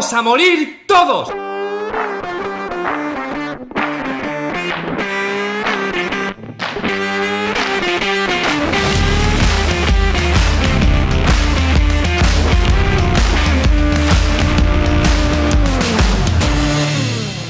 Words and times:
¡Vamos 0.00 0.14
a 0.14 0.22
morir 0.22 0.84
todos! 0.86 1.28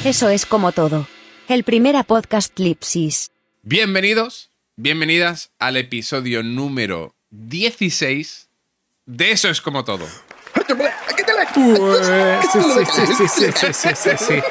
Eso 0.04 0.28
es 0.28 0.44
como 0.44 0.72
todo. 0.72 1.06
El 1.46 1.62
primera 1.62 2.02
podcast 2.02 2.58
Lipsis. 2.58 3.30
Bienvenidos, 3.62 4.50
bienvenidas 4.74 5.52
al 5.60 5.76
episodio 5.76 6.42
número 6.42 7.14
16 7.30 8.48
de 9.06 9.30
Eso 9.30 9.50
es 9.50 9.60
como 9.60 9.84
todo. 9.84 10.08
Sí, 11.54 11.74
sí, 12.52 12.60
sí, 12.62 13.28
sí, 13.28 13.52
sí, 13.52 13.72
sí, 13.72 13.88
sí, 13.94 14.10
sí. 14.18 14.42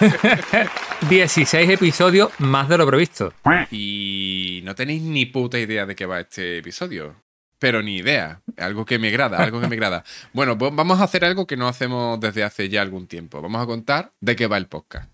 16 1.08 1.70
episodios 1.70 2.30
más 2.38 2.68
de 2.68 2.78
lo 2.78 2.86
previsto. 2.86 3.32
Y 3.70 4.60
no 4.64 4.74
tenéis 4.74 5.02
ni 5.02 5.26
puta 5.26 5.58
idea 5.58 5.86
de 5.86 5.94
qué 5.94 6.06
va 6.06 6.20
este 6.20 6.58
episodio. 6.58 7.14
Pero 7.58 7.82
ni 7.82 7.96
idea. 7.96 8.40
Algo 8.56 8.84
que 8.84 8.98
me 8.98 9.08
agrada, 9.08 9.38
algo 9.38 9.60
que 9.60 9.68
me 9.68 9.74
agrada. 9.74 10.04
Bueno, 10.32 10.56
pues 10.56 10.74
vamos 10.74 11.00
a 11.00 11.04
hacer 11.04 11.24
algo 11.24 11.46
que 11.46 11.56
no 11.56 11.68
hacemos 11.68 12.18
desde 12.20 12.44
hace 12.44 12.68
ya 12.68 12.82
algún 12.82 13.06
tiempo. 13.06 13.42
Vamos 13.42 13.62
a 13.62 13.66
contar 13.66 14.12
de 14.20 14.36
qué 14.36 14.46
va 14.46 14.56
el 14.56 14.66
podcast. 14.66 15.10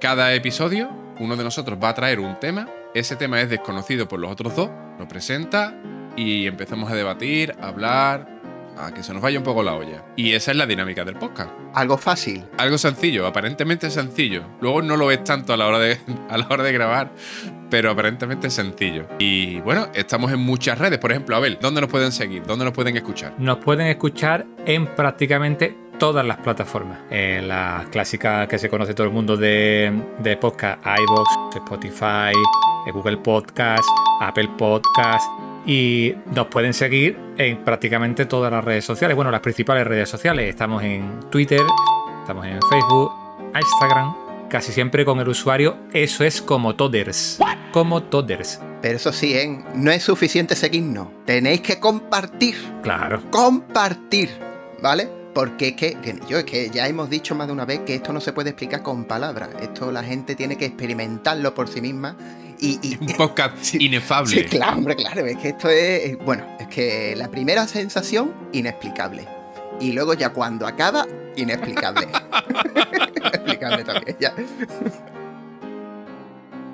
Cada 0.00 0.34
episodio, 0.34 0.90
uno 1.18 1.36
de 1.36 1.44
nosotros 1.44 1.78
va 1.82 1.90
a 1.90 1.94
traer 1.94 2.20
un 2.20 2.38
tema. 2.40 2.68
Ese 2.94 3.16
tema 3.16 3.40
es 3.40 3.48
desconocido 3.48 4.08
por 4.08 4.20
los 4.20 4.30
otros 4.30 4.54
dos. 4.54 4.70
Lo 4.98 5.08
presenta 5.08 5.74
y 6.16 6.46
empezamos 6.46 6.90
a 6.90 6.94
debatir, 6.94 7.54
a 7.60 7.68
hablar, 7.68 8.31
a 8.78 8.92
que 8.92 9.02
se 9.02 9.12
nos 9.12 9.22
vaya 9.22 9.38
un 9.38 9.44
poco 9.44 9.62
la 9.62 9.74
olla. 9.74 10.04
Y 10.16 10.32
esa 10.32 10.50
es 10.50 10.56
la 10.56 10.66
dinámica 10.66 11.04
del 11.04 11.16
podcast. 11.16 11.50
Algo 11.74 11.98
fácil. 11.98 12.44
Algo 12.58 12.78
sencillo, 12.78 13.26
aparentemente 13.26 13.90
sencillo. 13.90 14.44
Luego 14.60 14.82
no 14.82 14.96
lo 14.96 15.06
ves 15.06 15.24
tanto 15.24 15.52
a 15.52 15.56
la 15.56 15.66
hora 15.66 15.78
de, 15.78 15.98
a 16.28 16.38
la 16.38 16.46
hora 16.48 16.62
de 16.62 16.72
grabar, 16.72 17.12
pero 17.70 17.90
aparentemente 17.90 18.48
es 18.48 18.54
sencillo. 18.54 19.06
Y 19.18 19.60
bueno, 19.60 19.88
estamos 19.94 20.32
en 20.32 20.40
muchas 20.40 20.78
redes. 20.78 20.98
Por 20.98 21.10
ejemplo, 21.10 21.36
Abel, 21.36 21.58
¿dónde 21.60 21.80
nos 21.80 21.90
pueden 21.90 22.12
seguir? 22.12 22.44
¿Dónde 22.44 22.64
nos 22.64 22.74
pueden 22.74 22.96
escuchar? 22.96 23.34
Nos 23.38 23.58
pueden 23.58 23.86
escuchar 23.86 24.46
en 24.66 24.86
prácticamente 24.86 25.76
todas 25.98 26.26
las 26.26 26.38
plataformas. 26.38 26.98
En 27.10 27.48
las 27.48 27.86
clásicas 27.88 28.48
que 28.48 28.58
se 28.58 28.68
conoce 28.68 28.94
todo 28.94 29.06
el 29.06 29.12
mundo 29.12 29.36
de, 29.36 29.92
de 30.18 30.36
podcast, 30.36 30.84
iVoox, 30.84 31.56
Spotify, 31.56 32.32
Google 32.92 33.18
Podcast, 33.18 33.88
Apple 34.20 34.50
Podcast. 34.58 35.51
Y 35.64 36.14
nos 36.34 36.48
pueden 36.48 36.74
seguir 36.74 37.18
en 37.38 37.64
prácticamente 37.64 38.26
todas 38.26 38.50
las 38.50 38.64
redes 38.64 38.84
sociales. 38.84 39.14
Bueno, 39.14 39.30
las 39.30 39.40
principales 39.40 39.86
redes 39.86 40.08
sociales. 40.08 40.48
Estamos 40.48 40.82
en 40.82 41.20
Twitter, 41.30 41.60
estamos 42.20 42.46
en 42.46 42.58
Facebook, 42.68 43.12
Instagram, 43.54 44.14
casi 44.48 44.72
siempre 44.72 45.04
con 45.04 45.18
el 45.20 45.28
usuario 45.28 45.76
Eso 45.92 46.24
es 46.24 46.42
como 46.42 46.74
Toders. 46.74 47.38
Como 47.72 48.02
Toders. 48.02 48.60
Pero 48.82 48.96
eso 48.96 49.12
sí, 49.12 49.34
¿eh? 49.34 49.62
no 49.74 49.92
es 49.92 50.02
suficiente 50.02 50.56
seguirnos. 50.56 51.08
Tenéis 51.24 51.60
que 51.60 51.78
compartir. 51.78 52.56
Claro. 52.82 53.22
Compartir. 53.30 54.30
¿Vale? 54.82 55.08
Porque 55.32 55.68
es 55.68 55.76
que, 55.76 55.94
que 55.94 56.18
yo 56.28 56.38
es 56.38 56.44
que 56.44 56.68
ya 56.70 56.88
hemos 56.88 57.08
dicho 57.08 57.34
más 57.34 57.46
de 57.46 57.52
una 57.52 57.64
vez 57.64 57.80
que 57.80 57.94
esto 57.94 58.12
no 58.12 58.20
se 58.20 58.32
puede 58.32 58.50
explicar 58.50 58.82
con 58.82 59.04
palabras. 59.04 59.50
Esto 59.62 59.92
la 59.92 60.02
gente 60.02 60.34
tiene 60.34 60.58
que 60.58 60.66
experimentarlo 60.66 61.54
por 61.54 61.68
sí 61.68 61.80
misma. 61.80 62.16
Y, 62.64 62.78
y- 62.82 62.96
Un 63.00 63.06
podcast 63.16 63.56
Sí, 63.60 63.78
inefable. 63.80 64.30
Sí, 64.30 64.44
claro, 64.44 64.78
hombre, 64.78 64.94
claro. 64.96 65.26
Es 65.26 65.36
que 65.36 65.48
esto 65.48 65.68
es. 65.68 65.76
eh, 66.12 66.18
Bueno, 66.24 66.44
es 66.60 66.68
que 66.68 67.14
la 67.16 67.28
primera 67.28 67.66
sensación, 67.66 68.32
inexplicable. 68.52 69.26
Y 69.80 69.92
luego 69.92 70.14
ya 70.14 70.30
cuando 70.32 70.66
acaba, 70.66 71.06
inexplicable. 71.36 72.06
inexplicable 73.16 73.84
también, 73.84 74.16
ya. 74.20 74.32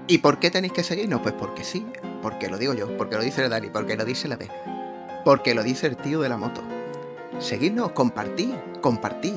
¿Y 0.06 0.19
por 0.19 0.39
qué 0.39 0.50
tenéis 0.50 0.72
que 0.72 0.82
seguirnos? 0.82 1.21
Pues 1.21 1.34
porque 1.34 1.65
sí. 1.65 1.87
Porque 2.22 2.48
lo 2.48 2.59
digo 2.59 2.75
yo, 2.75 2.97
porque 2.97 3.16
lo 3.16 3.22
dice 3.22 3.44
el 3.44 3.50
Dani, 3.50 3.69
porque 3.69 3.97
lo 3.97 4.04
dice 4.04 4.27
la 4.28 4.37
B. 4.37 4.48
Porque 5.25 5.54
lo 5.54 5.62
dice 5.62 5.87
el 5.87 5.97
tío 5.97 6.21
de 6.21 6.28
la 6.28 6.37
moto. 6.37 6.62
Seguidnos, 7.38 7.93
compartí, 7.93 8.54
compartí, 8.81 9.34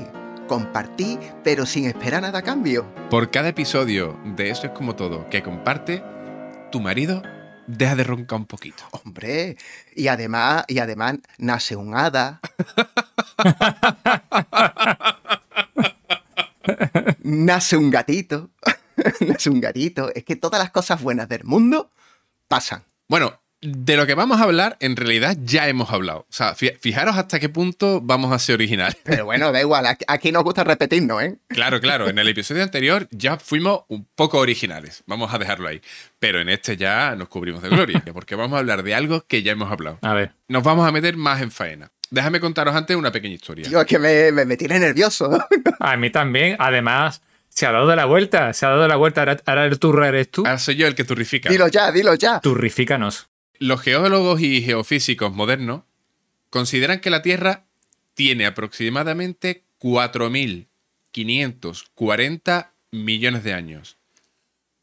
compartí, 0.47 1.19
pero 1.43 1.65
sin 1.65 1.85
esperar 1.85 2.21
nada 2.21 2.39
a 2.39 2.41
cambio. 2.41 2.85
Por 3.09 3.29
cada 3.29 3.49
episodio 3.49 4.17
de 4.23 4.49
Eso 4.49 4.67
es 4.67 4.73
como 4.73 4.95
todo 4.95 5.29
que 5.29 5.43
comparte, 5.43 6.01
tu 6.71 6.79
marido 6.79 7.21
deja 7.67 7.95
de 7.95 8.05
roncar 8.05 8.39
un 8.39 8.45
poquito. 8.45 8.83
Hombre, 8.91 9.57
y 9.93 10.07
además, 10.07 10.63
y 10.67 10.79
además 10.79 11.17
nace 11.37 11.75
un 11.75 11.95
hada. 11.95 12.39
nace 17.19 17.77
un 17.77 17.91
gatito. 17.91 18.49
nace 19.19 19.49
un 19.49 19.59
gatito. 19.59 20.13
Es 20.15 20.23
que 20.23 20.37
todas 20.37 20.61
las 20.61 20.71
cosas 20.71 21.01
buenas 21.01 21.27
del 21.27 21.43
mundo 21.43 21.89
pasan. 22.47 22.85
Bueno, 23.07 23.40
de 23.61 23.95
lo 23.95 24.07
que 24.07 24.15
vamos 24.15 24.41
a 24.41 24.43
hablar, 24.45 24.77
en 24.79 24.95
realidad 24.95 25.37
ya 25.43 25.67
hemos 25.67 25.91
hablado. 25.91 26.19
O 26.21 26.25
sea, 26.33 26.55
fi- 26.55 26.71
fijaros 26.79 27.15
hasta 27.15 27.39
qué 27.39 27.47
punto 27.49 28.01
vamos 28.01 28.31
a 28.31 28.39
ser 28.39 28.55
originales. 28.55 28.97
Pero 29.03 29.25
bueno, 29.25 29.51
da 29.51 29.61
igual, 29.61 29.85
aquí- 30.07 30.31
nos 30.31 30.43
gusta 30.43 30.63
repetirnos, 30.63 31.21
¿eh? 31.21 31.37
Claro, 31.49 31.79
claro, 31.79 32.09
en 32.09 32.17
el 32.17 32.27
episodio 32.27 32.63
anterior 32.63 33.07
ya 33.11 33.37
fuimos 33.37 33.81
un 33.87 34.07
poco 34.15 34.39
originales. 34.39 35.03
Vamos 35.05 35.33
a 35.33 35.37
dejarlo 35.37 35.67
ahí. 35.67 35.81
Pero 36.19 36.41
en 36.41 36.49
este 36.49 36.75
ya 36.77 37.15
nos 37.15 37.27
cubrimos 37.27 37.61
de 37.61 37.69
gloria, 37.69 38.03
porque 38.13 38.35
vamos 38.35 38.55
a 38.55 38.59
hablar 38.59 38.83
de 38.83 38.95
algo 38.95 39.25
que 39.27 39.43
ya 39.43 39.51
hemos 39.51 39.71
hablado. 39.71 39.99
A 40.01 40.13
ver. 40.13 40.31
Nos 40.47 40.63
vamos 40.63 40.87
a 40.87 40.91
meter 40.91 41.15
más 41.17 41.41
en 41.41 41.51
faena. 41.51 41.91
Déjame 42.09 42.39
contaros 42.39 42.75
antes 42.75 42.95
una 42.97 43.11
pequeña 43.11 43.35
historia. 43.35 43.67
Tío, 43.69 43.79
es 43.79 43.87
que 43.87 43.97
me, 43.99 44.31
me, 44.33 44.43
me 44.45 44.57
tiene 44.57 44.79
nervioso. 44.79 45.29
A 45.79 45.95
mí 45.97 46.09
también. 46.09 46.57
Además, 46.59 47.21
se 47.47 47.65
ha 47.65 47.71
dado 47.71 47.87
de 47.87 47.95
la 47.95 48.03
vuelta. 48.05 48.51
Se 48.53 48.65
ha 48.65 48.69
dado 48.69 48.81
de 48.81 48.87
la 48.89 48.97
vuelta. 48.97 49.21
Ahora, 49.21 49.37
ahora 49.45 49.65
el 49.65 49.79
turra 49.79 50.09
eres 50.09 50.29
tú. 50.29 50.41
Ahora 50.45 50.59
soy 50.59 50.75
yo 50.75 50.87
el 50.87 50.95
que 50.95 51.05
turrifica. 51.05 51.49
dilo 51.49 51.67
ya, 51.69 51.89
dilo 51.91 52.13
ya. 52.15 52.41
Turrifícanos. 52.41 53.29
Los 53.61 53.81
geólogos 53.81 54.41
y 54.41 54.61
geofísicos 54.63 55.33
modernos 55.35 55.83
consideran 56.49 56.99
que 56.99 57.11
la 57.11 57.21
Tierra 57.21 57.67
tiene 58.15 58.47
aproximadamente 58.47 59.65
4.540 59.79 62.71
millones 62.89 63.43
de 63.43 63.53
años, 63.53 63.99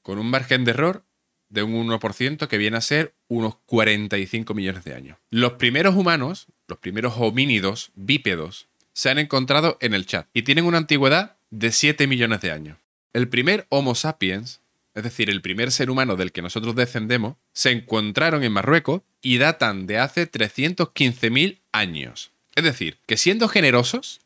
con 0.02 0.20
un 0.20 0.30
margen 0.30 0.64
de 0.64 0.70
error 0.70 1.04
de 1.48 1.64
un 1.64 1.88
1% 1.88 2.46
que 2.46 2.56
viene 2.56 2.76
a 2.76 2.80
ser 2.80 3.16
unos 3.26 3.56
45 3.66 4.54
millones 4.54 4.84
de 4.84 4.94
años. 4.94 5.18
Los 5.28 5.54
primeros 5.54 5.96
humanos, 5.96 6.46
los 6.68 6.78
primeros 6.78 7.14
homínidos 7.16 7.90
bípedos, 7.96 8.68
se 8.92 9.10
han 9.10 9.18
encontrado 9.18 9.76
en 9.80 9.92
el 9.92 10.06
chat 10.06 10.28
y 10.32 10.42
tienen 10.42 10.66
una 10.66 10.78
antigüedad 10.78 11.36
de 11.50 11.72
7 11.72 12.06
millones 12.06 12.42
de 12.42 12.52
años. 12.52 12.78
El 13.12 13.28
primer 13.28 13.66
Homo 13.70 13.96
sapiens, 13.96 14.60
es 14.98 15.04
decir, 15.04 15.30
el 15.30 15.40
primer 15.42 15.70
ser 15.70 15.90
humano 15.90 16.16
del 16.16 16.32
que 16.32 16.42
nosotros 16.42 16.74
descendemos, 16.74 17.36
se 17.52 17.70
encontraron 17.70 18.42
en 18.42 18.52
Marruecos 18.52 19.02
y 19.22 19.38
datan 19.38 19.86
de 19.86 19.98
hace 19.98 20.28
315.000 20.28 21.60
años. 21.70 22.32
Es 22.56 22.64
decir, 22.64 22.98
que 23.06 23.16
siendo 23.16 23.48
generosos, 23.48 24.20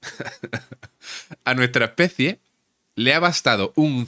a 1.44 1.52
nuestra 1.52 1.84
especie 1.84 2.38
le 2.94 3.12
ha 3.12 3.20
bastado 3.20 3.74
un 3.76 4.06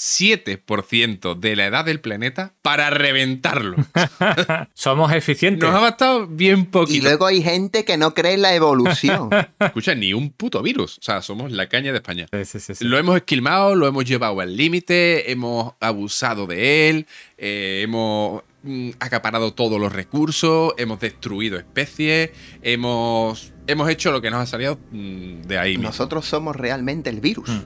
0,007% 0.00 1.38
de 1.38 1.56
la 1.56 1.66
edad 1.66 1.84
del 1.84 2.00
planeta 2.00 2.54
para 2.62 2.88
reventarlo. 2.88 3.76
Somos 4.74 5.12
eficientes. 5.12 5.68
Nos 5.68 5.76
ha 5.76 5.80
bastado 5.80 6.26
bien 6.26 6.60
Y 6.60 6.64
poquito. 6.64 7.04
luego 7.04 7.26
hay 7.26 7.42
gente 7.42 7.84
que 7.84 7.98
no 7.98 8.14
cree 8.14 8.34
en 8.34 8.42
la 8.42 8.54
evolución. 8.54 9.28
Escucha, 9.60 9.94
ni 9.94 10.14
un 10.14 10.30
puto 10.30 10.62
virus. 10.62 10.96
O 10.98 11.02
sea, 11.02 11.20
somos 11.20 11.52
la 11.52 11.68
caña 11.68 11.92
de 11.92 11.98
España. 11.98 12.26
Sí, 12.32 12.44
sí, 12.46 12.60
sí, 12.60 12.74
sí. 12.76 12.84
Lo 12.86 12.96
hemos 12.98 13.16
esquilmado, 13.16 13.74
lo 13.76 13.86
hemos 13.86 14.04
llevado 14.06 14.40
al 14.40 14.56
límite, 14.56 15.30
hemos 15.30 15.74
abusado 15.80 16.46
de 16.46 16.88
él, 16.88 17.06
eh, 17.36 17.82
hemos 17.84 18.42
mm, 18.62 18.90
acaparado 19.00 19.52
todos 19.52 19.78
los 19.78 19.92
recursos, 19.92 20.72
hemos 20.78 20.98
destruido 21.00 21.58
especies, 21.58 22.30
hemos, 22.62 23.52
hemos 23.66 23.90
hecho 23.90 24.12
lo 24.12 24.22
que 24.22 24.30
nos 24.30 24.40
ha 24.40 24.46
salido 24.46 24.78
mm, 24.92 25.42
de 25.42 25.58
ahí. 25.58 25.72
mismo. 25.72 25.88
Nosotros 25.88 26.24
somos 26.24 26.56
realmente 26.56 27.10
el 27.10 27.20
virus. 27.20 27.50
Mm. 27.50 27.60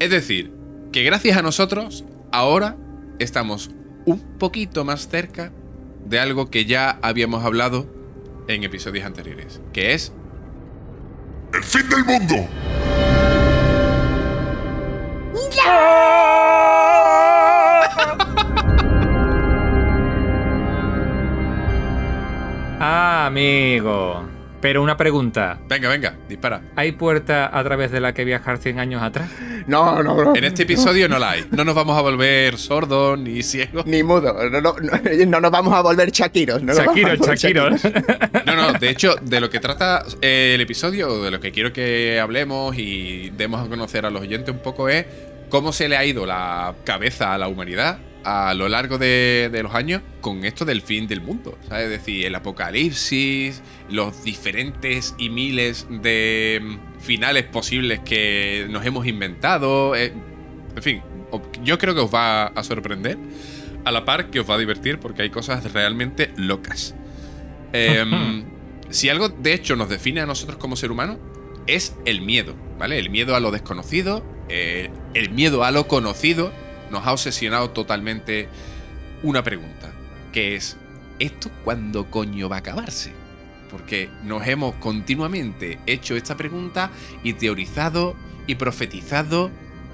Es 0.00 0.10
decir, 0.10 0.50
que 0.92 1.02
gracias 1.02 1.36
a 1.36 1.42
nosotros, 1.42 2.04
ahora 2.32 2.76
estamos 3.18 3.70
un 4.04 4.20
poquito 4.38 4.84
más 4.84 5.08
cerca 5.08 5.52
de 6.04 6.20
algo 6.20 6.50
que 6.50 6.64
ya 6.64 6.98
habíamos 7.02 7.44
hablado 7.44 7.86
en 8.48 8.64
episodios 8.64 9.04
anteriores, 9.04 9.60
que 9.72 9.94
es 9.94 10.12
¡El 11.52 11.62
fin 11.62 11.88
del 11.88 12.04
mundo! 12.04 12.34
Ah, 22.78 23.26
amigo. 23.26 24.35
Pero 24.66 24.82
una 24.82 24.96
pregunta. 24.96 25.60
Venga, 25.68 25.88
venga, 25.88 26.16
dispara. 26.28 26.60
¿Hay 26.74 26.90
puerta 26.90 27.56
a 27.56 27.62
través 27.62 27.92
de 27.92 28.00
la 28.00 28.12
que 28.12 28.24
viajar 28.24 28.58
100 28.58 28.80
años 28.80 29.00
atrás? 29.00 29.30
No, 29.68 30.02
no, 30.02 30.24
no. 30.24 30.34
En 30.34 30.42
este 30.42 30.64
episodio 30.64 31.08
no 31.08 31.20
la 31.20 31.30
hay. 31.30 31.46
No 31.52 31.64
nos 31.64 31.76
vamos 31.76 31.96
a 31.96 32.00
volver 32.00 32.58
sordos 32.58 33.16
ni 33.16 33.44
ciegos. 33.44 33.86
Ni 33.86 34.02
mudo. 34.02 34.34
No, 34.50 34.60
no, 34.60 34.74
no, 34.74 34.74
no 35.28 35.40
nos 35.40 35.50
vamos 35.52 35.72
a 35.72 35.82
volver 35.82 36.10
chaquiros. 36.10 36.64
No 36.64 36.74
Shakiro. 36.74 37.16
chaquiros. 37.16 37.80
No, 38.44 38.56
no, 38.56 38.72
de 38.72 38.90
hecho, 38.90 39.14
de 39.22 39.38
lo 39.38 39.50
que 39.50 39.60
trata 39.60 40.04
eh, 40.20 40.54
el 40.56 40.60
episodio, 40.60 41.22
de 41.22 41.30
lo 41.30 41.38
que 41.38 41.52
quiero 41.52 41.72
que 41.72 42.18
hablemos 42.18 42.76
y 42.76 43.30
demos 43.36 43.64
a 43.64 43.68
conocer 43.68 44.04
a 44.04 44.10
los 44.10 44.22
oyentes 44.22 44.52
un 44.52 44.62
poco 44.62 44.88
es 44.88 45.06
cómo 45.48 45.72
se 45.72 45.88
le 45.88 45.96
ha 45.96 46.04
ido 46.04 46.26
la 46.26 46.74
cabeza 46.82 47.34
a 47.34 47.38
la 47.38 47.46
humanidad 47.46 48.00
a 48.28 48.54
lo 48.54 48.68
largo 48.68 48.98
de, 48.98 49.50
de 49.52 49.62
los 49.62 49.72
años 49.72 50.02
con 50.20 50.44
esto 50.44 50.64
del 50.64 50.82
fin 50.82 51.06
del 51.06 51.20
mundo. 51.20 51.56
¿sabes? 51.68 51.84
Es 51.84 51.90
decir, 51.90 52.26
el 52.26 52.34
apocalipsis, 52.34 53.62
los 53.88 54.24
diferentes 54.24 55.14
y 55.16 55.30
miles 55.30 55.86
de 55.88 56.60
mm, 56.60 57.00
finales 57.00 57.44
posibles 57.44 58.00
que 58.00 58.66
nos 58.68 58.84
hemos 58.84 59.06
inventado. 59.06 59.94
eh, 59.94 60.12
en 60.74 60.82
fin, 60.82 61.02
yo 61.62 61.78
creo 61.78 61.94
que 61.94 62.00
os 62.00 62.12
va 62.12 62.48
a 62.48 62.64
sorprender. 62.64 63.16
A 63.84 63.92
la 63.92 64.04
par 64.04 64.30
que 64.30 64.40
os 64.40 64.50
va 64.50 64.56
a 64.56 64.58
divertir 64.58 64.98
porque 64.98 65.22
hay 65.22 65.30
cosas 65.30 65.72
realmente 65.72 66.32
locas. 66.36 66.96
Em, 67.72 68.44
si 68.90 69.08
algo 69.08 69.28
de 69.28 69.54
hecho 69.54 69.76
nos 69.76 69.88
define 69.88 70.20
a 70.20 70.26
nosotros 70.26 70.58
como 70.58 70.74
ser 70.74 70.90
humano, 70.90 71.20
es 71.68 71.94
el 72.04 72.22
miedo, 72.22 72.56
¿vale? 72.76 72.98
El 72.98 73.10
miedo 73.10 73.36
a 73.36 73.40
lo 73.40 73.52
desconocido, 73.52 74.24
eh, 74.48 74.90
el 75.14 75.30
miedo 75.30 75.62
a 75.62 75.70
lo 75.70 75.86
conocido, 75.86 76.52
nos 76.90 77.06
ha 77.06 77.12
obsesionado 77.12 77.70
totalmente 77.70 78.48
una 79.22 79.42
pregunta, 79.42 79.92
que 80.32 80.56
es, 80.56 80.76
¿esto 81.18 81.50
cuándo 81.64 82.10
coño 82.10 82.48
va 82.48 82.56
a 82.56 82.58
acabarse? 82.60 83.12
Porque 83.70 84.08
nos 84.22 84.46
hemos 84.46 84.74
continuamente 84.76 85.78
hecho 85.86 86.16
esta 86.16 86.36
pregunta 86.36 86.90
y 87.22 87.34
teorizado 87.34 88.16
y 88.46 88.54
profetizado 88.54 89.50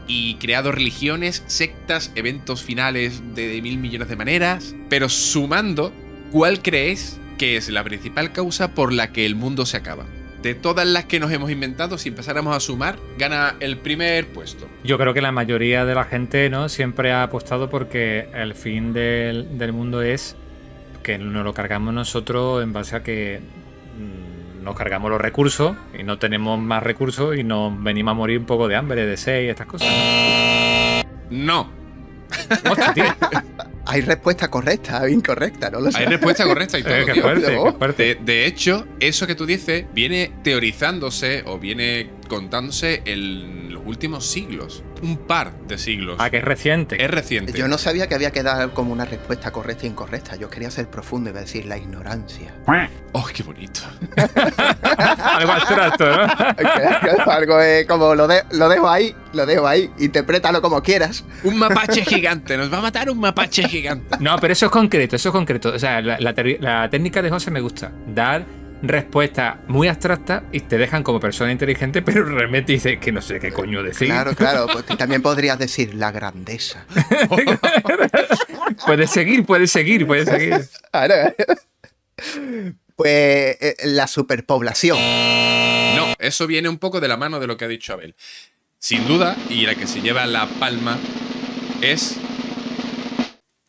y 0.06 0.35
creado 0.35 0.73
religiones, 0.73 1.43
sectas, 1.47 2.12
eventos 2.15 2.62
finales 2.62 3.23
de 3.35 3.62
mil 3.62 3.79
millones 3.79 4.09
de 4.09 4.17
maneras, 4.17 4.75
pero 4.89 5.09
sumando, 5.09 5.93
¿cuál 6.31 6.61
creéis 6.61 7.19
que 7.39 7.56
es 7.56 7.69
la 7.71 7.85
principal 7.85 8.33
causa 8.33 8.75
por 8.75 8.93
la 8.93 9.12
que 9.12 9.25
el 9.25 9.37
mundo 9.37 9.65
se 9.65 9.77
acaba? 9.77 10.05
De 10.43 10.56
todas 10.56 10.87
las 10.87 11.05
que 11.05 11.21
nos 11.21 11.31
hemos 11.31 11.53
inventado, 11.53 11.99
si 11.99 12.09
empezáramos 12.09 12.56
a 12.56 12.59
sumar, 12.59 12.97
gana 13.17 13.55
el 13.61 13.79
primer 13.79 14.27
puesto. 14.27 14.67
Yo 14.83 14.99
creo 14.99 15.15
que 15.15 15.21
la 15.21 15.31
mayoría 15.31 15.85
de 15.85 15.94
la 15.94 16.05
gente 16.05 16.50
¿no? 16.50 16.69
siempre 16.69 17.12
ha 17.12 17.23
apostado 17.23 17.71
porque 17.71 18.29
el 18.35 18.55
fin 18.55 18.93
del, 18.93 19.56
del 19.56 19.73
mundo 19.73 20.03
es 20.03 20.35
que 21.05 21.17
nos 21.19 21.44
lo 21.44 21.55
cargamos 21.55 21.94
nosotros 21.94 22.62
en 22.62 22.73
base 22.73 22.97
a 22.97 23.03
que 23.05 23.41
mm, 23.41 24.65
nos 24.65 24.75
cargamos 24.75 25.11
los 25.11 25.21
recursos 25.21 25.77
y 25.97 26.03
no 26.03 26.19
tenemos 26.19 26.59
más 26.59 26.83
recursos 26.83 27.37
y 27.37 27.44
nos 27.44 27.81
venimos 27.81 28.11
a 28.11 28.15
morir 28.15 28.41
un 28.41 28.47
poco 28.47 28.67
de 28.67 28.75
hambre, 28.75 29.06
de 29.06 29.17
sed 29.17 29.44
y 29.44 29.49
estas 29.49 29.69
cosas. 29.69 29.89
No, 31.31 31.65
¿no? 31.65 31.71
Hostia, 32.71 32.94
tío. 32.94 33.05
Hay 33.87 34.00
respuesta 34.02 34.49
correcta 34.49 35.00
o 35.02 35.08
incorrecta, 35.08 35.70
no 35.70 35.81
lo 35.81 35.90
sé. 35.93 35.99
hay 35.99 36.06
respuesta 36.06 36.44
correcta 36.44 36.79
y 36.79 36.82
todo. 36.84 36.94
Eh, 36.94 37.05
qué 37.06 37.12
tío. 37.14 37.23
fuerte, 37.23 37.46
tío. 37.50 37.64
qué 37.64 37.73
fuerte. 37.73 38.02
De, 38.05 38.14
de 38.17 38.46
hecho, 38.46 38.87
eso 39.00 39.26
que 39.26 39.34
tú 39.34 39.46
dices 39.46 39.84
viene 39.93 40.32
teorizándose 40.43 41.43
o 41.46 41.58
viene 41.58 42.11
contándose 42.29 43.02
en 43.05 43.75
los 43.75 43.82
últimos 43.84 44.26
siglos. 44.26 44.82
Un 45.02 45.17
par 45.17 45.52
de 45.67 45.79
siglos. 45.79 46.17
Ah, 46.20 46.31
que 46.31 46.37
es 46.38 46.44
reciente. 46.44 47.02
Es 47.02 47.11
reciente. 47.11 47.52
Yo 47.52 47.67
no 47.67 47.76
sabía 47.76 48.06
que 48.06 48.14
había 48.14 48.31
que 48.31 48.44
dar 48.44 48.70
como 48.73 48.93
una 48.93 49.05
respuesta 49.05 49.50
correcta 49.50 49.84
e 49.84 49.88
incorrecta. 49.88 50.37
Yo 50.37 50.49
quería 50.49 50.70
ser 50.70 50.88
profundo 50.88 51.31
y 51.31 51.32
decir 51.32 51.67
la 51.67 51.76
ignorancia. 51.76 52.55
¡Oh, 53.12 53.26
qué 53.34 53.43
bonito! 53.43 53.81
Algo 55.20 55.52
abstracto, 55.52 56.06
¿no? 56.08 57.32
Algo 57.32 57.61
eh, 57.61 57.84
como 57.87 58.14
lo, 58.14 58.26
de- 58.29 58.44
lo 58.52 58.69
dejo 58.69 58.88
ahí, 58.88 59.14
lo 59.32 59.44
dejo 59.44 59.67
ahí, 59.67 59.90
interprétalo 59.99 60.62
como 60.62 60.81
quieras. 60.82 61.25
Un 61.44 61.58
mapache 61.58 62.05
gigante. 62.05 62.56
Nos 62.56 62.73
va 62.73 62.79
a 62.79 62.82
matar 62.82 63.11
un 63.11 63.19
mapache 63.20 63.67
gigante. 63.72 64.16
No, 64.20 64.36
pero 64.38 64.52
eso 64.52 64.66
es 64.66 64.72
concreto, 64.72 65.16
eso 65.16 65.28
es 65.30 65.32
concreto. 65.32 65.70
O 65.70 65.78
sea, 65.78 66.00
la, 66.00 66.20
la 66.20 66.34
teoría- 66.34 66.58
la 66.60 66.88
técnica 66.90 67.20
de 67.22 67.30
José 67.30 67.50
me 67.50 67.60
gusta. 67.60 67.90
Dar 68.06 68.44
respuestas 68.84 69.56
muy 69.69 69.86
abstractas 69.86 70.42
y 70.50 70.58
te 70.58 70.76
dejan 70.76 71.04
como 71.04 71.20
persona 71.20 71.52
inteligente, 71.52 72.02
pero 72.06 72.24
realmente 72.24 72.72
dices 72.72 72.98
que 72.98 73.12
no 73.12 73.22
sé 73.22 73.38
qué 73.40 73.52
coño 73.52 73.82
decir. 73.82 74.08
Claro, 74.08 74.34
claro, 74.36 74.66
porque 74.72 74.96
también 74.96 75.22
podrías 75.22 75.58
decir 75.58 75.94
la 75.94 76.10
grandeza. 76.12 76.84
Puedes 78.86 79.10
seguir, 79.10 79.44
puedes 79.44 79.70
seguir, 79.70 80.06
puedes 80.06 80.28
seguir. 80.28 80.60
Pues 82.96 83.56
eh, 83.60 83.76
la 83.84 84.06
superpoblación. 84.06 84.96
No, 85.96 86.14
eso 86.19 86.46
viene 86.46 86.69
un 86.69 86.78
poco 86.78 87.00
de 87.00 87.08
la 87.08 87.16
mano 87.16 87.40
de 87.40 87.46
lo 87.46 87.56
que 87.56 87.64
ha 87.64 87.69
dicho 87.69 87.92
Abel. 87.92 88.14
Sin 88.78 89.06
duda, 89.06 89.36
y 89.48 89.64
la 89.66 89.74
que 89.74 89.86
se 89.86 90.00
lleva 90.00 90.26
la 90.26 90.46
palma 90.58 90.98
es 91.80 92.16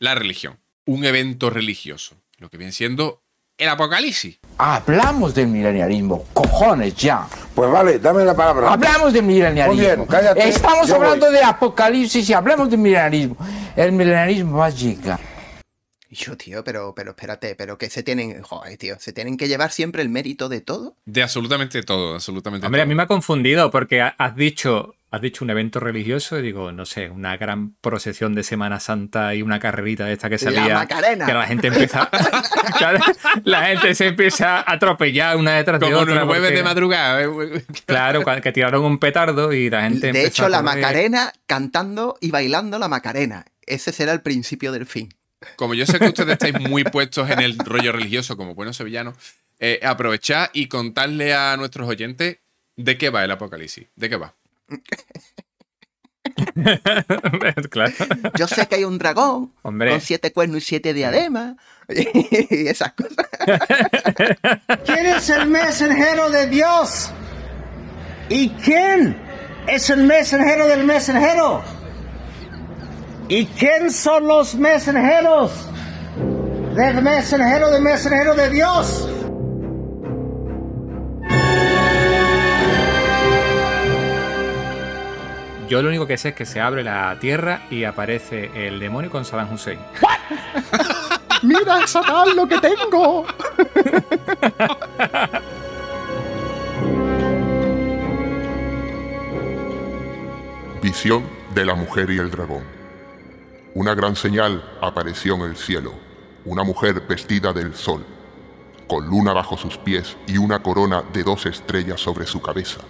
la 0.04 0.14
religión. 0.14 0.60
Un 0.86 1.04
evento 1.04 1.50
religioso. 1.50 2.16
Lo 2.38 2.50
que 2.50 2.58
viene 2.58 2.72
siendo 2.72 3.22
el 3.56 3.68
apocalipsis. 3.68 4.38
Hablamos 4.58 5.34
del 5.34 5.46
milenialismo, 5.46 6.26
cojones 6.32 6.94
ya. 6.96 7.26
Pues 7.54 7.70
vale, 7.70 7.98
dame 8.00 8.24
la 8.24 8.34
palabra. 8.34 8.72
Hablamos 8.72 9.12
del 9.12 9.22
milenialismo. 9.22 9.74
Muy 9.74 9.80
bien, 9.80 10.06
cállate, 10.06 10.48
Estamos 10.48 10.90
hablando 10.90 11.26
voy. 11.26 11.34
de 11.36 11.42
apocalipsis 11.42 12.28
y 12.28 12.32
hablemos 12.32 12.68
del 12.68 12.80
milenialismo. 12.80 13.36
El 13.76 13.92
milenialismo 13.92 14.58
va 14.58 14.66
a 14.66 14.70
llegar. 14.70 15.20
Y 16.14 16.24
Yo, 16.24 16.36
tío, 16.36 16.62
pero, 16.62 16.94
pero 16.94 17.10
espérate, 17.10 17.56
pero 17.56 17.76
que 17.76 17.90
se 17.90 18.04
tienen, 18.04 18.40
joder, 18.42 18.76
tío, 18.78 18.96
se 19.00 19.12
tienen 19.12 19.36
que 19.36 19.48
llevar 19.48 19.72
siempre 19.72 20.00
el 20.00 20.08
mérito 20.08 20.48
de 20.48 20.60
todo. 20.60 20.96
De 21.06 21.22
absolutamente 21.24 21.82
todo, 21.82 22.14
absolutamente 22.14 22.64
Hombre, 22.66 22.82
a 22.82 22.86
mí 22.86 22.94
me 22.94 23.02
ha 23.02 23.06
confundido 23.08 23.70
porque 23.72 24.00
ha- 24.00 24.14
has 24.16 24.36
dicho, 24.36 24.94
has 25.10 25.20
dicho 25.20 25.44
un 25.44 25.50
evento 25.50 25.80
religioso 25.80 26.38
y 26.38 26.42
digo, 26.42 26.70
no 26.70 26.86
sé, 26.86 27.10
una 27.10 27.36
gran 27.36 27.74
procesión 27.80 28.32
de 28.34 28.44
Semana 28.44 28.78
Santa 28.78 29.34
y 29.34 29.42
una 29.42 29.58
carrerita 29.58 30.04
de 30.04 30.12
esta 30.12 30.28
que 30.28 30.36
La 30.36 30.38
salía. 30.40 30.74
Macarena. 30.74 31.26
Que 31.26 31.34
la 31.34 31.46
gente 31.46 31.66
empieza. 31.68 32.08
La 33.44 33.66
gente 33.66 33.94
se 33.94 34.06
empieza 34.08 34.58
a 34.60 34.72
atropellar 34.72 35.36
una 35.36 35.56
detrás 35.56 35.80
de 35.80 35.86
Como 35.86 35.98
otra. 35.98 36.14
los 36.14 36.24
jueves 36.26 36.42
porque- 36.50 36.56
de 36.56 36.62
madrugada. 36.62 37.22
eh, 37.22 37.64
Claro, 37.86 38.22
que 38.42 38.52
tiraron 38.52 38.84
un 38.84 38.98
petardo 38.98 39.52
y 39.52 39.68
la 39.70 39.82
gente 39.82 40.12
De 40.12 40.26
hecho, 40.26 40.46
a 40.46 40.48
la. 40.48 40.62
Macarena 40.62 41.32
cantando 41.46 42.16
y 42.20 42.30
bailando 42.30 42.78
la 42.78 42.88
Macarena. 42.88 43.44
Ese 43.66 43.92
será 43.92 44.12
el 44.12 44.20
principio 44.22 44.72
del 44.72 44.86
fin. 44.86 45.08
Como 45.56 45.74
yo 45.74 45.86
sé 45.86 45.98
que 45.98 46.06
ustedes 46.06 46.32
estáis 46.32 46.58
muy 46.60 46.84
puestos 46.84 47.30
en 47.30 47.40
el 47.40 47.58
rollo 47.58 47.92
religioso 47.92 48.36
como 48.36 48.54
buenos 48.54 48.76
sevillanos, 48.76 49.16
eh, 49.58 49.80
aprovechad 49.82 50.50
y 50.52 50.68
contadle 50.68 51.34
a 51.34 51.56
nuestros 51.56 51.88
oyentes 51.88 52.38
de 52.76 52.98
qué 52.98 53.10
va 53.10 53.24
el 53.24 53.30
apocalipsis. 53.30 53.86
¿De 53.94 54.08
qué 54.08 54.16
va? 54.16 54.34
claro. 57.70 57.92
Yo 58.36 58.48
sé 58.48 58.66
que 58.66 58.76
hay 58.76 58.84
un 58.84 58.98
dragón 58.98 59.52
Hombre. 59.62 59.90
con 59.90 60.00
siete 60.00 60.32
cuernos 60.32 60.58
y 60.58 60.60
siete 60.62 60.94
diademas 60.94 61.56
y 61.88 62.68
esas 62.68 62.92
cosas. 62.94 63.26
¿Quién 64.86 65.06
es 65.06 65.28
el 65.30 65.48
mensajero 65.48 66.30
de 66.30 66.48
Dios? 66.48 67.10
¿Y 68.28 68.50
quién 68.50 69.16
es 69.66 69.90
el 69.90 70.04
mensajero 70.04 70.66
del 70.66 70.84
mensajero? 70.84 71.62
¿Y 73.28 73.46
quién 73.46 73.90
son 73.90 74.26
los 74.26 74.54
mensajeros 74.54 75.50
del 76.76 77.02
mensajero 77.02 77.70
del 77.70 77.80
mensajero 77.82 78.34
de 78.34 78.50
Dios? 78.50 79.08
Yo 85.68 85.80
lo 85.80 85.88
único 85.88 86.06
que 86.06 86.18
sé 86.18 86.28
es 86.28 86.34
que 86.34 86.44
se 86.44 86.60
abre 86.60 86.84
la 86.84 87.18
tierra 87.18 87.62
y 87.70 87.84
aparece 87.84 88.50
el 88.54 88.78
demonio 88.78 89.10
con 89.10 89.24
Saddam 89.24 89.54
Hussein. 89.54 89.78
¡Mira, 91.42 91.86
Satán, 91.86 92.36
lo 92.36 92.46
que 92.46 92.58
tengo! 92.58 93.24
Visión 100.82 101.24
de 101.54 101.64
la 101.64 101.74
mujer 101.74 102.10
y 102.10 102.18
el 102.18 102.30
dragón. 102.30 102.83
Una 103.74 103.92
gran 103.96 104.14
señal 104.14 104.62
apareció 104.80 105.34
en 105.34 105.40
el 105.42 105.56
cielo, 105.56 105.94
una 106.44 106.62
mujer 106.62 107.00
vestida 107.08 107.52
del 107.52 107.74
sol, 107.74 108.06
con 108.86 109.04
luna 109.08 109.32
bajo 109.32 109.56
sus 109.56 109.78
pies 109.78 110.16
y 110.28 110.38
una 110.38 110.62
corona 110.62 111.02
de 111.12 111.24
dos 111.24 111.44
estrellas 111.46 112.00
sobre 112.00 112.24
su 112.24 112.40
cabeza. 112.40 112.82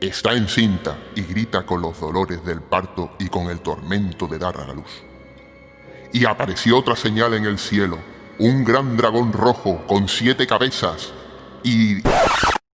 Está 0.00 0.32
encinta 0.32 0.98
y 1.14 1.22
grita 1.22 1.64
con 1.64 1.82
los 1.82 2.00
dolores 2.00 2.44
del 2.44 2.62
parto 2.62 3.12
y 3.20 3.28
con 3.28 3.48
el 3.48 3.60
tormento 3.60 4.26
de 4.26 4.40
dar 4.40 4.56
a 4.56 4.66
la 4.66 4.74
luz. 4.74 5.04
Y 6.12 6.24
apareció 6.24 6.76
otra 6.76 6.96
señal 6.96 7.34
en 7.34 7.44
el 7.44 7.56
cielo, 7.56 7.98
un 8.40 8.64
gran 8.64 8.96
dragón 8.96 9.32
rojo 9.32 9.86
con 9.86 10.08
siete 10.08 10.48
cabezas 10.48 11.12
y 11.62 12.02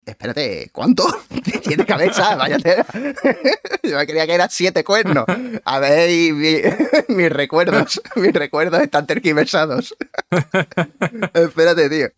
Espérate, 0.06 0.68
¿cuánto? 0.72 1.06
Tiene 1.64 1.86
cabeza, 1.86 2.36
váyate. 2.36 2.84
Yo 3.82 3.96
me 3.96 4.06
creía 4.06 4.26
que 4.26 4.34
eran 4.34 4.48
siete 4.50 4.84
cuernos. 4.84 5.24
A 5.64 5.78
ver, 5.78 6.10
y 6.10 6.32
mi- 6.32 6.60
mis 7.14 7.30
recuerdos, 7.30 8.00
mis 8.16 8.32
recuerdos 8.32 8.82
están 8.82 9.06
terquiversados. 9.06 9.94
Espérate, 11.32 11.88
tío. 11.88 12.08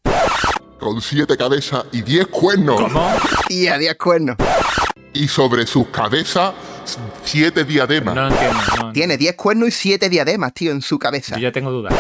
con 0.81 1.01
siete 1.01 1.37
cabezas 1.37 1.85
y 1.93 2.03
diez 2.03 2.27
cuernos. 2.27 2.81
¿Cómo? 2.81 3.09
Y 3.49 3.69
a 3.69 3.79
10 3.79 3.97
cuernos. 3.97 4.37
Y 5.13 5.29
sobre 5.29 5.67
sus 5.67 5.87
cabezas, 5.89 6.53
siete 7.25 7.65
diademas. 7.65 8.15
No 8.15 8.29
entiendo. 8.29 8.59
no- 8.81 8.93
Tiene 8.93 9.17
10 9.17 9.35
cuernos 9.37 9.69
y 9.69 9.73
7 9.73 10.09
diademas, 10.09 10.53
tío, 10.53 10.73
en 10.73 10.83
su 10.83 10.99
cabeza. 10.99 11.37
Yo 11.37 11.43
ya 11.43 11.53
tengo 11.53 11.71
dudas. 11.71 11.95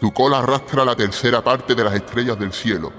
Su 0.00 0.12
cola 0.12 0.38
arrastra 0.38 0.84
la 0.84 0.96
tercera 0.96 1.42
parte 1.44 1.74
de 1.74 1.84
las 1.84 1.94
estrellas 1.94 2.38
del 2.38 2.52
cielo 2.54 2.90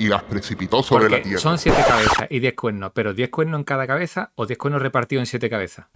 y 0.00 0.08
las 0.08 0.24
precipitó 0.24 0.82
sobre 0.82 1.08
la 1.08 1.22
tierra. 1.22 1.38
son 1.38 1.56
siete 1.58 1.82
cabezas 1.86 2.26
y 2.28 2.40
diez 2.40 2.54
cuernos, 2.54 2.90
pero 2.94 3.14
diez 3.14 3.30
cuernos 3.30 3.58
en 3.60 3.64
cada 3.64 3.86
cabeza 3.86 4.32
o 4.34 4.46
diez 4.46 4.58
cuernos 4.58 4.82
repartidos 4.82 5.22
en 5.22 5.26
siete 5.26 5.48
cabezas. 5.48 5.86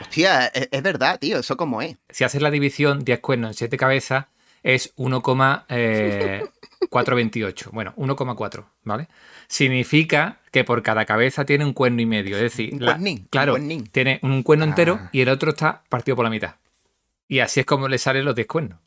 Hostia, 0.00 0.46
es, 0.46 0.68
es 0.70 0.82
verdad, 0.82 1.18
tío, 1.18 1.40
eso 1.40 1.56
como 1.56 1.82
es. 1.82 1.96
Si 2.08 2.22
haces 2.22 2.40
la 2.40 2.52
división, 2.52 3.04
10 3.04 3.18
cuernos 3.18 3.50
en 3.50 3.54
7 3.54 3.76
cabezas 3.76 4.26
es 4.62 4.92
1,428. 4.96 7.70
bueno, 7.72 7.94
1,4, 7.96 8.64
¿vale? 8.84 9.08
Significa 9.48 10.38
que 10.52 10.64
por 10.64 10.82
cada 10.82 11.04
cabeza 11.04 11.44
tiene 11.44 11.64
un 11.64 11.72
cuerno 11.72 12.00
y 12.00 12.06
medio. 12.06 12.36
Es 12.36 12.42
decir, 12.42 12.74
Un 12.74 12.84
la- 12.84 12.92
cuernín, 12.92 13.18
un 13.20 13.24
claro, 13.26 13.56
tiene 13.92 14.18
un 14.22 14.42
cuerno 14.42 14.64
entero 14.64 14.98
Ah. 15.02 15.08
y 15.12 15.20
el 15.20 15.28
otro 15.30 15.50
está 15.50 15.82
partido 15.88 16.16
por 16.16 16.24
la 16.24 16.30
mitad. 16.30 16.54
Y 17.26 17.40
así 17.40 17.60
es 17.60 17.66
como 17.66 17.88
le 17.88 17.98
salen 17.98 18.24
los 18.24 18.34
10 18.34 18.46
cuernos. 18.46 18.78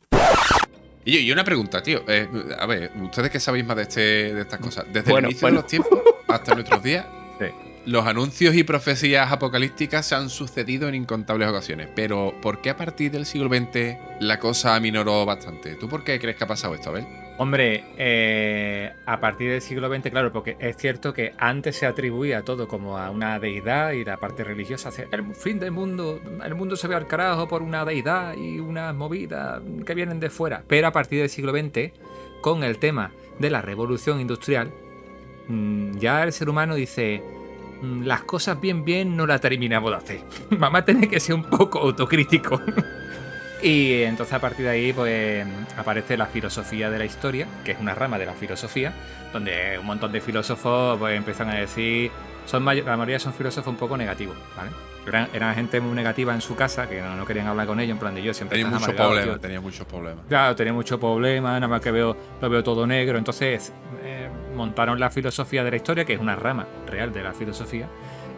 Y, 1.04 1.12
yo- 1.14 1.20
y 1.20 1.32
una 1.32 1.44
pregunta, 1.44 1.82
tío. 1.82 2.02
Eh, 2.06 2.28
a 2.58 2.66
ver, 2.66 2.92
ustedes 3.02 3.30
que 3.30 3.40
sabéis 3.40 3.64
más 3.66 3.76
de, 3.76 3.82
este, 3.82 4.00
de 4.34 4.40
estas 4.42 4.60
cosas. 4.60 4.86
Desde 4.92 5.10
Bueno, 5.10 5.28
el 5.28 5.32
inicio 5.32 5.46
bueno. 5.46 5.56
de 5.58 5.62
los 5.62 5.70
tiempos 5.70 6.00
hasta 6.28 6.54
nuestros 6.54 6.82
días, 6.82 7.06
Sí. 7.40 7.46
los 7.86 8.06
anuncios 8.06 8.54
y 8.54 8.62
profecías 8.62 9.32
apocalípticas 9.32 10.06
se 10.06 10.14
han 10.14 10.30
sucedido 10.30 10.88
en 10.88 10.94
incontables 10.94 11.48
ocasiones. 11.48 11.88
Pero, 11.94 12.34
¿por 12.40 12.60
qué 12.60 12.70
a 12.70 12.76
partir 12.76 13.10
del 13.10 13.26
siglo 13.26 13.48
XX 13.48 13.96
la 14.20 14.38
cosa 14.38 14.76
aminoró 14.76 15.26
bastante? 15.26 15.74
¿Tú 15.74 15.88
por 15.88 16.04
qué 16.04 16.20
crees 16.20 16.36
que 16.36 16.44
ha 16.44 16.46
pasado 16.46 16.74
esto, 16.74 16.90
Abel? 16.90 17.04
Hombre, 17.42 17.86
eh, 17.98 18.92
a 19.04 19.18
partir 19.18 19.50
del 19.50 19.60
siglo 19.60 19.92
XX, 19.92 20.10
claro, 20.10 20.32
porque 20.32 20.56
es 20.60 20.76
cierto 20.76 21.12
que 21.12 21.32
antes 21.38 21.74
se 21.74 21.86
atribuía 21.86 22.42
todo 22.42 22.68
como 22.68 22.98
a 22.98 23.10
una 23.10 23.40
deidad 23.40 23.90
y 23.90 24.04
la 24.04 24.16
parte 24.18 24.44
religiosa 24.44 24.90
el 25.10 25.34
fin 25.34 25.58
del 25.58 25.72
mundo, 25.72 26.20
el 26.44 26.54
mundo 26.54 26.76
se 26.76 26.86
ve 26.86 26.94
al 26.94 27.08
carajo 27.08 27.48
por 27.48 27.62
una 27.62 27.84
deidad 27.84 28.36
y 28.36 28.60
unas 28.60 28.94
movidas 28.94 29.60
que 29.84 29.92
vienen 29.92 30.20
de 30.20 30.30
fuera. 30.30 30.62
Pero 30.68 30.86
a 30.86 30.92
partir 30.92 31.18
del 31.18 31.28
siglo 31.28 31.50
XX, 31.50 31.90
con 32.42 32.62
el 32.62 32.78
tema 32.78 33.10
de 33.40 33.50
la 33.50 33.60
revolución 33.60 34.20
industrial, 34.20 34.70
mm, 35.48 35.98
ya 35.98 36.22
el 36.22 36.32
ser 36.32 36.48
humano 36.48 36.76
dice, 36.76 37.24
"Mm, 37.80 38.04
las 38.04 38.22
cosas 38.22 38.60
bien 38.60 38.84
bien 38.84 39.16
no 39.16 39.26
las 39.26 39.40
terminamos 39.40 39.90
de 39.90 39.96
hacer. 39.96 40.20
A 40.60 40.84
tener 40.84 41.08
que 41.08 41.18
ser 41.18 41.34
un 41.34 41.42
poco 41.42 41.80
autocrítico. 41.80 42.60
Y 43.62 44.02
entonces 44.02 44.34
a 44.34 44.40
partir 44.40 44.64
de 44.64 44.72
ahí 44.72 44.92
pues 44.92 45.46
aparece 45.76 46.16
la 46.16 46.26
filosofía 46.26 46.90
de 46.90 46.98
la 46.98 47.04
historia, 47.04 47.46
que 47.64 47.72
es 47.72 47.78
una 47.78 47.94
rama 47.94 48.18
de 48.18 48.26
la 48.26 48.32
filosofía, 48.32 48.92
donde 49.32 49.78
un 49.78 49.86
montón 49.86 50.10
de 50.10 50.20
filósofos 50.20 50.98
pues 50.98 51.16
empiezan 51.16 51.48
a 51.48 51.54
decir, 51.54 52.10
son 52.44 52.64
la 52.64 52.96
mayoría 52.96 53.20
son 53.20 53.32
filósofos 53.32 53.70
un 53.70 53.76
poco 53.78 53.96
negativos, 53.96 54.36
¿vale? 54.56 54.70
Eran, 55.06 55.28
eran 55.32 55.54
gente 55.54 55.80
muy 55.80 55.94
negativa 55.94 56.32
en 56.32 56.40
su 56.40 56.54
casa, 56.54 56.88
que 56.88 57.00
no, 57.00 57.16
no 57.16 57.24
querían 57.24 57.46
hablar 57.48 57.66
con 57.66 57.78
ellos, 57.80 57.92
en 57.92 57.98
plan 57.98 58.14
de 58.14 58.22
yo 58.22 58.34
siempre 58.34 58.58
Tenía 58.58 58.72
muchos 58.72 58.94
problemas, 58.94 59.24
tío". 59.24 59.40
tenía 59.40 59.60
muchos 59.60 59.86
problemas. 59.86 60.24
Claro, 60.28 60.56
tenía 60.56 60.72
mucho 60.72 60.98
problema, 61.00 61.54
nada 61.54 61.68
más 61.68 61.80
que 61.80 61.90
veo, 61.90 62.16
lo 62.40 62.50
veo 62.50 62.62
todo 62.62 62.86
negro. 62.86 63.18
Entonces 63.18 63.72
eh, 64.04 64.28
montaron 64.54 65.00
la 65.00 65.10
filosofía 65.10 65.64
de 65.64 65.70
la 65.70 65.76
historia, 65.76 66.04
que 66.04 66.12
es 66.14 66.20
una 66.20 66.36
rama 66.36 66.66
real 66.86 67.12
de 67.12 67.22
la 67.22 67.32
filosofía, 67.32 67.88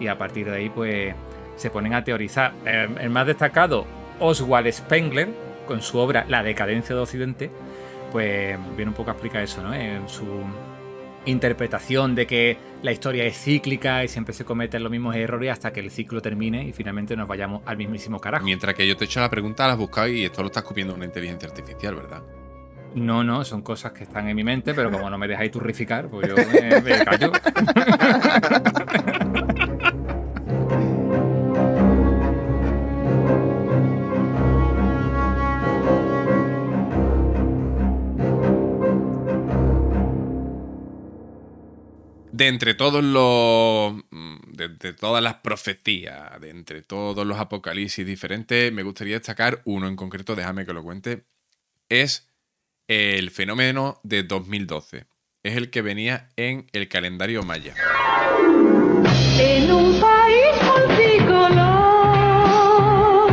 y 0.00 0.07
a 0.07 0.16
partir 0.16 0.50
de 0.50 0.57
ahí, 0.57 0.71
pues, 0.71 1.14
se 1.57 1.69
ponen 1.71 1.93
a 1.93 2.02
teorizar. 2.02 2.54
Eh, 2.64 2.88
el 2.99 3.11
más 3.11 3.26
destacado, 3.26 3.87
Oswald 4.21 4.71
Spengler, 4.73 5.28
con 5.66 5.83
su 5.83 5.99
obra 5.99 6.26
La 6.28 6.42
decadencia 6.42 6.94
de 6.94 7.00
Occidente, 7.00 7.50
pues 8.12 8.59
viene 8.76 8.90
un 8.90 8.94
poco 8.94 9.11
a 9.11 9.14
explicar 9.14 9.42
eso, 9.42 9.62
¿no? 9.62 9.75
En 9.75 10.09
su 10.09 10.25
interpretación 11.26 12.14
de 12.14 12.26
que 12.26 12.56
la 12.83 12.92
historia 12.92 13.25
es 13.25 13.37
cíclica 13.37 14.04
y 14.04 14.09
siempre 14.09 14.35
se 14.35 14.44
cometen 14.44 14.83
los 14.83 14.90
mismos 14.90 15.16
errores 15.16 15.50
hasta 15.50 15.73
que 15.73 15.80
el 15.80 15.90
ciclo 15.90 16.21
termine 16.21 16.64
y 16.64 16.73
finalmente 16.73 17.16
nos 17.16 17.26
vayamos 17.26 17.62
al 17.64 17.76
mismísimo 17.76 18.21
carajo. 18.21 18.44
Mientras 18.44 18.75
que 18.75 18.87
yo 18.87 18.97
te 18.97 19.04
he 19.04 19.06
hecho 19.06 19.21
la 19.21 19.30
pregunta, 19.30 19.66
la 19.66 19.73
has 19.73 19.78
buscado 19.78 20.09
y 20.09 20.25
esto 20.25 20.42
lo 20.42 20.49
estás 20.49 20.64
copiando 20.64 20.94
una 20.94 21.06
inteligencia 21.06 21.49
artificial, 21.49 21.94
¿verdad? 21.94 22.23
No, 22.94 23.25
no, 23.25 23.44
son 23.44 23.62
cosas 23.62 23.92
que 23.92 24.04
están 24.04 24.28
en 24.28 24.37
mi 24.37 24.44
mente, 24.44 24.73
pero 24.73 24.90
como 24.90 25.11
no 25.11 25.18
me 25.18 25.26
dejáis 25.26 25.50
turrificar, 25.50 26.09
pues 26.09 26.28
yo 26.28 26.37
me, 26.37 26.80
me 26.80 27.04
callo. 27.04 27.33
De 42.37 42.49
entre 42.49 42.75
todos 42.75 43.05
los. 43.05 43.95
mm, 44.11 44.38
De, 44.55 44.69
de 44.69 44.93
todas 44.93 45.23
las 45.23 45.35
profecías, 45.35 46.41
de 46.41 46.50
entre 46.50 46.83
todos 46.83 47.25
los 47.25 47.38
apocalipsis 47.38 48.05
diferentes, 48.05 48.73
me 48.73 48.83
gustaría 48.83 49.14
destacar 49.14 49.62
uno 49.64 49.87
en 49.87 49.95
concreto, 49.95 50.35
déjame 50.35 50.67
que 50.67 50.73
lo 50.73 50.83
cuente. 50.83 51.26
Es 51.88 52.29
el 52.88 53.31
fenómeno 53.31 54.00
de 54.03 54.25
2012. 54.25 55.07
Es 55.45 55.57
el 55.57 55.71
que 55.71 55.81
venía 55.83 56.29
en 56.37 56.67
el 56.73 56.88
calendario 56.88 57.45
maya. 57.45 57.75
En 59.38 59.71
un 59.71 60.00
país 60.00 60.88
multicolor. 60.88 63.33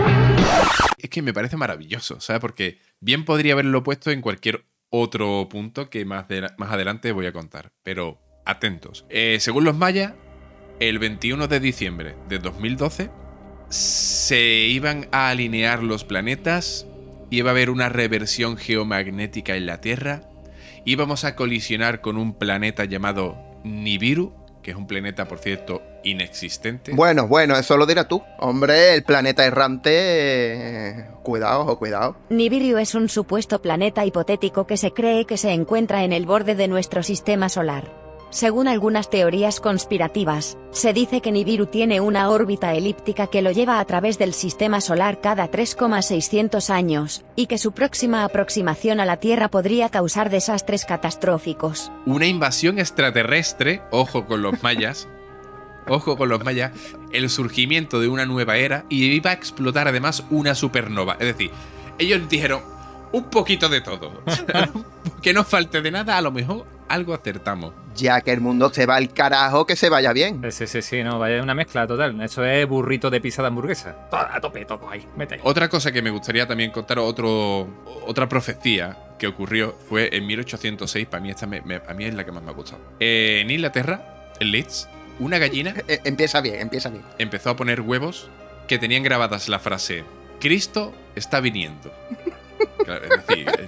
Es 1.00 1.10
que 1.10 1.24
me 1.24 1.34
parece 1.34 1.58
maravilloso, 1.58 2.20
¿sabes? 2.22 2.40
Porque 2.40 2.78
bien 3.00 3.26
podría 3.26 3.54
haberlo 3.54 3.82
puesto 3.82 4.12
en 4.12 4.22
cualquier 4.22 4.64
otro 4.92 5.48
punto 5.50 5.90
que 5.90 6.06
más, 6.06 6.28
de- 6.28 6.52
más 6.58 6.72
adelante 6.72 7.12
voy 7.14 7.26
a 7.26 7.34
contar. 7.34 7.72
Pero 7.82 8.20
atentos. 8.46 9.06
Eh, 9.10 9.38
según 9.40 9.64
los 9.64 9.76
mayas, 9.76 10.14
el 10.80 11.00
21 11.00 11.48
de 11.48 11.60
diciembre 11.60 12.16
de 12.28 12.40
2012 12.40 13.10
se 13.70 14.40
iban 14.68 15.08
a 15.12 15.30
alinear 15.30 15.82
los 15.84 16.04
planetas, 16.04 16.86
iba 17.30 17.50
a 17.50 17.54
haber 17.54 17.70
una 17.70 17.90
reversión 17.90 18.58
geomagnética 18.58 19.56
en 19.56 19.66
la 19.66 19.80
Tierra, 19.80 20.24
íbamos 20.86 21.24
a 21.24 21.36
colisionar 21.36 22.02
con 22.02 22.18
un 22.18 22.34
planeta 22.34 22.86
llamado 22.86 23.38
Nibiru, 23.64 24.34
que 24.62 24.72
es 24.72 24.78
un 24.78 24.88
planeta, 24.88 25.28
por 25.28 25.40
cierto, 25.40 25.82
inexistente. 26.04 26.92
Bueno, 26.94 27.28
bueno, 27.28 27.56
eso 27.56 27.78
lo 27.78 27.86
dirás 27.86 28.08
tú. 28.08 28.22
Hombre, 28.40 28.94
el 28.94 29.04
planeta 29.04 29.46
errante. 29.46 29.90
eh, 29.94 31.06
Cuidado, 31.24 31.62
ojo, 31.62 31.80
cuidado. 31.80 32.18
Nibiru 32.30 32.78
es 32.78 32.94
un 32.94 33.10
supuesto 33.10 33.62
planeta 33.62 34.06
hipotético 34.06 34.68
que 34.68 34.78
se 34.78 34.92
cree 34.92 35.26
que 35.26 35.38
se 35.38 35.52
encuentra 35.52 36.04
en 36.04 36.14
el 36.14 36.26
borde 36.26 36.56
de 36.56 36.68
nuestro 36.68 37.02
sistema 37.04 37.50
solar. 37.50 38.01
Según 38.32 38.70
algunas 38.70 39.10
teorías 39.10 39.60
conspirativas, 39.60 40.58
se 40.72 40.94
dice 40.94 41.20
que 41.20 41.34
Nibiru 41.34 41.66
tiene 41.66 42.00
una 42.00 42.30
órbita 42.30 42.74
elíptica 42.74 43.28
que 43.28 43.42
lo 43.42 43.52
lleva 43.52 43.82
a 43.82 43.86
través 43.86 44.18
del 44.18 44.34
sistema 44.34 44.80
solar 44.80 45.20
cada 45.20 45.50
3,600 45.50 46.70
años, 46.70 47.26
y 47.36 47.48
que 47.48 47.58
su 47.58 47.74
próxima 47.74 48.24
aproximación 48.24 49.02
a 49.02 49.06
la 49.06 49.18
Tierra 49.18 49.50
podría 49.50 49.90
causar 49.90 50.30
desastres 50.30 50.86
catastróficos. 50.86 51.92
una 52.06 52.26
invasión 52.26 52.80
extraterrestre, 52.80 53.82
ojo 53.92 54.26
con 54.26 54.42
los 54.42 54.64
mayas, 54.64 55.10
ojo 55.90 56.16
con 56.16 56.30
los 56.30 56.42
mayas, 56.42 56.72
el 57.12 57.30
surgimiento 57.30 58.00
de 58.00 58.08
una 58.08 58.26
nueva 58.26 58.56
era 58.56 58.86
y 58.88 59.08
iba 59.08 59.32
a 59.32 59.34
explotar 59.34 59.90
además 59.90 60.24
una 60.30 60.56
supernova. 60.56 61.18
Es 61.20 61.28
decir, 61.28 61.52
ellos 62.00 62.30
dijeron 62.30 62.62
un 63.12 63.26
poquito 63.26 63.68
de 63.68 63.82
todo. 63.82 64.24
que 65.22 65.34
no 65.34 65.44
falte 65.44 65.82
de 65.82 65.92
nada, 65.92 66.18
a 66.18 66.22
lo 66.22 66.32
mejor 66.32 66.66
algo 66.94 67.14
acertamos. 67.14 67.74
Ya 67.96 68.22
que 68.22 68.32
el 68.32 68.40
mundo 68.42 68.70
se 68.74 68.86
va 68.86 68.96
al 68.96 69.14
carajo, 69.14 69.66
que 69.66 69.76
se 69.76 69.90
vaya 69.90 70.14
bien. 70.14 70.42
Sí, 70.52 70.66
sí, 70.68 70.82
sí, 70.82 71.04
no, 71.04 71.20
vaya 71.20 71.42
una 71.44 71.54
mezcla 71.54 71.86
total. 71.88 72.20
Eso 72.22 72.44
es 72.46 72.68
burrito 72.68 73.10
de 73.10 73.20
pizza 73.20 73.42
de 73.42 73.50
hamburguesa. 73.50 74.08
Todo 74.10 74.20
a 74.22 74.40
tope, 74.40 74.64
todo 74.66 74.90
ahí, 74.90 75.06
mete. 75.18 75.36
ahí. 75.36 75.42
Otra 75.44 75.68
cosa 75.70 75.92
que 75.92 76.02
me 76.02 76.10
gustaría 76.10 76.48
también 76.48 76.72
contar, 76.72 77.00
otro, 77.00 77.68
otra 78.08 78.30
profecía 78.30 78.98
que 79.20 79.28
ocurrió 79.28 79.76
fue 79.90 80.10
en 80.16 80.26
1806. 80.26 81.08
Para 81.08 81.22
mí, 81.22 81.30
esta 81.32 81.46
me- 81.48 81.62
me- 81.62 81.82
a 81.88 81.94
mí 81.94 82.06
es 82.06 82.14
la 82.14 82.24
que 82.26 82.32
más 82.32 82.42
me 82.44 82.50
ha 82.52 82.54
gustado. 82.54 82.82
Eh, 83.00 83.40
en 83.42 83.52
Inglaterra, 83.52 84.30
en 84.40 84.52
Leeds, 84.52 84.88
una 85.20 85.38
gallina 85.38 85.76
Eh, 85.88 86.00
empieza 86.06 86.40
bien, 86.42 86.62
empieza 86.62 86.90
bien. 86.90 87.04
empezó 87.20 87.50
a 87.52 87.56
poner 87.56 87.82
huevos 87.82 88.30
que 88.68 88.80
tenían 88.80 89.04
grabadas 89.04 89.50
la 89.50 89.60
frase 89.60 90.04
Cristo 90.40 90.94
está 91.16 91.40
viniendo. 91.42 91.92
Claro, 92.92 93.06
es 93.06 93.28
decir, 93.28 93.48
eh, 93.48 93.68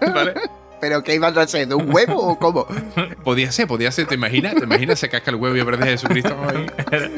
¿vale? 0.14 0.34
¿Pero 0.80 1.02
qué 1.02 1.14
iban 1.14 1.36
a 1.36 1.42
hacer? 1.42 1.68
¿De 1.68 1.74
un 1.74 1.92
huevo 1.92 2.14
o 2.16 2.38
cómo? 2.38 2.66
Podía 3.22 3.52
ser, 3.52 3.66
podía 3.66 3.92
ser, 3.92 4.06
¿te 4.06 4.14
imaginas? 4.14 4.54
¿Te 4.54 4.64
imaginas? 4.64 4.98
Se 4.98 5.10
casca 5.10 5.30
el 5.30 5.36
huevo 5.36 5.54
y 5.54 5.60
aparece 5.60 5.84
Jesucristo 5.90 6.34
ahí. 6.48 6.66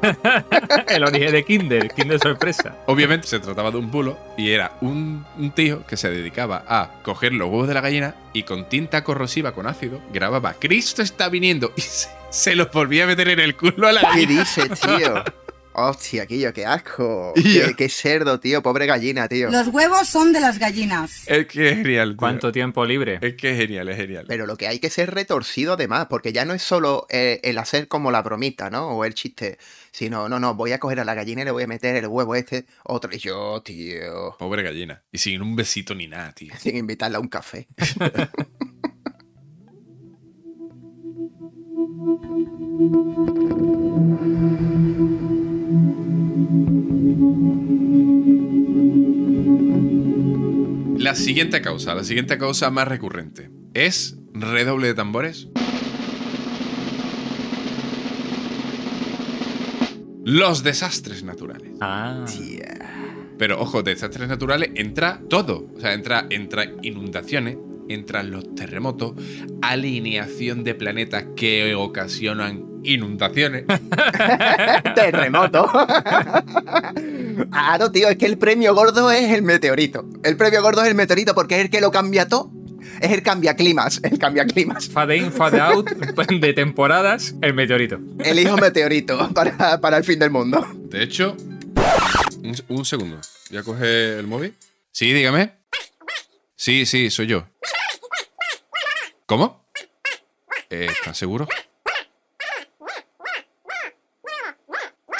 El 0.88 1.04
origen 1.04 1.32
de 1.32 1.44
Kinder, 1.44 1.90
Kinder 1.90 2.20
sorpresa. 2.20 2.76
Obviamente 2.86 3.26
se 3.26 3.40
trataba 3.40 3.70
de 3.72 3.78
un 3.78 3.90
bulo 3.90 4.16
y 4.36 4.50
era 4.52 4.72
un, 4.82 5.26
un 5.36 5.50
tío 5.50 5.84
que 5.86 5.96
se 5.96 6.10
dedicaba 6.10 6.62
a 6.68 6.90
coger 7.02 7.32
los 7.32 7.48
huevos 7.48 7.66
de 7.66 7.74
la 7.74 7.80
gallina 7.80 8.14
y 8.32 8.44
con 8.44 8.68
tinta 8.68 9.02
corrosiva 9.02 9.52
con 9.52 9.66
ácido 9.66 10.00
grababa 10.12 10.54
Cristo 10.54 11.02
está 11.02 11.28
viniendo 11.28 11.72
y 11.76 11.80
se, 11.80 12.08
se 12.30 12.54
los 12.54 12.70
volvía 12.70 13.02
a 13.04 13.06
meter 13.08 13.28
en 13.30 13.40
el 13.40 13.56
culo 13.56 13.88
a 13.88 13.92
la 13.92 14.00
¿Qué 14.02 14.06
gallina. 14.06 14.40
dices, 14.40 14.80
tío? 14.80 15.24
Hostia, 15.88 16.26
Quillo, 16.26 16.52
qué 16.52 16.66
asco. 16.66 17.32
Qué 17.76 17.88
cerdo, 17.88 18.38
tío. 18.38 18.62
Pobre 18.62 18.86
gallina, 18.86 19.28
tío. 19.28 19.50
Los 19.50 19.68
huevos 19.68 20.08
son 20.08 20.32
de 20.32 20.40
las 20.40 20.58
gallinas. 20.58 21.22
Es 21.26 21.46
que 21.46 21.70
es 21.70 21.76
genial. 21.78 22.10
tío. 22.10 22.16
¿Cuánto 22.18 22.52
tiempo 22.52 22.84
libre? 22.84 23.18
Es 23.22 23.34
que 23.34 23.52
es 23.52 23.56
genial, 23.56 23.88
es 23.88 23.96
genial. 23.96 24.26
Pero 24.28 24.46
lo 24.46 24.56
que 24.56 24.68
hay 24.68 24.78
que 24.78 24.90
ser 24.90 25.14
retorcido 25.14 25.74
además, 25.74 26.06
porque 26.10 26.32
ya 26.32 26.44
no 26.44 26.52
es 26.52 26.62
solo 26.62 27.06
eh, 27.08 27.40
el 27.42 27.58
hacer 27.58 27.88
como 27.88 28.10
la 28.10 28.22
bromita, 28.22 28.70
¿no? 28.70 28.90
O 28.90 29.04
el 29.04 29.14
chiste, 29.14 29.58
sino, 29.90 30.28
no, 30.28 30.38
no, 30.38 30.54
voy 30.54 30.72
a 30.72 30.78
coger 30.78 31.00
a 31.00 31.04
la 31.04 31.14
gallina 31.14 31.42
y 31.42 31.44
le 31.46 31.50
voy 31.50 31.62
a 31.62 31.66
meter 31.66 31.96
el 31.96 32.06
huevo 32.06 32.34
este, 32.34 32.66
otro, 32.84 33.10
y 33.12 33.18
yo, 33.18 33.62
tío, 33.62 34.36
Pobre 34.38 34.62
gallina. 34.62 35.02
Y 35.10 35.18
sin 35.18 35.42
un 35.42 35.56
besito 35.56 35.94
ni 35.94 36.06
nada, 36.06 36.32
tío. 36.32 36.52
sin 36.58 36.76
invitarla 36.76 37.18
a 37.18 37.20
un 37.20 37.28
café. 37.28 37.68
La 51.10 51.16
siguiente 51.16 51.60
causa, 51.60 51.92
la 51.96 52.04
siguiente 52.04 52.38
causa 52.38 52.70
más 52.70 52.86
recurrente, 52.86 53.50
es 53.74 54.16
redoble 54.32 54.86
de 54.86 54.94
tambores. 54.94 55.48
Los 60.24 60.62
desastres 60.62 61.24
naturales. 61.24 61.72
Ah, 61.80 62.24
Pero 63.38 63.60
ojo, 63.60 63.82
desastres 63.82 64.28
naturales 64.28 64.70
entra 64.76 65.20
todo. 65.28 65.68
O 65.76 65.80
sea, 65.80 65.94
entra, 65.94 66.28
entra 66.30 66.70
inundaciones, 66.82 67.58
entran 67.88 68.30
los 68.30 68.54
terremotos, 68.54 69.14
alineación 69.62 70.62
de 70.62 70.76
planetas 70.76 71.24
que 71.34 71.74
ocasionan 71.74 72.69
inundaciones. 72.82 73.64
Terremoto. 74.94 75.70
Claro, 77.50 77.90
tío, 77.90 78.08
es 78.08 78.16
que 78.18 78.26
el 78.26 78.36
premio 78.38 78.74
gordo 78.74 79.10
es 79.10 79.30
el 79.32 79.42
meteorito. 79.42 80.04
El 80.22 80.36
premio 80.36 80.62
gordo 80.62 80.82
es 80.82 80.88
el 80.88 80.94
meteorito 80.94 81.34
porque 81.34 81.56
es 81.56 81.62
el 81.62 81.70
que 81.70 81.80
lo 81.80 81.90
cambia 81.90 82.28
todo. 82.28 82.50
Es 83.00 83.12
el 83.12 83.22
cambia 83.22 83.54
climas, 83.56 84.00
el 84.02 84.18
cambia 84.18 84.44
climas. 84.44 84.88
fade 84.88 85.16
in, 85.16 85.32
fade 85.32 85.60
out 85.60 85.88
de 85.88 86.52
temporadas, 86.52 87.34
el 87.40 87.54
meteorito. 87.54 87.98
El 88.18 88.38
hijo 88.38 88.56
meteorito 88.56 89.30
para, 89.32 89.80
para 89.80 89.96
el 89.96 90.04
fin 90.04 90.18
del 90.18 90.30
mundo. 90.30 90.66
De 90.74 91.02
hecho, 91.02 91.36
un, 92.42 92.54
un 92.68 92.84
segundo. 92.84 93.18
Voy 93.50 93.58
a 93.58 93.62
coger 93.62 94.18
el 94.18 94.26
móvil. 94.26 94.54
Sí, 94.92 95.12
dígame. 95.12 95.52
Sí, 96.56 96.84
sí, 96.84 97.10
soy 97.10 97.26
yo. 97.28 97.46
¿Cómo? 99.26 99.64
Eh, 100.68 100.88
¿Estás 100.90 101.16
seguro? 101.16 101.48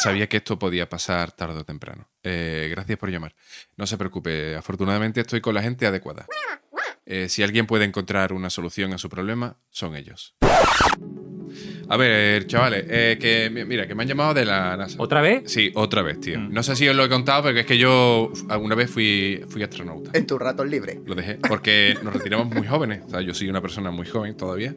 Sabía 0.03 0.29
que 0.29 0.39
esto 0.39 0.59
podía 0.59 0.89
pasar 0.89 1.33
tarde 1.33 1.61
o 1.61 1.65
temprano. 1.65 2.09
Eh, 2.23 2.69
gracias 2.71 2.99
por 2.99 3.11
llamar. 3.11 3.35
No 3.77 3.87
se 3.87 3.99
preocupe, 3.99 4.57
afortunadamente 4.57 5.21
estoy 5.21 5.41
con 5.41 5.55
la 5.55 5.63
gente 5.63 5.87
adecuada. 5.87 6.27
Eh, 7.07 7.29
si 7.29 7.43
alguien 7.43 7.67
puede 7.67 7.85
encontrar 7.85 8.33
una 8.33 8.51
solución 8.51 8.93
a 8.95 8.99
su 8.99 9.09
problema, 9.09 9.57
son 9.71 9.97
ellos. 9.97 10.35
A 11.89 11.97
ver, 11.97 12.47
chavales, 12.47 12.85
eh, 12.89 13.19
que 13.21 13.51
mi- 13.51 13.65
mira, 13.65 13.85
que 13.89 13.97
me 13.97 14.05
han 14.05 14.09
llamado 14.09 14.33
de 14.33 14.45
la 14.45 14.77
NASA. 14.77 14.95
¿Otra 15.01 15.21
vez? 15.21 15.43
Sí, 15.51 15.73
otra 15.75 16.03
vez, 16.03 16.21
tío. 16.21 16.39
Mm. 16.39 16.53
No 16.53 16.63
sé 16.63 16.77
si 16.77 16.89
os 16.89 16.95
lo 16.95 17.05
he 17.05 17.09
contado, 17.09 17.43
pero 17.43 17.59
es 17.59 17.67
que 17.67 17.77
yo 17.79 18.31
alguna 18.49 18.77
vez 18.77 18.89
fui, 18.89 19.43
fui 19.49 19.61
astronauta. 19.65 20.13
En 20.17 20.25
tus 20.25 20.39
ratos 20.39 20.69
libres. 20.69 20.99
Lo 21.05 21.17
dejé 21.17 21.35
porque 21.49 21.99
nos 22.05 22.15
retiramos 22.15 22.47
muy 22.55 22.65
jóvenes. 22.69 23.03
O 23.07 23.11
sea, 23.11 23.21
yo 23.23 23.35
soy 23.35 23.51
una 23.51 23.61
persona 23.61 23.91
muy 23.91 24.07
joven 24.07 24.37
todavía. 24.37 24.77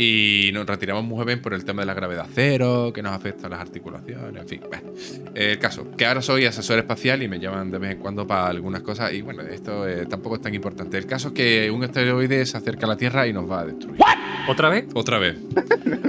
Y 0.00 0.50
nos 0.54 0.64
retiramos 0.64 1.02
muy 1.04 1.18
joven 1.18 1.42
por 1.42 1.54
el 1.54 1.64
tema 1.64 1.82
de 1.82 1.86
la 1.86 1.94
gravedad 1.94 2.26
cero, 2.32 2.92
que 2.94 3.02
nos 3.02 3.12
afecta 3.12 3.48
a 3.48 3.50
las 3.50 3.60
articulaciones, 3.60 4.40
en 4.40 4.48
fin. 4.48 4.60
bah. 4.70 4.80
El 5.34 5.58
caso, 5.58 5.90
que 5.96 6.06
ahora 6.06 6.22
soy 6.22 6.44
asesor 6.46 6.78
espacial 6.78 7.20
y 7.22 7.28
me 7.28 7.40
llaman 7.40 7.70
de 7.70 7.78
vez 7.78 7.92
en 7.92 7.98
cuando 7.98 8.24
para 8.24 8.46
algunas 8.46 8.82
cosas. 8.82 9.12
Y 9.12 9.22
bueno, 9.22 9.42
esto 9.42 9.88
eh, 9.88 10.06
tampoco 10.06 10.36
es 10.36 10.42
tan 10.42 10.54
importante. 10.54 10.96
El 10.98 11.06
caso 11.06 11.28
es 11.28 11.34
que 11.34 11.70
un 11.70 11.82
asteroide 11.82 12.46
se 12.46 12.56
acerca 12.56 12.86
a 12.86 12.90
la 12.90 12.96
Tierra 12.96 13.26
y 13.26 13.32
nos 13.32 13.50
va 13.50 13.60
a 13.60 13.66
destruir. 13.66 14.00
¿Otra 14.48 14.68
vez? 14.68 14.86
Otra 14.94 15.18
vez. 15.18 15.36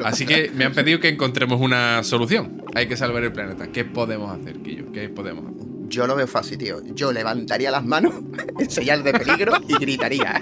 Así 0.06 0.26
que 0.26 0.52
me 0.56 0.66
han 0.66 0.74
pedido 0.74 1.00
que 1.00 1.10
encontremos 1.10 1.60
una 1.60 2.04
solución. 2.04 2.64
Hay 2.76 2.88
que 2.88 2.96
salvar 2.96 3.24
el 3.24 3.34
planeta. 3.34 3.68
¿Qué 3.68 3.86
podemos 3.86 4.32
hacer, 4.32 4.60
Quillo? 4.60 4.92
¿Qué 4.92 5.10
podemos 5.10 5.46
hacer? 5.46 5.79
Yo 5.90 6.06
lo 6.06 6.16
veo 6.16 6.28
fácil, 6.28 6.58
tío. 6.58 6.82
Yo 6.94 7.12
levantaría 7.12 7.72
las 7.72 7.84
manos 7.84 8.14
en 8.60 8.70
señal 8.70 9.04
de 9.04 9.12
peligro 9.14 9.54
y 9.68 9.74
gritaría. 9.74 10.42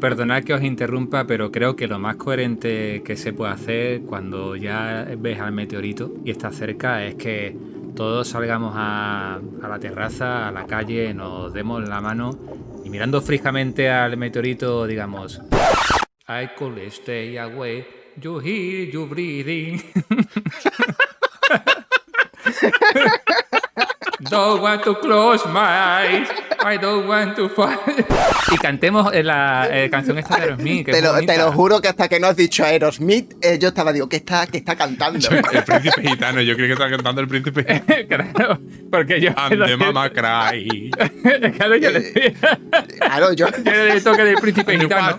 Perdonad 0.00 0.42
que 0.42 0.54
os 0.54 0.62
interrumpa, 0.62 1.26
pero 1.26 1.52
creo 1.52 1.76
que 1.76 1.86
lo 1.86 1.98
más 1.98 2.16
coherente 2.16 3.02
que 3.04 3.16
se 3.16 3.32
puede 3.32 3.52
hacer 3.52 4.00
cuando 4.02 4.56
ya 4.56 5.06
ves 5.18 5.40
al 5.40 5.52
meteorito 5.52 6.12
y 6.24 6.30
está 6.30 6.50
cerca 6.50 7.04
es 7.04 7.14
que 7.14 7.56
todos 7.94 8.28
salgamos 8.28 8.72
a, 8.76 9.36
a 9.62 9.68
la 9.68 9.78
terraza, 9.78 10.48
a 10.48 10.52
la 10.52 10.66
calle, 10.66 11.14
nos 11.14 11.52
demos 11.52 11.86
la 11.88 12.00
mano 12.00 12.38
y 12.84 12.90
mirando 12.90 13.22
fijamente 13.22 13.88
al 13.88 14.16
meteorito 14.16 14.86
digamos 14.86 15.40
I 16.28 16.48
could 16.58 16.78
stay 16.88 17.36
away, 17.38 17.86
you 18.20 18.40
hear 18.40 18.90
you 18.90 19.06
breathing. 19.06 19.82
Don't 24.30 24.62
want 24.62 24.82
to 24.84 24.94
close 25.00 25.46
my 25.48 25.60
eyes. 25.60 26.28
I 26.64 26.78
don't 26.78 27.06
want 27.06 27.36
to 27.36 27.48
fall. 27.48 27.76
Y 28.52 28.56
cantemos 28.56 29.12
eh, 29.12 29.22
la 29.22 29.68
eh, 29.70 29.90
canción 29.90 30.18
esta 30.18 30.36
de 30.36 30.42
Aerosmith. 30.42 30.86
que 30.86 30.92
Te 30.92 30.98
es 30.98 31.04
lo, 31.04 31.20
te 31.20 31.36
lo 31.36 31.52
juro 31.52 31.80
que 31.80 31.88
hasta 31.88 32.08
que 32.08 32.18
no 32.18 32.28
has 32.28 32.36
dicho 32.36 32.64
Aerosmith, 32.64 33.34
eh, 33.42 33.58
yo 33.58 33.68
estaba, 33.68 33.92
digo, 33.92 34.08
¿qué 34.08 34.16
está, 34.16 34.46
qué 34.46 34.58
está 34.58 34.76
cantando? 34.76 35.28
El 35.52 35.62
príncipe 35.64 36.08
gitano. 36.08 36.40
Yo 36.40 36.54
creo 36.54 36.68
que 36.68 36.72
está 36.72 36.88
cantando 36.90 37.20
el 37.20 37.28
príncipe 37.28 37.64
gitano. 37.64 38.32
claro, 38.34 38.60
porque 38.90 39.20
yo. 39.20 39.30
And 39.36 39.66
the 39.66 39.76
mama 39.76 40.10
cry. 40.10 40.90
claro, 41.56 41.76
yo 41.76 41.90
le, 41.90 42.34
Claro, 42.98 43.32
yo. 43.32 43.46
yo 43.48 43.72
le 43.72 44.00
toque 44.00 44.24
del 44.24 44.36
príncipe 44.36 44.78
gitano. 44.78 45.16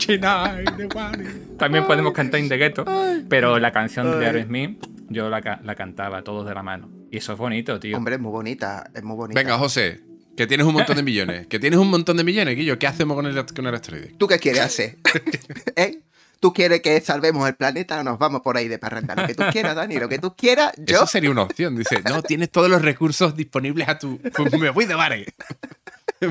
También 1.58 1.86
podemos 1.86 2.14
cantar 2.14 2.40
In 2.40 2.50
the 2.50 2.58
Ghetto. 2.58 2.86
Pero 3.30 3.60
la 3.60 3.72
canción 3.72 4.20
de 4.20 4.26
Aerosmith, 4.26 4.84
yo 5.10 5.30
la, 5.30 5.60
la 5.64 5.76
cantaba 5.76 6.24
todos 6.24 6.48
de 6.48 6.56
la 6.56 6.64
mano. 6.64 6.90
Y 7.16 7.20
eso 7.20 7.32
es 7.32 7.40
bonito, 7.40 7.80
tío. 7.80 7.96
Hombre, 7.96 8.16
es 8.16 8.22
muy 8.22 8.30
bonita, 8.30 8.92
es 8.94 9.02
muy 9.02 9.16
bonita. 9.16 9.40
Venga, 9.40 9.58
José, 9.58 10.02
que 10.36 10.48
tienes 10.48 10.68
un 10.68 10.74
montón 10.74 10.98
de 10.98 11.04
millones. 11.12 11.48
Que 11.48 11.60
tienes 11.60 11.80
un 11.80 11.90
montón 11.90 12.18
de 12.18 12.26
millones, 12.26 12.54
Guillo. 12.58 12.78
¿Qué 12.78 12.88
hacemos 12.88 13.16
con 13.16 13.26
el, 13.26 13.46
con 13.46 13.66
el 13.66 13.74
asteroide? 13.74 14.16
¿Tú 14.18 14.28
qué 14.28 14.38
quieres 14.38 14.60
hacer? 14.64 14.98
¿Eh? 15.78 16.02
¿Tú 16.42 16.52
quieres 16.52 16.82
que 16.82 17.00
salvemos 17.00 17.48
el 17.48 17.56
planeta 17.56 18.02
o 18.02 18.04
nos 18.04 18.20
vamos 18.20 18.42
por 18.42 18.58
ahí 18.58 18.68
de 18.68 18.80
parranda? 18.80 19.16
Lo 19.16 19.28
que 19.28 19.34
tú 19.34 19.44
quieras, 19.50 19.78
Dani, 19.78 19.96
lo 19.96 20.10
que 20.10 20.20
tú 20.20 20.36
quieras, 20.36 20.74
yo. 20.76 20.98
Eso 20.98 21.08
sería 21.08 21.32
una 21.32 21.44
opción. 21.44 21.78
Dice, 21.78 22.02
no, 22.04 22.22
tienes 22.22 22.52
todos 22.52 22.70
los 22.70 22.82
recursos 22.82 23.34
disponibles 23.34 23.88
a 23.88 23.98
tu. 23.98 24.20
Pues 24.20 24.52
me 24.60 24.70
voy 24.72 24.84
de 24.84 24.96
bares. 24.96 25.28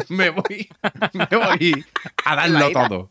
Me 0.08 0.30
voy, 0.30 0.68
me 1.12 1.36
voy 1.36 1.84
a 2.24 2.36
darlo 2.36 2.70
todo. 2.70 3.10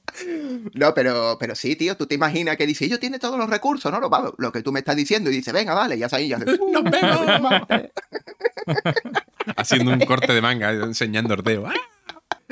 No, 0.73 0.93
pero, 0.93 1.37
pero 1.39 1.55
sí, 1.55 1.75
tío, 1.75 1.97
tú 1.97 2.05
te 2.05 2.15
imaginas 2.15 2.57
que 2.57 2.65
dice, 2.65 2.87
yo 2.87 2.99
tiene 2.99 3.19
todos 3.19 3.37
los 3.37 3.49
recursos, 3.49 3.91
¿no? 3.91 3.99
Lo, 3.99 4.35
lo 4.37 4.51
que 4.51 4.61
tú 4.61 4.71
me 4.71 4.79
estás 4.79 4.95
diciendo 4.95 5.29
y 5.29 5.33
dice, 5.33 5.51
venga, 5.51 5.73
vale, 5.73 5.97
ya 5.97 6.09
sabes, 6.09 6.29
ya 6.29 6.37
Nos 6.71 6.83
vemos. 6.83 7.53
Haciendo 9.55 9.91
un 9.91 9.99
corte 10.01 10.33
de 10.33 10.41
manga, 10.41 10.71
enseñando 10.71 11.33
ordeo. 11.33 11.67
¡Ah! 11.67 11.73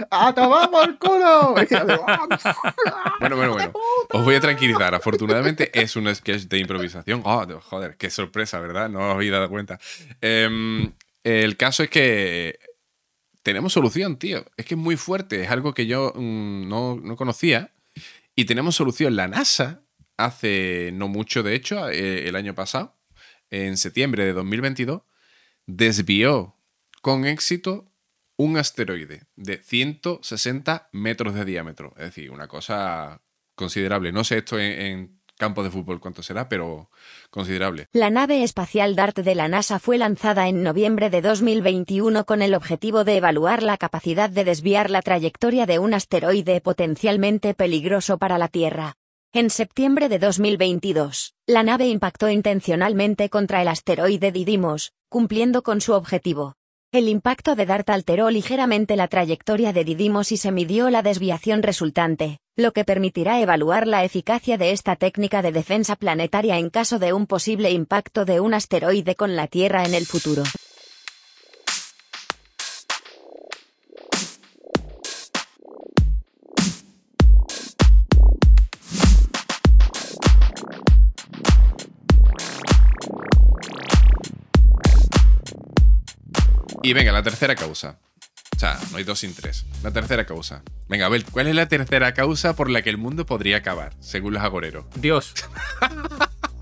¡A 0.09 0.33
tomar 0.33 0.69
por 0.69 0.97
culo! 0.97 1.53
Bueno, 3.19 3.35
bueno, 3.35 3.53
bueno. 3.53 3.73
Os 4.09 4.23
voy 4.23 4.35
a 4.35 4.39
tranquilizar. 4.39 4.95
Afortunadamente 4.95 5.69
es 5.79 5.95
un 5.95 6.13
sketch 6.13 6.43
de 6.43 6.57
improvisación. 6.57 7.21
Oh, 7.23 7.45
joder, 7.61 7.97
qué 7.97 8.09
sorpresa, 8.09 8.59
¿verdad? 8.59 8.89
No 8.89 8.99
os 9.09 9.13
habéis 9.15 9.31
dado 9.31 9.49
cuenta. 9.49 9.79
Em, 10.21 10.91
el 11.23 11.57
caso 11.57 11.83
es 11.83 11.89
que 11.89 12.59
tenemos 13.43 13.73
solución, 13.73 14.17
tío. 14.17 14.45
Es 14.57 14.65
que 14.65 14.75
es 14.75 14.79
muy 14.79 14.97
fuerte. 14.97 15.43
Es 15.43 15.49
algo 15.49 15.73
que 15.73 15.87
yo 15.87 16.13
mm, 16.15 16.67
no, 16.67 16.95
no 16.95 17.15
conocía. 17.15 17.73
Y 18.35 18.45
tenemos 18.45 18.75
solución. 18.75 19.15
La 19.15 19.27
NASA, 19.27 19.83
hace 20.17 20.91
no 20.93 21.07
mucho, 21.07 21.43
de 21.43 21.55
hecho, 21.55 21.89
eh, 21.89 22.27
el 22.27 22.35
año 22.35 22.55
pasado, 22.55 22.97
en 23.49 23.77
septiembre 23.77 24.25
de 24.25 24.33
2022, 24.33 25.01
desvió 25.65 26.55
con 27.01 27.25
éxito 27.25 27.91
un 28.37 28.57
asteroide 28.57 29.23
de 29.35 29.57
160 29.57 30.89
metros 30.93 31.33
de 31.33 31.45
diámetro. 31.45 31.93
Es 31.97 32.05
decir, 32.05 32.31
una 32.31 32.47
cosa 32.47 33.21
considerable. 33.55 34.11
No 34.11 34.23
sé 34.23 34.39
esto 34.39 34.59
en, 34.59 34.81
en 34.81 35.20
campo 35.41 35.63
de 35.63 35.71
fútbol 35.71 35.99
cuánto 35.99 36.21
será, 36.21 36.47
pero 36.47 36.91
considerable. 37.31 37.87
La 37.93 38.11
nave 38.11 38.43
espacial 38.43 38.95
DART 38.95 39.17
de 39.17 39.33
la 39.33 39.47
NASA 39.47 39.79
fue 39.79 39.97
lanzada 39.97 40.47
en 40.47 40.61
noviembre 40.61 41.09
de 41.09 41.23
2021 41.23 42.25
con 42.25 42.43
el 42.43 42.53
objetivo 42.53 43.03
de 43.03 43.17
evaluar 43.17 43.63
la 43.63 43.77
capacidad 43.77 44.29
de 44.29 44.43
desviar 44.43 44.91
la 44.91 45.01
trayectoria 45.01 45.65
de 45.65 45.79
un 45.79 45.95
asteroide 45.95 46.61
potencialmente 46.61 47.55
peligroso 47.55 48.19
para 48.19 48.37
la 48.37 48.49
Tierra. 48.49 48.97
En 49.33 49.49
septiembre 49.49 50.09
de 50.09 50.19
2022, 50.19 51.33
la 51.47 51.63
nave 51.63 51.87
impactó 51.87 52.29
intencionalmente 52.29 53.29
contra 53.29 53.63
el 53.63 53.67
asteroide 53.67 54.31
Didymos, 54.31 54.93
cumpliendo 55.09 55.63
con 55.63 55.81
su 55.81 55.93
objetivo. 55.93 56.53
El 56.93 57.07
impacto 57.07 57.55
de 57.55 57.65
DART 57.65 57.89
alteró 57.89 58.29
ligeramente 58.29 58.97
la 58.97 59.07
trayectoria 59.07 59.71
de 59.71 59.85
Didymos 59.85 60.33
y 60.33 60.37
se 60.37 60.51
midió 60.51 60.89
la 60.89 61.01
desviación 61.01 61.63
resultante, 61.63 62.39
lo 62.57 62.73
que 62.73 62.83
permitirá 62.83 63.39
evaluar 63.39 63.87
la 63.87 64.03
eficacia 64.03 64.57
de 64.57 64.71
esta 64.71 64.97
técnica 64.97 65.41
de 65.41 65.53
defensa 65.53 65.95
planetaria 65.95 66.57
en 66.57 66.69
caso 66.69 66.99
de 66.99 67.13
un 67.13 67.27
posible 67.27 67.71
impacto 67.71 68.25
de 68.25 68.41
un 68.41 68.53
asteroide 68.53 69.15
con 69.15 69.37
la 69.37 69.47
Tierra 69.47 69.85
en 69.85 69.93
el 69.93 70.05
futuro. 70.05 70.43
Y 86.83 86.93
venga, 86.93 87.11
la 87.11 87.23
tercera 87.23 87.55
causa. 87.55 87.99
O 88.55 88.59
sea, 88.59 88.77
no 88.91 88.97
hay 88.97 89.03
dos 89.03 89.19
sin 89.19 89.33
tres. 89.33 89.65
La 89.83 89.91
tercera 89.91 90.25
causa. 90.25 90.61
Venga, 90.87 91.07
Abel, 91.07 91.23
¿cuál 91.25 91.47
es 91.47 91.55
la 91.55 91.67
tercera 91.67 92.13
causa 92.13 92.55
por 92.55 92.69
la 92.69 92.81
que 92.83 92.89
el 92.91 92.97
mundo 92.97 93.25
podría 93.25 93.57
acabar, 93.57 93.93
según 93.99 94.33
los 94.33 94.43
agoreros? 94.43 94.85
Dios. 94.95 95.33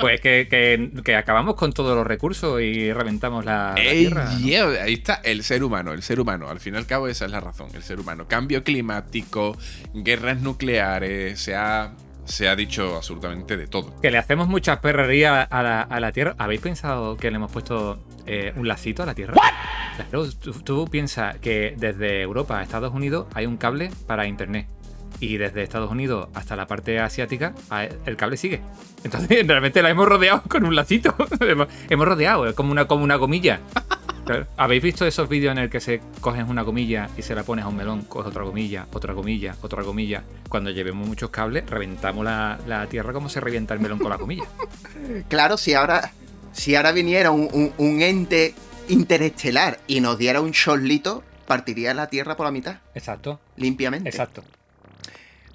pues 0.00 0.20
que, 0.20 0.48
que- 0.48 0.90
que 1.04 1.16
acabamos 1.16 1.54
con 1.56 1.72
todos 1.72 1.96
los 1.96 2.06
recursos 2.06 2.60
y 2.60 2.92
reventamos 2.92 3.44
la, 3.44 3.72
la 3.76 3.82
Ey, 3.82 4.06
Tierra. 4.38 4.82
Ahí 4.82 4.94
está, 4.94 5.14
el 5.24 5.42
ser 5.44 5.62
humano, 5.64 5.92
el 5.92 6.02
ser 6.02 6.20
humano. 6.20 6.48
Al 6.48 6.60
fin 6.60 6.74
y 6.74 6.76
al 6.78 6.86
cabo, 6.86 7.08
esa 7.08 7.24
es 7.24 7.30
la 7.30 7.40
razón, 7.40 7.68
el 7.74 7.82
ser 7.82 8.00
humano. 8.00 8.26
Cambio 8.28 8.62
climático, 8.64 9.56
guerras 9.94 10.40
nucleares, 10.40 11.40
se 11.40 11.54
ha, 11.54 11.92
se 12.24 12.48
ha 12.48 12.56
dicho 12.56 12.96
absolutamente 12.96 13.56
de 13.56 13.66
todo. 13.66 14.00
Que 14.00 14.10
le 14.10 14.18
hacemos 14.18 14.48
muchas 14.48 14.78
perrerías 14.78 15.46
a 15.50 15.62
la, 15.62 15.82
a 15.82 16.00
la 16.00 16.12
Tierra. 16.12 16.34
¿Habéis 16.38 16.60
pensado 16.60 17.16
que 17.16 17.30
le 17.30 17.36
hemos 17.36 17.50
puesto 17.50 17.98
eh, 18.26 18.52
un 18.56 18.68
lacito 18.68 19.02
a 19.02 19.06
la 19.06 19.14
Tierra? 19.14 19.34
Claro, 19.96 20.30
tú, 20.32 20.52
tú 20.52 20.88
piensas 20.88 21.38
que 21.38 21.74
desde 21.76 22.22
Europa 22.22 22.58
a 22.58 22.62
Estados 22.62 22.94
Unidos 22.94 23.26
hay 23.34 23.46
un 23.46 23.56
cable 23.56 23.90
para 24.06 24.26
Internet. 24.26 24.66
Y 25.20 25.36
desde 25.36 25.62
Estados 25.62 25.90
Unidos 25.90 26.28
hasta 26.34 26.56
la 26.56 26.66
parte 26.66 26.98
asiática, 26.98 27.54
el 28.06 28.16
cable 28.16 28.36
sigue. 28.36 28.60
Entonces, 29.04 29.46
realmente 29.46 29.82
la 29.82 29.90
hemos 29.90 30.08
rodeado 30.08 30.42
con 30.48 30.64
un 30.64 30.74
lacito. 30.74 31.14
hemos, 31.40 31.68
hemos 31.88 32.08
rodeado, 32.08 32.48
es 32.48 32.54
como 32.54 32.72
una, 32.72 32.86
como 32.86 33.04
una 33.04 33.18
comilla. 33.18 33.60
Claro. 34.24 34.46
¿Habéis 34.56 34.82
visto 34.82 35.04
esos 35.06 35.28
vídeos 35.28 35.50
en 35.52 35.58
el 35.58 35.68
que 35.70 35.80
se 35.80 36.00
coges 36.20 36.44
una 36.48 36.64
comilla 36.64 37.10
y 37.18 37.22
se 37.22 37.34
la 37.34 37.42
pones 37.42 37.64
a 37.64 37.68
un 37.68 37.76
melón, 37.76 38.02
coges 38.02 38.28
otra 38.30 38.44
comilla, 38.44 38.86
otra 38.92 39.14
comilla, 39.14 39.56
otra 39.62 39.82
comilla? 39.82 40.22
Cuando 40.48 40.70
llevemos 40.70 41.06
muchos 41.08 41.30
cables, 41.30 41.68
reventamos 41.68 42.24
la, 42.24 42.58
la 42.66 42.86
tierra 42.86 43.12
como 43.12 43.28
se 43.28 43.40
revienta 43.40 43.74
el 43.74 43.80
melón 43.80 43.98
con 43.98 44.10
la 44.10 44.18
comilla. 44.18 44.44
Claro, 45.28 45.56
si 45.56 45.74
ahora, 45.74 46.12
si 46.52 46.76
ahora 46.76 46.92
viniera 46.92 47.32
un, 47.32 47.48
un- 47.52 47.72
un 47.78 48.00
ente 48.02 48.54
interestelar 48.88 49.80
y 49.88 50.00
nos 50.00 50.18
diera 50.18 50.40
un 50.40 50.52
chorlito, 50.52 51.24
partiría 51.46 51.92
la 51.92 52.06
Tierra 52.08 52.36
por 52.36 52.46
la 52.46 52.52
mitad, 52.52 52.76
Exacto, 52.94 53.40
limpiamente. 53.56 54.08
exacto. 54.08 54.44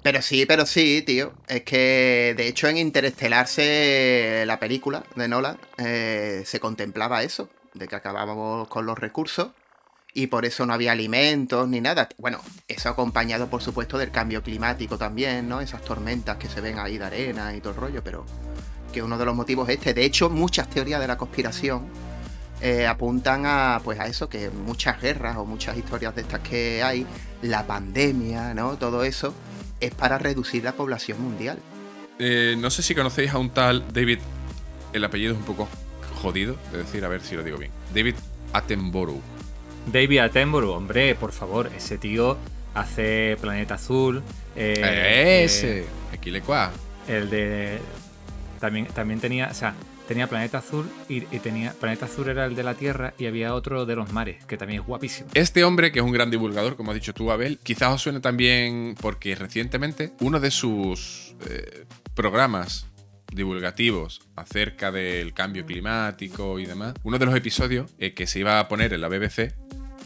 Pero 0.02 0.22
sí, 0.22 0.46
pero 0.46 0.64
sí, 0.64 1.02
tío. 1.02 1.32
Es 1.48 1.62
que, 1.62 2.34
de 2.36 2.46
hecho, 2.46 2.68
en 2.68 2.76
Interestelar, 2.78 3.48
se- 3.48 4.44
la 4.46 4.58
película 4.60 5.02
de 5.16 5.26
Nolan, 5.28 5.58
eh, 5.78 6.42
se 6.46 6.60
contemplaba 6.60 7.22
eso, 7.22 7.48
de 7.78 7.88
que 7.88 7.96
acabábamos 7.96 8.68
con 8.68 8.86
los 8.86 8.98
recursos 8.98 9.48
y 10.14 10.26
por 10.28 10.44
eso 10.44 10.66
no 10.66 10.72
había 10.72 10.92
alimentos 10.92 11.68
ni 11.68 11.80
nada. 11.80 12.08
Bueno, 12.18 12.40
eso 12.66 12.88
acompañado, 12.88 13.48
por 13.48 13.62
supuesto, 13.62 13.98
del 13.98 14.10
cambio 14.10 14.42
climático 14.42 14.98
también, 14.98 15.48
¿no? 15.48 15.60
Esas 15.60 15.82
tormentas 15.82 16.36
que 16.38 16.48
se 16.48 16.60
ven 16.60 16.78
ahí 16.78 16.98
de 16.98 17.04
arena 17.04 17.54
y 17.54 17.60
todo 17.60 17.72
el 17.72 17.78
rollo, 17.78 18.02
pero 18.02 18.24
que 18.92 19.02
uno 19.02 19.18
de 19.18 19.24
los 19.24 19.34
motivos 19.34 19.68
es 19.68 19.78
este. 19.78 19.94
De 19.94 20.04
hecho, 20.04 20.30
muchas 20.30 20.68
teorías 20.68 21.00
de 21.00 21.06
la 21.06 21.16
conspiración 21.16 21.86
eh, 22.60 22.86
apuntan 22.86 23.44
a, 23.46 23.80
pues, 23.84 24.00
a 24.00 24.06
eso, 24.06 24.28
que 24.28 24.50
muchas 24.50 25.00
guerras 25.00 25.36
o 25.36 25.44
muchas 25.44 25.76
historias 25.76 26.14
de 26.14 26.22
estas 26.22 26.40
que 26.40 26.82
hay, 26.82 27.06
la 27.42 27.66
pandemia, 27.66 28.54
¿no? 28.54 28.76
Todo 28.76 29.04
eso 29.04 29.34
es 29.80 29.94
para 29.94 30.18
reducir 30.18 30.64
la 30.64 30.72
población 30.72 31.22
mundial. 31.22 31.58
Eh, 32.18 32.56
no 32.58 32.70
sé 32.70 32.82
si 32.82 32.94
conocéis 32.94 33.32
a 33.32 33.38
un 33.38 33.50
tal 33.50 33.84
David. 33.92 34.18
El 34.92 35.04
apellido 35.04 35.34
es 35.34 35.38
un 35.38 35.44
poco 35.44 35.68
jodido 36.18 36.56
de 36.72 36.78
decir, 36.78 37.04
a 37.04 37.08
ver 37.08 37.20
si 37.22 37.34
lo 37.36 37.42
digo 37.42 37.56
bien. 37.58 37.70
David 37.94 38.14
Attenborough. 38.52 39.20
David 39.90 40.18
Attenborough, 40.18 40.74
hombre, 40.76 41.14
por 41.14 41.32
favor, 41.32 41.70
ese 41.76 41.96
tío 41.98 42.36
hace 42.74 43.36
Planeta 43.40 43.74
Azul. 43.74 44.22
eh, 44.56 45.42
Ese. 45.44 45.80
eh, 45.80 45.84
Aquí 46.12 46.30
le 46.30 46.40
cuá. 46.42 46.72
el 47.08 47.30
de. 47.30 47.78
También, 48.60 48.86
también 48.86 49.20
tenía. 49.20 49.48
O 49.50 49.54
sea, 49.54 49.74
tenía 50.06 50.26
Planeta 50.26 50.58
Azul 50.58 50.90
y, 51.08 51.18
y 51.34 51.38
tenía. 51.38 51.72
Planeta 51.72 52.06
Azul 52.06 52.28
era 52.28 52.44
el 52.44 52.54
de 52.56 52.62
la 52.64 52.74
Tierra 52.74 53.14
y 53.18 53.26
había 53.26 53.54
otro 53.54 53.86
de 53.86 53.94
los 53.96 54.12
mares, 54.12 54.44
que 54.46 54.56
también 54.56 54.80
es 54.82 54.86
guapísimo. 54.86 55.28
Este 55.34 55.64
hombre, 55.64 55.92
que 55.92 56.00
es 56.00 56.04
un 56.04 56.12
gran 56.12 56.30
divulgador, 56.30 56.76
como 56.76 56.90
has 56.90 56.94
dicho 56.96 57.14
tú, 57.14 57.30
Abel, 57.30 57.58
quizás 57.62 57.94
os 57.94 58.02
suene 58.02 58.20
también 58.20 58.94
porque 59.00 59.34
recientemente 59.34 60.12
uno 60.20 60.40
de 60.40 60.50
sus 60.50 61.34
eh, 61.48 61.84
programas 62.14 62.86
divulgativos 63.32 64.20
acerca 64.36 64.90
del 64.90 65.34
cambio 65.34 65.64
climático 65.66 66.58
y 66.58 66.66
demás, 66.66 66.94
uno 67.02 67.18
de 67.18 67.26
los 67.26 67.36
episodios 67.36 67.92
eh, 67.98 68.14
que 68.14 68.26
se 68.26 68.40
iba 68.40 68.60
a 68.60 68.68
poner 68.68 68.92
en 68.92 69.00
la 69.00 69.08
BBC 69.08 69.54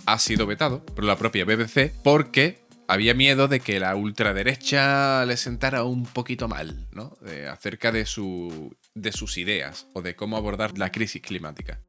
ha 0.06 0.18
sido 0.18 0.46
vetado 0.46 0.84
por 0.84 1.04
la 1.04 1.16
propia 1.16 1.44
BBC 1.44 1.92
porque 2.02 2.62
había 2.88 3.14
miedo 3.14 3.48
de 3.48 3.60
que 3.60 3.80
la 3.80 3.94
ultraderecha 3.96 5.24
le 5.24 5.36
sentara 5.36 5.84
un 5.84 6.04
poquito 6.04 6.48
mal, 6.48 6.88
¿no? 6.92 7.16
Eh, 7.26 7.48
acerca 7.50 7.92
de, 7.92 8.04
su, 8.04 8.76
de 8.94 9.12
sus 9.12 9.38
ideas 9.38 9.86
o 9.94 10.02
de 10.02 10.14
cómo 10.14 10.36
abordar 10.36 10.76
la 10.76 10.92
crisis 10.92 11.22
climática. 11.22 11.80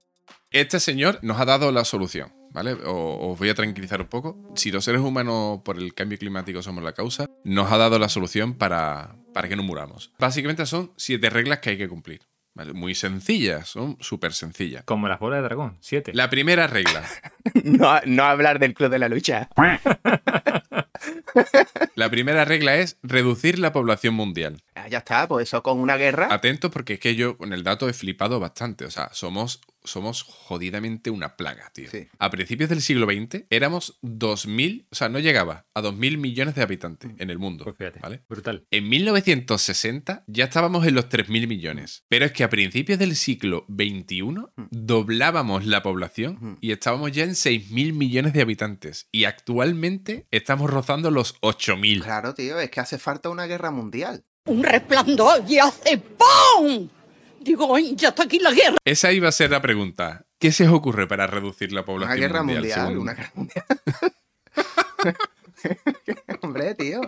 Este 0.52 0.80
señor 0.80 1.20
nos 1.24 1.40
ha 1.40 1.46
dado 1.46 1.72
la 1.72 1.84
solución, 1.84 2.32
¿vale? 2.52 2.74
Os 2.86 3.40
voy 3.40 3.50
a 3.50 3.56
tranquilizar 3.56 4.02
un 4.02 4.08
poco. 4.08 4.54
Si 4.56 4.72
los 4.72 4.86
seres 4.86 5.02
humanos 5.02 5.62
por 5.66 5.78
el 5.78 5.96
cambio 5.96 6.20
climático 6.20 6.62
somos 6.62 6.84
la 6.84 6.94
causa, 6.94 7.28
nos 7.44 7.72
ha 7.72 7.78
dado 7.78 7.98
la 7.98 8.08
solución 8.08 8.54
para, 8.54 9.16
para 9.34 9.50
que 9.50 9.56
no 9.56 9.64
muramos. 9.64 10.12
Básicamente 10.20 10.66
son 10.66 10.92
siete 10.96 11.30
reglas 11.30 11.60
que 11.60 11.72
hay 11.72 11.78
que 11.78 11.90
cumplir. 11.90 12.22
¿vale? 12.54 12.74
Muy 12.74 12.96
sencillas, 12.96 13.68
son 13.68 13.98
súper 14.00 14.34
sencillas. 14.34 14.84
Como 14.86 15.08
las 15.08 15.20
bolas 15.20 15.40
de 15.40 15.44
dragón, 15.44 15.78
siete. 15.82 16.12
La 16.14 16.30
primera 16.30 16.68
regla. 16.68 17.04
No, 17.64 18.00
no 18.06 18.24
hablar 18.24 18.58
del 18.58 18.74
club 18.74 18.90
de 18.90 19.00
la 19.00 19.10
lucha. 19.10 19.50
La 21.96 22.10
primera 22.10 22.46
regla 22.46 22.76
es 22.78 22.98
reducir 23.02 23.60
la 23.60 23.74
población 23.74 24.14
mundial. 24.14 24.62
Ah, 24.76 24.88
ya 24.88 25.00
está, 25.00 25.28
pues 25.28 25.50
eso 25.50 25.64
con 25.64 25.80
una 25.80 25.98
guerra. 25.98 26.28
Atentos 26.32 26.72
porque 26.72 26.94
es 26.94 27.00
que 27.00 27.16
yo 27.16 27.38
con 27.38 27.54
el 27.54 27.64
dato 27.64 27.90
he 27.90 27.94
flipado 27.94 28.40
bastante. 28.40 28.86
O 28.86 28.92
sea, 28.92 29.10
somos, 29.14 29.62
somos 29.84 30.24
jodidamente 30.24 31.10
una 31.10 31.36
plaga, 31.36 31.72
tío. 31.74 31.90
Sí. 31.90 32.08
A 32.20 32.30
principios 32.30 32.70
del 32.70 32.82
siglo 32.82 33.08
XX 33.08 33.46
éramos 33.50 34.00
2.000, 34.02 34.88
o 34.92 34.96
sea, 34.96 35.10
no 35.10 35.20
llegaba 35.20 35.66
a 35.74 35.82
2.000 35.82 36.18
millones 36.18 36.56
de 36.56 36.62
habitantes 36.62 37.12
en 37.18 37.30
el 37.30 37.40
mundo. 37.40 37.64
Pues 37.64 37.78
fíjate, 37.78 38.00
¿vale? 38.00 38.22
brutal. 38.30 38.66
En 38.72 38.90
1960 38.90 40.24
ya 40.28 40.46
estábamos 40.46 40.86
en 40.86 40.96
los 40.96 41.10
3.000 41.10 41.48
millones. 41.48 42.06
Pero 42.08 42.26
es 42.26 42.32
que 42.32 42.44
a 42.44 42.50
principios 42.50 43.00
del 43.00 43.16
siglo 43.16 43.66
XXI 43.70 44.46
doblábamos 44.72 45.66
la 45.66 45.82
población 45.82 46.58
y 46.62 46.72
estábamos 46.72 47.12
ya 47.12 47.24
en 47.24 47.32
6.000 47.32 47.94
millones 47.94 48.34
de 48.34 48.42
habitantes. 48.42 49.08
Y 49.12 49.26
actualmente 49.26 50.28
estamos 50.32 50.70
rozando 50.70 50.83
los 51.12 51.40
8.000. 51.42 52.04
Claro, 52.04 52.34
tío, 52.34 52.60
es 52.60 52.70
que 52.70 52.80
hace 52.80 52.98
falta 52.98 53.30
una 53.30 53.46
guerra 53.46 53.72
mundial. 53.72 54.24
Un 54.46 54.64
resplandor 54.64 55.44
y 55.48 55.58
hace 55.60 55.98
¡pum! 55.98 56.90
Digo, 57.40 57.76
"Ay, 57.76 57.96
ya 57.96 58.10
está 58.10 58.24
aquí 58.24 58.40
la 58.40 58.52
guerra. 58.52 58.78
Esa 58.86 59.12
iba 59.12 59.28
a 59.30 59.32
ser 59.32 59.52
la 59.52 59.62
pregunta. 59.62 60.26
¿Qué 60.40 60.52
se 60.52 60.68
os 60.68 60.74
ocurre 60.74 61.08
para 61.08 61.28
reducir 61.28 61.72
la 61.72 61.82
Una 61.82 61.86
población 61.86 62.20
guerra 62.20 62.44
mundial? 62.44 62.60
mundial, 62.62 62.88
según- 62.88 62.98
una 63.02 63.14
guerra 63.14 63.32
mundial. 63.36 63.66
Hombre, 66.42 66.76
tío, 66.76 67.00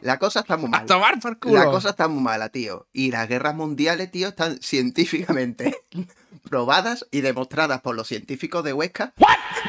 la 0.00 0.18
cosa 0.18 0.40
está 0.40 0.56
muy 0.56 0.68
¡A 0.68 0.70
mal. 0.70 0.86
tomar 0.86 1.20
por 1.20 1.38
culo! 1.38 1.56
La 1.58 1.66
cosa 1.66 1.90
está 1.90 2.08
muy 2.08 2.22
mala, 2.22 2.48
tío. 2.48 2.88
Y 2.92 3.10
las 3.10 3.28
guerras 3.28 3.54
mundiales, 3.54 4.10
tío, 4.10 4.28
están 4.28 4.58
científicamente 4.62 5.76
probadas 6.48 7.06
y 7.10 7.20
demostradas 7.20 7.82
por 7.82 7.94
los 7.94 8.08
científicos 8.08 8.64
de 8.64 8.72
Huesca. 8.72 9.12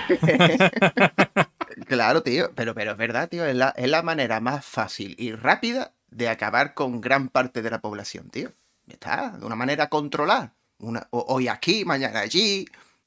claro, 1.89 2.23
tío. 2.23 2.51
Pero, 2.55 2.73
pero 2.73 2.91
es 2.91 2.97
verdad, 2.97 3.27
tío. 3.27 3.45
Es 3.45 3.55
la, 3.55 3.73
es 3.75 3.89
la 3.89 4.01
manera 4.01 4.39
más 4.39 4.65
fácil 4.65 5.15
y 5.19 5.33
rápida 5.33 5.91
de 6.09 6.29
acabar 6.29 6.73
con 6.73 7.01
gran 7.01 7.27
parte 7.27 7.61
de 7.61 7.69
la 7.69 7.81
población, 7.81 8.29
tío. 8.29 8.53
Está, 8.87 9.35
de 9.37 9.45
una 9.45 9.55
manera 9.55 9.89
controlada. 9.89 10.55
Una, 10.77 11.05
ho- 11.11 11.25
hoy 11.27 11.47
aquí, 11.49 11.83
mañana 11.83 12.21
allí. 12.21 12.65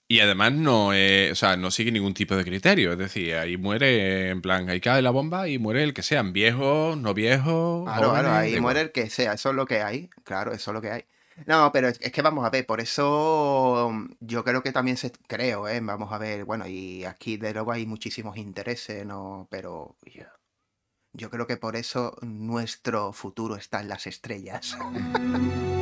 Y 0.09 0.21
además 0.21 0.53
no, 0.53 0.92
eh, 0.92 1.31
o 1.33 1.35
sea, 1.35 1.57
no 1.57 1.71
sigue 1.71 1.90
ningún 1.90 2.12
tipo 2.12 2.37
de 2.37 2.45
criterio. 2.45 2.92
Es 2.92 2.99
decir, 2.99 3.35
ahí 3.35 3.57
muere, 3.57 4.29
en 4.29 4.42
plan, 4.42 4.68
ahí 4.68 4.79
cae 4.81 5.01
la 5.01 5.11
bomba 5.11 5.49
y 5.49 5.59
muere 5.59 5.83
el 5.83 5.95
que 5.95 6.03
sean, 6.03 6.35
viejos, 6.35 6.99
no 6.99 7.14
viejos. 7.14 7.85
Claro, 7.85 8.09
jóvenes, 8.11 8.23
claro, 8.25 8.37
ahí 8.37 8.61
muere 8.61 8.81
el 8.83 8.92
que 8.92 9.09
sea, 9.09 9.33
eso 9.33 9.49
es 9.51 9.57
lo 9.57 9.64
que 9.64 9.81
hay, 9.81 10.11
claro, 10.23 10.53
eso 10.53 10.71
es 10.71 10.75
lo 10.75 10.83
que 10.83 10.90
hay. 10.90 11.05
No, 11.47 11.71
pero 11.73 11.88
es, 11.88 11.99
es 12.01 12.12
que 12.12 12.23
vamos 12.23 12.45
a 12.45 12.51
ver, 12.51 12.66
por 12.66 12.81
eso 12.81 13.90
mm, 13.92 14.14
yo 14.21 14.45
creo 14.45 14.62
que 14.62 14.73
también 14.73 14.97
se, 14.97 15.12
creo, 15.27 15.68
¿eh? 15.68 15.81
Vamos 15.81 16.12
a 16.12 16.18
ver, 16.18 16.45
bueno, 16.45 16.66
y 16.66 17.05
aquí 17.05 17.37
de 17.37 17.53
luego 17.53 17.73
hay 17.73 17.87
muchísimos 17.87 18.37
intereses, 18.37 19.05
¿no? 19.07 19.49
Pero 19.51 19.97
yo 21.12 21.31
creo 21.31 21.47
que 21.47 21.57
por 21.57 21.77
eso 21.77 22.16
nuestro 22.23 23.12
futuro 23.12 23.57
está 23.57 23.81
en 23.81 23.88
las 23.88 24.07
estrellas. 24.07 24.77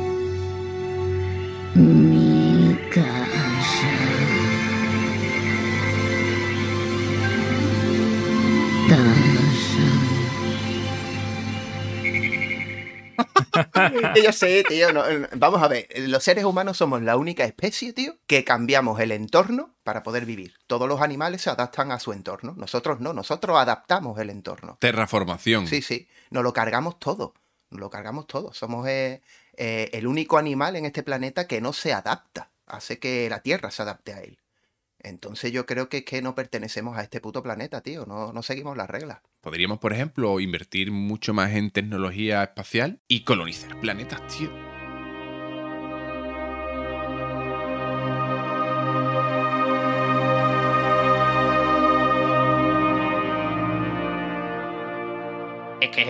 yo 14.23 14.31
sé, 14.31 14.63
tío, 14.67 14.93
no, 14.93 15.03
vamos 15.35 15.61
a 15.61 15.67
ver, 15.67 15.87
los 15.95 16.23
seres 16.23 16.45
humanos 16.45 16.77
somos 16.77 17.01
la 17.01 17.17
única 17.17 17.43
especie, 17.45 17.93
tío, 17.93 18.17
que 18.27 18.43
cambiamos 18.43 18.99
el 18.99 19.11
entorno 19.11 19.75
para 19.83 20.03
poder 20.03 20.25
vivir. 20.25 20.55
Todos 20.67 20.87
los 20.87 21.01
animales 21.01 21.41
se 21.41 21.49
adaptan 21.49 21.91
a 21.91 21.99
su 21.99 22.13
entorno, 22.13 22.53
nosotros 22.57 22.99
no, 22.99 23.13
nosotros 23.13 23.57
adaptamos 23.57 24.19
el 24.19 24.29
entorno. 24.29 24.77
Terraformación. 24.79 25.67
Sí, 25.67 25.81
sí, 25.81 26.07
nos 26.29 26.43
lo 26.43 26.53
cargamos 26.53 26.99
todo. 26.99 27.33
Nos 27.71 27.79
lo 27.79 27.89
cargamos 27.89 28.27
todo. 28.27 28.53
Somos 28.53 28.87
eh, 28.87 29.21
eh, 29.55 29.89
el 29.93 30.05
único 30.05 30.37
animal 30.37 30.75
en 30.75 30.85
este 30.85 31.03
planeta 31.03 31.47
que 31.47 31.61
no 31.61 31.71
se 31.71 31.93
adapta 31.93 32.51
hace 32.67 32.99
que 32.99 33.29
la 33.29 33.39
Tierra 33.41 33.71
se 33.71 33.81
adapte 33.81 34.13
a 34.13 34.21
él. 34.21 34.37
Entonces 35.03 35.51
yo 35.51 35.65
creo 35.65 35.89
que 35.89 35.97
es 35.97 36.05
que 36.05 36.21
no 36.21 36.35
pertenecemos 36.35 36.97
a 36.97 37.01
este 37.01 37.21
puto 37.21 37.43
planeta, 37.43 37.81
tío. 37.81 38.05
No, 38.05 38.33
no 38.33 38.43
seguimos 38.43 38.77
las 38.77 38.89
reglas. 38.89 39.19
Podríamos, 39.41 39.79
por 39.79 39.93
ejemplo, 39.93 40.39
invertir 40.39 40.91
mucho 40.91 41.33
más 41.33 41.51
en 41.53 41.71
tecnología 41.71 42.43
espacial 42.43 43.01
y 43.07 43.23
colonizar 43.23 43.79
planetas, 43.79 44.25
tío. 44.27 44.70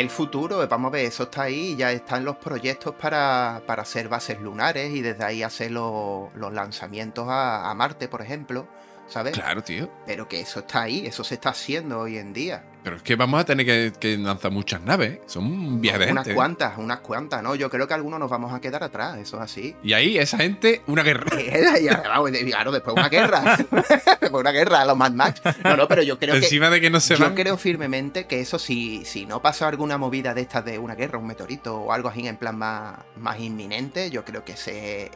El 0.01 0.09
futuro, 0.09 0.67
vamos 0.67 0.89
a 0.89 0.93
ver, 0.93 1.05
eso 1.05 1.23
está 1.23 1.43
ahí, 1.43 1.75
ya 1.75 1.91
están 1.91 2.25
los 2.25 2.35
proyectos 2.37 2.95
para, 2.95 3.61
para 3.67 3.83
hacer 3.83 4.09
bases 4.09 4.41
lunares 4.41 4.91
y 4.93 5.01
desde 5.01 5.23
ahí 5.23 5.43
hacer 5.43 5.71
los, 5.71 6.33
los 6.35 6.51
lanzamientos 6.51 7.27
a, 7.29 7.69
a 7.69 7.73
Marte, 7.75 8.07
por 8.07 8.21
ejemplo, 8.21 8.67
¿sabes? 9.11 9.33
Claro, 9.33 9.61
tío. 9.63 9.89
Pero 10.05 10.27
que 10.27 10.39
eso 10.41 10.59
está 10.61 10.83
ahí, 10.83 11.05
eso 11.05 11.23
se 11.23 11.35
está 11.35 11.49
haciendo 11.49 11.99
hoy 11.99 12.17
en 12.17 12.33
día. 12.33 12.63
Pero 12.83 12.95
es 12.95 13.03
que 13.03 13.15
vamos 13.15 13.39
a 13.39 13.45
tener 13.45 13.63
que, 13.63 13.93
que 13.99 14.17
lanzar 14.17 14.51
muchas 14.51 14.81
naves. 14.81 15.19
Son 15.27 15.45
un 15.45 15.79
viaje 15.81 15.99
de 16.07 16.11
unas 16.13 16.23
gente. 16.23 16.35
cuantas, 16.35 16.77
unas 16.79 16.99
cuantas, 17.01 17.43
¿no? 17.43 17.53
Yo 17.53 17.69
creo 17.69 17.87
que 17.87 17.93
algunos 17.93 18.19
nos 18.19 18.27
vamos 18.29 18.51
a 18.53 18.59
quedar 18.59 18.83
atrás, 18.83 19.19
eso 19.19 19.37
es 19.37 19.43
así. 19.43 19.75
Y 19.83 19.93
ahí, 19.93 20.17
esa 20.17 20.37
gente, 20.37 20.81
una 20.87 21.03
guerra. 21.03 21.29
Y 21.81 21.87
vamos, 21.87 22.31
claro, 22.31 22.71
después 22.71 22.95
una 22.95 23.09
guerra. 23.09 23.57
después 24.21 24.31
una 24.41 24.51
guerra 24.51 24.81
a 24.81 24.85
los 24.85 24.97
Mad 24.97 25.11
Max. 25.11 25.41
No, 25.63 25.77
no, 25.77 25.87
pero 25.87 26.01
yo 26.01 26.17
creo 26.17 26.33
que. 26.33 26.39
Encima 26.39 26.69
de 26.71 26.81
que 26.81 26.89
no 26.89 26.99
se 26.99 27.15
Yo 27.15 27.25
van. 27.25 27.35
creo 27.35 27.57
firmemente 27.57 28.25
que 28.25 28.39
eso, 28.39 28.57
si, 28.57 29.05
si 29.05 29.25
no 29.27 29.41
pasa 29.43 29.67
alguna 29.67 29.99
movida 29.99 30.33
de 30.33 30.41
estas 30.41 30.65
de 30.65 30.79
una 30.79 30.95
guerra, 30.95 31.19
un 31.19 31.27
meteorito 31.27 31.81
o 31.81 31.91
algo 31.91 32.09
así 32.09 32.27
en 32.27 32.37
plan 32.37 32.57
más, 32.57 32.97
más 33.17 33.39
inminente, 33.39 34.09
yo 34.09 34.25
creo 34.25 34.43
que 34.43 34.53
ese 34.53 35.05
es 35.05 35.11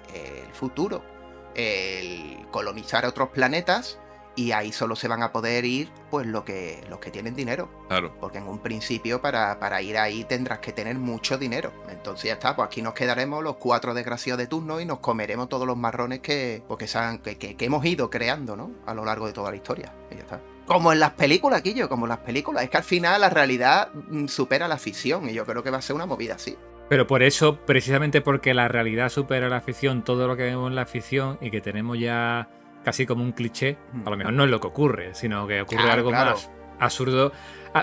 el 0.48 0.54
futuro. 0.54 1.15
El 1.56 2.46
colonizar 2.52 3.06
otros 3.06 3.30
planetas 3.30 3.98
y 4.38 4.52
ahí 4.52 4.74
solo 4.74 4.98
se 4.98 5.08
van 5.08 5.24
a 5.24 5.32
poder 5.32 5.64
ir 5.64 5.90
pues 6.12 6.28
lo 6.28 6.44
que, 6.44 6.84
los 6.90 7.00
que 7.00 7.10
tienen 7.10 7.36
dinero. 7.36 7.70
Claro. 7.88 8.14
Porque 8.20 8.40
en 8.40 8.48
un 8.50 8.60
principio 8.60 9.22
para, 9.22 9.60
para 9.62 9.82
ir 9.82 9.98
ahí 9.98 10.26
tendrás 10.26 10.60
que 10.60 10.74
tener 10.74 10.98
mucho 10.98 11.38
dinero. 11.38 11.72
Entonces 11.90 12.26
ya 12.26 12.34
está, 12.34 12.54
pues 12.56 12.66
aquí 12.68 12.82
nos 12.82 12.94
quedaremos 12.94 13.42
los 13.44 13.56
cuatro 13.56 13.94
desgraciados 13.94 14.38
de 14.40 14.48
turno 14.48 14.82
y 14.82 14.86
nos 14.86 15.00
comeremos 15.00 15.48
todos 15.48 15.66
los 15.66 15.78
marrones 15.78 16.20
que, 16.20 16.62
pues, 16.68 16.78
que, 16.78 16.88
se 16.88 16.98
han- 16.98 17.20
que, 17.20 17.38
que- 17.38 17.56
que 17.56 17.66
hemos 17.66 17.86
ido 17.86 18.10
creando, 18.10 18.58
¿no? 18.58 18.72
A 18.86 18.94
lo 18.94 19.06
largo 19.06 19.26
de 19.28 19.32
toda 19.34 19.52
la 19.52 19.56
historia. 19.56 19.94
Y 20.12 20.16
ya 20.16 20.22
está. 20.22 20.42
Como 20.66 20.92
en 20.92 21.00
las 21.00 21.12
películas, 21.12 21.62
Quillo, 21.62 21.88
como 21.88 22.06
en 22.06 22.10
las 22.10 22.18
películas. 22.20 22.64
Es 22.66 22.70
que 22.70 22.78
al 22.78 22.84
final 22.84 23.22
la 23.22 23.30
realidad 23.30 23.90
mm, 23.94 24.28
supera 24.28 24.68
la 24.68 24.78
ficción 24.78 25.30
y 25.30 25.34
yo 25.34 25.46
creo 25.46 25.64
que 25.64 25.70
va 25.70 25.78
a 25.78 25.82
ser 25.82 25.96
una 25.96 26.06
movida 26.08 26.36
así. 26.36 26.58
Pero 26.90 27.08
por 27.08 27.24
eso, 27.24 27.58
precisamente 27.66 28.22
porque 28.22 28.54
la 28.54 28.68
realidad 28.68 29.10
supera 29.10 29.50
la 29.50 29.62
ficción, 29.62 30.04
todo 30.04 30.28
lo 30.28 30.36
que 30.36 30.44
vemos 30.44 30.70
en 30.70 30.76
la 30.76 30.86
ficción 30.86 31.38
y 31.42 31.50
que 31.50 31.62
tenemos 31.62 31.98
ya 32.00 32.48
casi 32.84 33.08
como 33.08 33.24
un 33.24 33.32
cliché, 33.32 33.78
a 34.06 34.10
lo 34.10 34.18
mejor 34.18 34.34
no 34.34 34.44
es 34.44 34.50
lo 34.52 34.62
que 34.62 34.68
ocurre, 34.68 35.16
sino 35.16 35.48
que 35.48 35.62
ocurre 35.62 35.82
Claro, 35.82 35.94
algo 35.94 36.10
claro. 36.10 36.32
más 36.32 36.52
absurdo, 36.80 37.32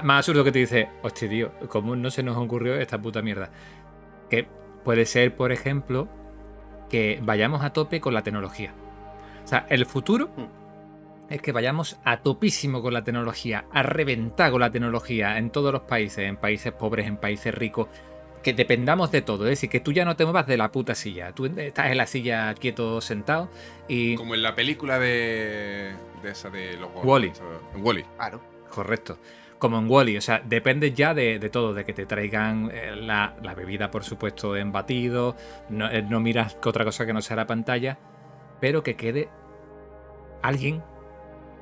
más 0.05 0.19
absurdo 0.19 0.45
que 0.45 0.53
te 0.53 0.61
dice, 0.61 0.89
hostia, 1.03 1.29
tío, 1.29 1.53
¿cómo 1.69 1.97
no 1.97 2.11
se 2.11 2.23
nos 2.23 2.37
ocurrió 2.37 2.77
esta 2.77 3.01
puta 3.01 3.23
mierda? 3.23 3.51
Que 4.31 4.47
puede 4.85 5.05
ser, 5.05 5.35
por 5.35 5.51
ejemplo, 5.51 6.09
que 6.89 7.19
vayamos 7.23 7.65
a 7.65 7.73
tope 7.73 8.01
con 8.01 8.15
la 8.15 8.23
tecnología. 8.23 8.73
O 9.45 9.49
sea, 9.49 9.67
el 9.69 9.87
futuro 9.87 10.31
es 11.29 11.43
que 11.43 11.51
vayamos 11.51 11.99
a 12.05 12.19
topísimo 12.19 12.83
con 12.83 12.93
la 12.93 13.03
tecnología, 13.03 13.65
a 13.73 13.83
reventar 13.83 14.53
con 14.53 14.61
la 14.61 14.71
tecnología 14.71 15.39
en 15.39 15.51
todos 15.51 15.73
los 15.73 15.83
países, 15.83 16.29
en 16.29 16.37
países 16.37 16.73
pobres, 16.73 17.09
en 17.09 17.17
países 17.17 17.53
ricos, 17.53 17.89
que 18.43 18.53
dependamos 18.53 19.11
de 19.11 19.23
todo. 19.23 19.45
Es 19.45 19.51
decir, 19.51 19.71
que 19.71 19.81
tú 19.81 19.93
ya 19.93 20.05
no 20.05 20.17
te 20.17 20.25
muevas 20.25 20.47
de 20.47 20.57
la 20.57 20.71
puta 20.73 20.95
silla. 20.95 21.33
Tú 21.33 21.47
estás 21.47 21.91
en 21.91 21.97
la 21.97 22.07
silla 22.07 22.55
quieto, 22.55 23.01
sentado 23.01 23.49
y. 23.89 24.17
Como 24.17 24.35
en 24.35 24.43
la 24.43 24.55
película 24.55 24.99
de, 24.99 25.93
de 26.23 26.31
esa 26.31 26.51
de 26.51 26.77
los 26.77 26.91
Wall-E. 27.03 27.33
Wally. 27.77 28.05
Claro. 28.17 28.41
Correcto. 28.69 29.19
Como 29.59 29.79
en 29.79 29.89
Wally, 29.89 30.17
o 30.17 30.21
sea, 30.21 30.43
depende 30.45 30.93
ya 30.93 31.15
de, 31.15 31.39
de 31.39 31.49
todo, 31.49 31.73
de 31.73 31.85
que 31.85 31.93
te 31.93 32.05
traigan 32.05 32.71
eh, 32.73 32.97
la, 32.97 33.37
la 33.43 33.55
bebida, 33.55 33.93
por 33.93 34.03
supuesto, 34.03 34.57
en 34.57 34.73
batido, 34.73 35.37
no, 35.69 35.89
eh, 35.89 36.03
no 36.03 36.19
miras 36.19 36.55
que 36.55 36.69
otra 36.69 36.85
cosa 36.85 37.07
que 37.07 37.13
no 37.13 37.23
sea 37.23 37.37
la 37.37 37.47
pantalla, 37.47 37.99
pero 38.61 38.83
que 38.83 38.97
quede 38.97 39.29
alguien, 40.43 40.83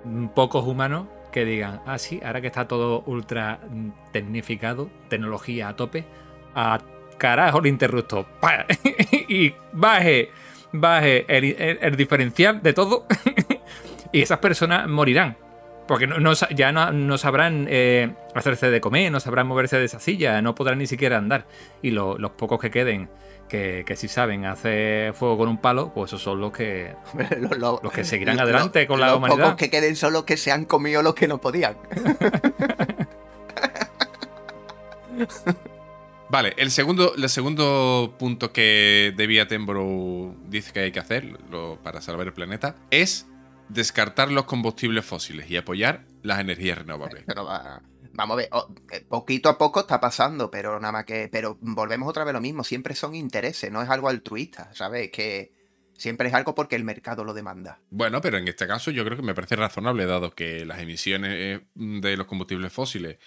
mm, 0.05 0.29
pocos 0.29 0.65
humanos, 0.67 1.09
que 1.31 1.45
digan, 1.45 1.83
ah, 1.85 1.99
sí, 1.99 2.21
ahora 2.25 2.41
que 2.41 2.47
está 2.47 2.67
todo 2.67 3.03
ultra 3.07 3.61
mm, 3.69 3.91
tecnificado, 4.13 4.91
tecnología 5.11 5.69
a 5.69 5.77
tope, 5.77 6.07
a 6.55 6.81
carajo 7.19 7.59
el 7.59 7.67
interruptor, 7.67 8.27
y 9.29 9.55
baje, 9.73 10.31
baje 10.73 11.25
el, 11.29 11.45
el- 11.45 11.79
el 11.83 11.97
diferencial 11.97 12.63
de 12.63 12.73
todo, 12.73 13.07
y 14.13 14.23
esas 14.23 14.39
personas 14.39 14.89
morirán. 14.89 15.37
Porque 15.87 16.07
no, 16.07 16.33
ya 16.55 16.71
no, 16.71 16.93
no 16.93 17.19
sabrán 17.19 17.67
eh, 17.69 18.13
hacerse 18.37 18.71
de 18.71 18.81
comer, 18.81 19.11
no 19.11 19.19
sabrán 19.19 19.49
moverse 19.49 19.77
de 19.77 19.87
esa 19.87 19.99
silla, 19.99 20.41
no 20.41 20.55
podrán 20.55 20.79
ni 20.79 20.87
siquiera 20.87 21.19
andar. 21.19 21.47
Y 21.83 21.91
lo- 21.91 22.17
los 22.17 22.31
pocos 22.31 22.61
que 22.61 22.71
queden, 22.71 23.11
que, 23.49 23.83
que 23.85 23.97
sí 23.97 24.07
saben 24.07 24.45
hacer 24.45 25.15
fuego 25.15 25.37
con 25.39 25.49
un 25.49 25.59
palo, 25.59 25.91
pues 25.93 26.11
esos 26.11 26.23
son 26.23 26.41
los 26.41 26.53
que, 26.53 26.95
Lo- 27.41 27.57
lo- 27.59 27.81
los 27.83 27.93
que 27.93 28.05
seguirán 28.05 28.39
adelante 28.39 28.87
con 28.87 29.01
la 29.01 29.09
los 29.09 29.17
humanidad. 29.17 29.43
pocos 29.47 29.57
que 29.57 29.69
queden 29.69 29.97
son 29.97 30.13
los 30.13 30.23
que 30.23 30.37
se 30.37 30.53
han 30.53 30.65
comido 30.65 31.03
los 31.03 31.17
que 31.17 31.27
no 31.27 31.41
podían. 31.41 31.75
Vale, 36.31 36.55
el 36.59 36.71
segundo, 36.71 37.15
el 37.17 37.29
segundo 37.29 38.15
punto 38.19 38.53
que 38.53 39.13
David 39.17 39.41
Attenborough 39.41 40.37
dice 40.49 40.73
que 40.73 40.81
hay 40.81 40.93
que 40.93 41.01
hacer 41.01 41.25
lo- 41.51 41.81
para 41.83 42.01
salvar 42.01 42.27
el 42.29 42.33
planeta 42.33 42.77
es 42.91 43.27
descartar 43.69 44.31
los 44.31 44.45
combustibles 44.45 45.05
fósiles 45.05 45.51
y 45.51 45.57
apoyar 45.57 46.05
las 46.23 46.39
energías 46.39 46.79
renovables. 46.79 47.25
Pero 47.27 47.45
va- 47.45 47.83
vamos 48.13 48.35
a 48.35 48.37
ver, 48.37 48.49
o- 48.53 48.73
eh, 48.93 49.05
poquito 49.09 49.49
a 49.49 49.59
poco 49.59 49.81
está 49.81 50.01
pasando, 50.01 50.51
pero 50.51 50.79
nada 50.79 50.93
más 50.93 51.05
que. 51.05 51.29
Pero 51.33 51.59
volvemos 51.61 52.09
otra 52.09 52.23
vez 52.25 52.31
a 52.31 52.35
lo 52.35 52.41
mismo, 52.41 52.63
siempre 52.63 52.95
son 52.95 53.15
intereses, 53.17 53.73
no 53.73 53.83
es 53.83 53.89
algo 53.91 54.09
altruista, 54.09 54.73
¿sabes? 54.73 55.11
Que 55.11 55.53
siempre 55.97 56.29
es 56.29 56.35
algo 56.35 56.55
porque 56.55 56.77
el 56.77 56.85
mercado 56.85 57.25
lo 57.25 57.35
demanda. 57.35 57.81
Bueno, 57.91 58.21
pero 58.21 58.39
en 58.39 58.49
este 58.49 58.67
caso 58.67 58.91
yo 58.91 59.05
creo 59.05 59.17
que 59.17 59.23
me 59.23 59.35
parece 59.35 59.55
razonable, 59.57 60.07
dado 60.07 60.31
que 60.35 60.65
las 60.65 60.79
emisiones 60.81 61.33
eh, 61.35 61.61
de 61.75 62.17
los 62.17 62.27
combustibles 62.27 62.73
fósiles 62.73 63.19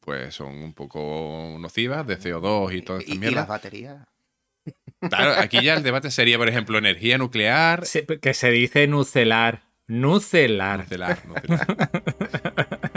pues 0.00 0.34
son 0.34 0.62
un 0.62 0.72
poco 0.72 1.56
nocivas, 1.58 2.06
de 2.06 2.18
CO2 2.18 2.76
y 2.76 2.82
toda 2.82 3.00
esta 3.00 3.12
Y, 3.14 3.18
las 3.18 3.46
baterías. 3.48 3.96
Claro, 5.00 5.32
aquí 5.40 5.62
ya 5.62 5.74
el 5.74 5.82
debate 5.82 6.10
sería, 6.10 6.36
por 6.38 6.48
ejemplo, 6.48 6.78
energía 6.78 7.18
nuclear. 7.18 7.86
Se- 7.86 8.04
que 8.06 8.34
se 8.34 8.50
dice 8.50 8.86
nucelar. 8.86 9.62
Nucelar. 9.86 10.80
Nucelar, 10.80 11.26
nucelar. 11.26 11.90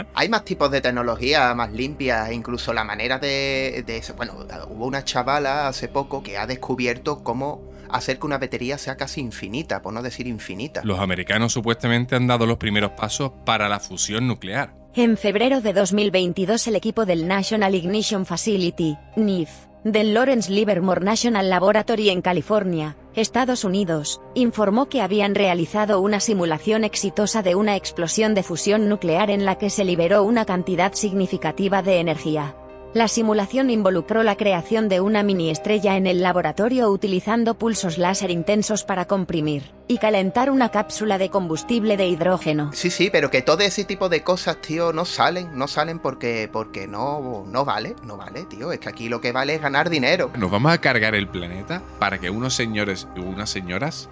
Hay 0.14 0.28
más 0.28 0.44
tipos 0.44 0.70
de 0.70 0.80
tecnología 0.80 1.52
más 1.54 1.72
limpias, 1.72 2.30
incluso 2.32 2.72
la 2.72 2.84
manera 2.84 3.18
de, 3.18 3.82
de 3.86 3.96
eso. 3.96 4.14
Bueno, 4.14 4.34
hubo 4.68 4.86
una 4.86 5.04
chavala 5.04 5.66
hace 5.66 5.88
poco 5.88 6.22
que 6.22 6.38
ha 6.38 6.46
descubierto 6.46 7.24
cómo 7.24 7.72
hacer 7.90 8.18
que 8.18 8.26
una 8.26 8.38
batería 8.38 8.78
sea 8.78 8.96
casi 8.96 9.20
infinita, 9.20 9.82
por 9.82 9.92
no 9.92 10.02
decir 10.02 10.26
infinita. 10.26 10.82
Los 10.84 11.00
americanos 11.00 11.52
supuestamente 11.52 12.14
han 12.14 12.26
dado 12.26 12.46
los 12.46 12.58
primeros 12.58 12.92
pasos 12.92 13.32
para 13.44 13.68
la 13.68 13.80
fusión 13.80 14.28
nuclear. 14.28 14.74
En 14.96 15.16
febrero 15.16 15.60
de 15.60 15.72
2022 15.72 16.68
el 16.68 16.76
equipo 16.76 17.04
del 17.04 17.26
National 17.26 17.74
Ignition 17.74 18.24
Facility, 18.24 18.96
NIF, 19.16 19.50
del 19.82 20.14
Lawrence 20.14 20.52
Livermore 20.52 21.04
National 21.04 21.50
Laboratory 21.50 22.10
en 22.10 22.22
California, 22.22 22.96
Estados 23.16 23.64
Unidos, 23.64 24.20
informó 24.36 24.86
que 24.86 25.02
habían 25.02 25.34
realizado 25.34 26.00
una 26.00 26.20
simulación 26.20 26.84
exitosa 26.84 27.42
de 27.42 27.56
una 27.56 27.74
explosión 27.74 28.34
de 28.34 28.44
fusión 28.44 28.88
nuclear 28.88 29.30
en 29.30 29.44
la 29.44 29.58
que 29.58 29.68
se 29.68 29.84
liberó 29.84 30.22
una 30.22 30.44
cantidad 30.44 30.92
significativa 30.92 31.82
de 31.82 31.98
energía. 31.98 32.54
La 32.94 33.08
simulación 33.08 33.70
involucró 33.70 34.22
la 34.22 34.36
creación 34.36 34.88
de 34.88 35.00
una 35.00 35.24
mini 35.24 35.50
estrella 35.50 35.96
en 35.96 36.06
el 36.06 36.22
laboratorio 36.22 36.88
utilizando 36.90 37.54
pulsos 37.58 37.98
láser 37.98 38.30
intensos 38.30 38.84
para 38.84 39.06
comprimir 39.06 39.72
y 39.88 39.98
calentar 39.98 40.48
una 40.48 40.68
cápsula 40.68 41.18
de 41.18 41.28
combustible 41.28 41.96
de 41.96 42.06
hidrógeno. 42.06 42.70
Sí, 42.72 42.90
sí, 42.90 43.10
pero 43.10 43.32
que 43.32 43.42
todo 43.42 43.62
ese 43.62 43.82
tipo 43.82 44.08
de 44.08 44.22
cosas, 44.22 44.58
tío, 44.60 44.92
no 44.92 45.04
salen, 45.06 45.58
no 45.58 45.66
salen 45.66 45.98
porque, 45.98 46.48
porque 46.52 46.86
no, 46.86 47.44
no 47.48 47.64
vale, 47.64 47.96
no 48.04 48.16
vale, 48.16 48.44
tío. 48.44 48.70
Es 48.70 48.78
que 48.78 48.90
aquí 48.90 49.08
lo 49.08 49.20
que 49.20 49.32
vale 49.32 49.56
es 49.56 49.60
ganar 49.60 49.90
dinero. 49.90 50.30
Nos 50.38 50.52
vamos 50.52 50.70
a 50.70 50.78
cargar 50.78 51.16
el 51.16 51.26
planeta 51.26 51.82
para 51.98 52.18
que 52.18 52.30
unos 52.30 52.54
señores 52.54 53.08
y 53.16 53.18
unas 53.18 53.50
señoras, 53.50 54.08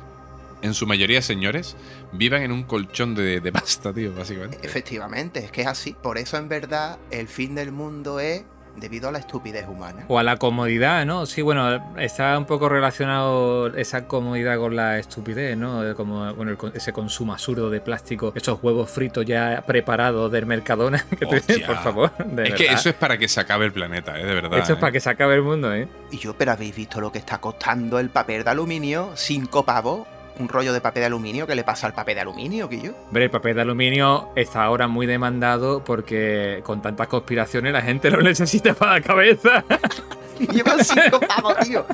en 0.61 0.75
su 0.75 0.89
mayoría 0.89 1.23
señores, 1.23 1.77
vivan 2.11 2.43
en 2.43 2.51
un 2.51 2.65
colchón 2.65 3.15
de, 3.15 3.41
de 3.41 3.53
pasta, 3.53 3.93
tío, 3.93 4.13
básicamente. 4.13 4.59
Efectivamente, 4.61 5.39
es 5.39 5.53
que 5.53 5.61
es 5.61 5.69
así. 5.69 5.95
Por 6.03 6.19
eso, 6.19 6.37
en 6.37 6.49
verdad, 6.49 6.99
el 7.13 7.29
fin 7.29 7.55
del 7.55 7.71
mundo 7.71 8.19
es 8.19 8.43
debido 8.77 9.09
a 9.09 9.13
la 9.13 9.19
estupidez 9.19 9.67
humana. 9.69 10.05
O 10.09 10.19
a 10.19 10.23
la 10.23 10.37
comodidad, 10.37 11.05
¿no? 11.05 11.27
Sí, 11.27 11.43
bueno, 11.43 11.95
está 11.99 12.39
un 12.39 12.47
poco 12.47 12.69
relacionado 12.69 13.69
esa 13.77 14.07
comodidad 14.07 14.59
con 14.59 14.77
la 14.77 14.99
estupidez, 14.99 15.57
¿no? 15.57 15.95
Como 15.97 16.35
bueno, 16.35 16.57
ese 16.75 16.93
consumo 16.93 17.33
absurdo 17.33 17.71
de 17.71 17.81
plástico, 17.81 18.33
esos 18.35 18.63
huevos 18.63 18.91
fritos 18.91 19.25
ya 19.27 19.63
preparados 19.67 20.31
del 20.33 20.47
Mercadona. 20.47 21.05
Que 21.23 21.27
tú 21.27 21.35
dices, 21.35 21.57
Hostia. 21.57 21.67
por 21.67 21.77
favor, 21.79 22.17
de 22.17 22.49
es 22.49 22.55
que 22.55 22.67
eso 22.67 22.89
es 22.89 22.95
para 22.95 23.17
que 23.17 23.29
se 23.29 23.39
acabe 23.39 23.67
el 23.67 23.73
planeta, 23.73 24.19
¿eh? 24.19 24.25
De 24.25 24.35
verdad. 24.35 24.59
Eso 24.59 24.73
es 24.73 24.79
¿eh? 24.79 24.81
para 24.81 24.93
que 24.93 25.01
se 25.01 25.11
acabe 25.11 25.35
el 25.35 25.43
mundo, 25.43 25.73
¿eh? 25.73 25.87
Y 26.11 26.19
yo, 26.19 26.35
pero 26.35 26.53
habéis 26.53 26.75
visto 26.75 27.01
lo 27.01 27.13
que 27.13 27.19
está 27.19 27.39
costando 27.39 27.99
el 27.99 28.09
papel 28.09 28.43
de 28.43 28.51
aluminio, 28.51 29.11
cinco 29.15 29.65
pavos. 29.65 30.07
Un 30.39 30.49
rollo 30.49 30.73
de 30.73 30.81
papel 30.81 31.03
de 31.03 31.07
aluminio. 31.07 31.47
¿Qué 31.47 31.55
le 31.55 31.65
pasa 31.65 31.87
al 31.87 31.95
papel 31.95 32.15
de 32.17 32.21
aluminio, 32.23 32.69
Guillo? 32.69 32.95
Hombre, 33.07 33.25
el 33.25 33.31
papel 33.31 33.55
de 33.57 33.63
aluminio 33.63 34.31
está 34.37 34.65
ahora 34.65 34.89
muy 34.89 35.07
demandado 35.07 35.85
porque 35.85 36.61
con 36.65 36.81
tantas 36.83 37.09
conspiraciones 37.09 37.73
la 37.73 37.83
gente 37.83 38.11
lo 38.11 38.21
necesita 38.23 38.75
para 38.75 38.93
la 38.95 39.01
cabeza. 39.01 39.65
Llevan 40.53 40.85
cinco 40.85 41.21
pavos, 41.21 41.57
tío. 41.61 41.87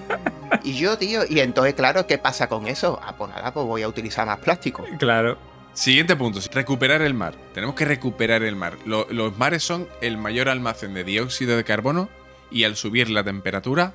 Y 0.62 0.74
yo, 0.74 0.96
tío, 0.96 1.22
y 1.28 1.40
entonces, 1.40 1.74
claro, 1.74 2.06
¿qué 2.06 2.18
pasa 2.18 2.48
con 2.48 2.66
eso? 2.66 2.98
Ah, 3.02 3.14
pues 3.16 3.30
nada, 3.30 3.52
pues 3.52 3.66
voy 3.66 3.82
a 3.82 3.88
utilizar 3.88 4.26
más 4.26 4.38
plástico. 4.38 4.84
Claro. 4.98 5.36
Siguiente 5.74 6.16
punto, 6.16 6.40
recuperar 6.52 7.02
el 7.02 7.14
mar. 7.14 7.34
Tenemos 7.54 7.74
que 7.76 7.84
recuperar 7.84 8.42
el 8.42 8.56
mar. 8.56 8.78
Lo- 8.84 9.06
los 9.10 9.36
mares 9.38 9.62
son 9.62 9.86
el 10.00 10.16
mayor 10.16 10.48
almacén 10.48 10.94
de 10.94 11.04
dióxido 11.04 11.56
de 11.56 11.64
carbono 11.64 12.08
y 12.50 12.64
al 12.64 12.74
subir 12.76 13.10
la 13.10 13.22
temperatura, 13.22 13.92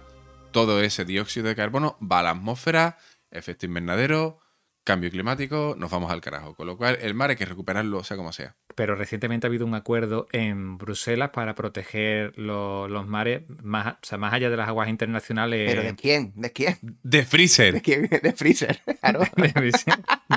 todo 0.51 0.81
ese 0.81 1.03
dióxido 1.03 1.47
de 1.47 1.55
carbono 1.55 1.97
va 1.99 2.19
a 2.19 2.23
la 2.23 2.29
atmósfera, 2.29 2.97
efecto 3.33 3.65
invernadero, 3.65 4.39
cambio 4.85 5.09
climático, 5.11 5.75
nos 5.77 5.89
vamos 5.91 6.11
al 6.11 6.21
carajo. 6.21 6.55
Con 6.55 6.67
lo 6.67 6.77
cual, 6.77 6.97
el 7.01 7.13
mar 7.13 7.29
hay 7.29 7.35
que 7.35 7.45
recuperarlo, 7.45 8.03
sea 8.03 8.17
como 8.17 8.33
sea. 8.33 8.55
Pero 8.75 8.95
recientemente 8.95 9.45
ha 9.45 9.49
habido 9.49 9.65
un 9.65 9.75
acuerdo 9.75 10.27
en 10.31 10.77
Bruselas 10.77 11.29
para 11.29 11.53
proteger 11.55 12.33
lo- 12.37 12.87
los 12.87 13.07
mares 13.07 13.43
más, 13.61 13.93
o 13.93 13.97
sea, 14.01 14.17
más 14.17 14.33
allá 14.33 14.49
de 14.49 14.57
las 14.57 14.67
aguas 14.67 14.89
internacionales. 14.89 15.69
¿Pero 15.71 15.83
de 15.83 15.95
quién? 15.95 16.33
¿De 16.35 16.51
quién? 16.51 16.77
De 16.81 17.23
Freezer. 17.23 17.73
¿De 17.75 17.81
quién? 17.81 18.09
De 18.23 18.33
Freezer. 18.33 18.79
Claro. 18.99 19.19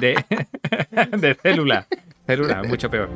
de, 0.00 0.24
de 1.18 1.34
célula. 1.42 1.86
Célula, 2.26 2.62
mucho 2.64 2.90
peor. 2.90 3.08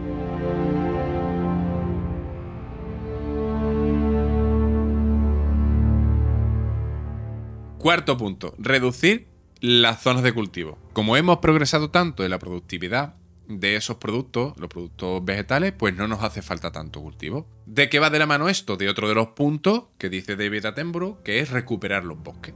Cuarto 7.78 8.16
punto, 8.18 8.54
reducir 8.58 9.28
las 9.60 10.02
zonas 10.02 10.22
de 10.22 10.32
cultivo. 10.32 10.78
Como 10.92 11.16
hemos 11.16 11.38
progresado 11.38 11.90
tanto 11.90 12.24
en 12.24 12.30
la 12.30 12.38
productividad 12.38 13.14
de 13.48 13.76
esos 13.76 13.96
productos, 13.96 14.56
los 14.58 14.68
productos 14.68 15.24
vegetales, 15.24 15.72
pues 15.72 15.94
no 15.94 16.06
nos 16.06 16.22
hace 16.22 16.40
falta 16.40 16.70
tanto 16.70 17.00
cultivo. 17.00 17.46
¿De 17.66 17.88
qué 17.88 17.98
va 17.98 18.10
de 18.10 18.18
la 18.18 18.26
mano 18.26 18.48
esto? 18.48 18.76
De 18.76 18.88
otro 18.88 19.08
de 19.08 19.14
los 19.14 19.28
puntos 19.28 19.84
que 19.98 20.08
dice 20.08 20.36
David 20.36 20.66
Attenborough, 20.66 21.22
que 21.22 21.40
es 21.40 21.50
recuperar 21.50 22.04
los 22.04 22.22
bosques, 22.22 22.54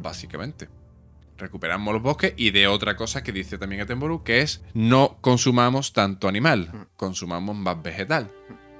básicamente. 0.00 0.68
Recuperamos 1.36 1.92
los 1.92 2.02
bosques 2.02 2.34
y 2.36 2.50
de 2.50 2.66
otra 2.66 2.96
cosa 2.96 3.22
que 3.22 3.32
dice 3.32 3.58
también 3.58 3.82
Attenborough, 3.82 4.22
que 4.22 4.40
es 4.40 4.62
no 4.74 5.18
consumamos 5.20 5.92
tanto 5.92 6.28
animal, 6.28 6.88
consumamos 6.96 7.56
más 7.56 7.82
vegetal. 7.82 8.30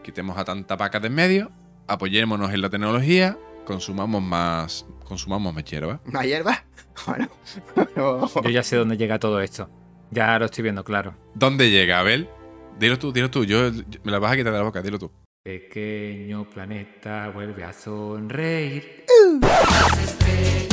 Quitemos 0.03 0.39
a 0.39 0.45
tanta 0.45 0.77
vaca 0.77 1.01
de 1.01 1.09
en 1.09 1.15
medio, 1.15 1.53
apoyémonos 1.87 2.53
en 2.53 2.61
la 2.61 2.71
tecnología, 2.71 3.39
consumamos 3.65 4.23
más, 4.23 4.87
consumamos 5.13 5.55
más 5.55 5.65
hierba. 5.65 6.01
¿Más 6.07 6.25
hierba? 6.25 6.65
Bueno, 7.07 7.29
no. 7.97 8.43
Yo 8.43 8.51
ya 8.51 8.63
sé 8.63 8.77
dónde 8.77 8.97
llega 8.97 9.19
todo 9.19 9.41
esto. 9.41 9.69
Ya 10.11 10.39
lo 10.39 10.47
estoy 10.47 10.63
viendo 10.63 10.85
claro. 10.85 11.15
¿Dónde 11.35 11.71
llega, 11.71 12.01
Abel? 12.01 12.29
Dilo 12.79 12.99
tú, 12.99 13.13
dilo 13.13 13.31
tú. 13.31 13.45
Yo, 13.45 13.69
yo- 13.71 14.01
me 14.05 14.11
la 14.13 14.19
vas 14.19 14.33
a 14.33 14.37
quitar 14.37 14.53
de 14.53 14.59
la 14.59 14.65
boca, 14.65 14.81
dilo 14.83 14.99
tú. 14.99 15.11
Pequeño 15.45 16.49
planeta 16.49 17.31
vuelve 17.35 17.65
a 17.65 17.73
sonreír. 17.73 19.05
y 20.71 20.72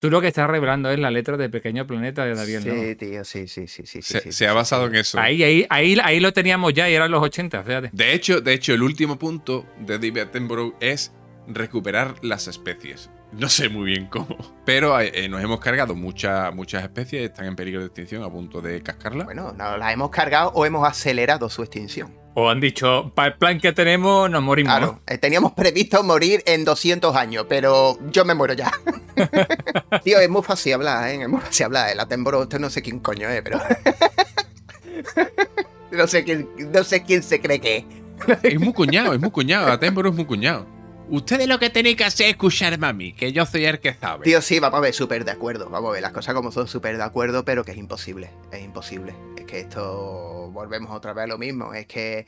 Tú 0.00 0.08
lo 0.10 0.22
que 0.22 0.28
estás 0.28 0.48
revelando 0.48 0.90
es 0.90 0.98
la 0.98 1.10
letra 1.10 1.36
de 1.36 1.50
Pequeño 1.50 1.86
Planeta 1.86 2.24
de 2.24 2.34
David 2.34 2.60
Sí, 2.60 2.68
¿no? 2.68 2.96
tío, 2.96 3.22
sí, 3.22 3.46
sí, 3.46 3.66
sí, 3.66 3.82
sí. 3.84 4.00
sí, 4.00 4.02
Se, 4.02 4.20
sí, 4.20 4.32
se 4.32 4.48
ha 4.48 4.54
basado 4.54 4.86
en 4.86 4.94
eso. 4.94 5.20
Ahí, 5.20 5.42
ahí, 5.42 5.66
ahí, 5.68 5.98
ahí 6.02 6.20
lo 6.20 6.32
teníamos 6.32 6.72
ya 6.72 6.88
y 6.88 6.94
eran 6.94 7.10
los 7.10 7.22
80, 7.22 7.62
fíjate. 7.62 7.90
De 7.92 8.14
hecho, 8.14 8.40
de 8.40 8.54
hecho, 8.54 8.72
el 8.72 8.82
último 8.82 9.18
punto 9.18 9.66
de 9.78 9.98
David 9.98 10.18
Attenborough 10.20 10.74
es 10.80 11.12
recuperar 11.46 12.14
las 12.22 12.48
especies. 12.48 13.10
No 13.32 13.50
sé 13.50 13.68
muy 13.68 13.84
bien 13.90 14.06
cómo. 14.06 14.38
Pero 14.64 14.98
eh, 14.98 15.28
nos 15.28 15.42
hemos 15.42 15.60
cargado 15.60 15.94
muchas 15.94 16.52
muchas 16.54 16.82
especies, 16.82 17.24
están 17.24 17.44
en 17.44 17.54
peligro 17.54 17.80
de 17.80 17.86
extinción, 17.88 18.22
a 18.24 18.30
punto 18.30 18.62
de 18.62 18.82
cascarla. 18.82 19.24
Bueno, 19.24 19.52
nos 19.52 19.78
la 19.78 19.92
hemos 19.92 20.08
cargado 20.08 20.50
o 20.54 20.64
hemos 20.64 20.88
acelerado 20.88 21.50
su 21.50 21.62
extinción. 21.62 22.19
O 22.34 22.48
han 22.48 22.60
dicho, 22.60 23.10
para 23.14 23.28
el 23.28 23.34
plan 23.34 23.58
que 23.58 23.72
tenemos, 23.72 24.30
nos 24.30 24.42
morimos. 24.42 24.72
Claro, 24.72 25.00
eh, 25.06 25.18
teníamos 25.18 25.52
previsto 25.52 26.02
morir 26.04 26.42
en 26.46 26.64
200 26.64 27.14
años, 27.16 27.46
pero 27.48 27.98
yo 28.10 28.24
me 28.24 28.34
muero 28.34 28.54
ya. 28.54 28.70
Tío, 30.04 30.20
es 30.20 30.28
muy 30.28 30.42
fácil 30.42 30.74
hablar, 30.74 31.08
¿eh? 31.08 31.22
Es 31.22 31.28
muy 31.28 31.40
fácil 31.40 31.66
hablar. 31.66 31.90
El 31.90 31.98
Attenborough, 31.98 32.42
usted 32.42 32.60
no 32.60 32.70
sé 32.70 32.82
quién 32.82 33.00
coño 33.00 33.28
es, 33.28 33.42
pero... 33.42 33.60
no, 35.90 36.06
sé 36.06 36.22
quién, 36.22 36.48
no 36.72 36.84
sé 36.84 37.02
quién 37.02 37.22
se 37.22 37.40
cree 37.40 37.60
que 37.60 37.76
es. 37.78 37.84
Es 38.44 38.60
muy 38.60 38.72
cuñado, 38.72 39.12
es 39.12 39.20
muy 39.20 39.30
cuñado. 39.30 39.72
Attenborough 39.72 40.12
es 40.12 40.16
muy 40.16 40.26
cuñado. 40.26 40.66
Ustedes 41.10 41.48
lo 41.48 41.58
que 41.58 41.70
tenéis 41.70 41.96
que 41.96 42.04
hacer 42.04 42.26
es 42.26 42.32
escucharme 42.32 42.86
a 42.86 42.92
mí, 42.92 43.12
que 43.12 43.32
yo 43.32 43.44
soy 43.44 43.64
el 43.64 43.80
que 43.80 43.92
sabe. 43.94 44.24
Tío, 44.24 44.40
sí, 44.40 44.60
vamos 44.60 44.78
a 44.78 44.80
ver, 44.80 44.94
súper 44.94 45.24
de 45.24 45.32
acuerdo. 45.32 45.68
Vamos 45.68 45.90
a 45.90 45.92
ver 45.94 46.02
las 46.02 46.12
cosas 46.12 46.34
como 46.34 46.52
son, 46.52 46.68
súper 46.68 46.96
de 46.96 47.02
acuerdo, 47.02 47.44
pero 47.44 47.64
que 47.64 47.72
es 47.72 47.78
imposible. 47.78 48.30
Es 48.52 48.62
imposible. 48.62 49.12
Es 49.36 49.44
que 49.44 49.58
esto. 49.58 50.50
Volvemos 50.52 50.92
otra 50.92 51.12
vez 51.12 51.24
a 51.24 51.26
lo 51.26 51.36
mismo. 51.36 51.74
Es 51.74 51.86
que. 51.86 52.26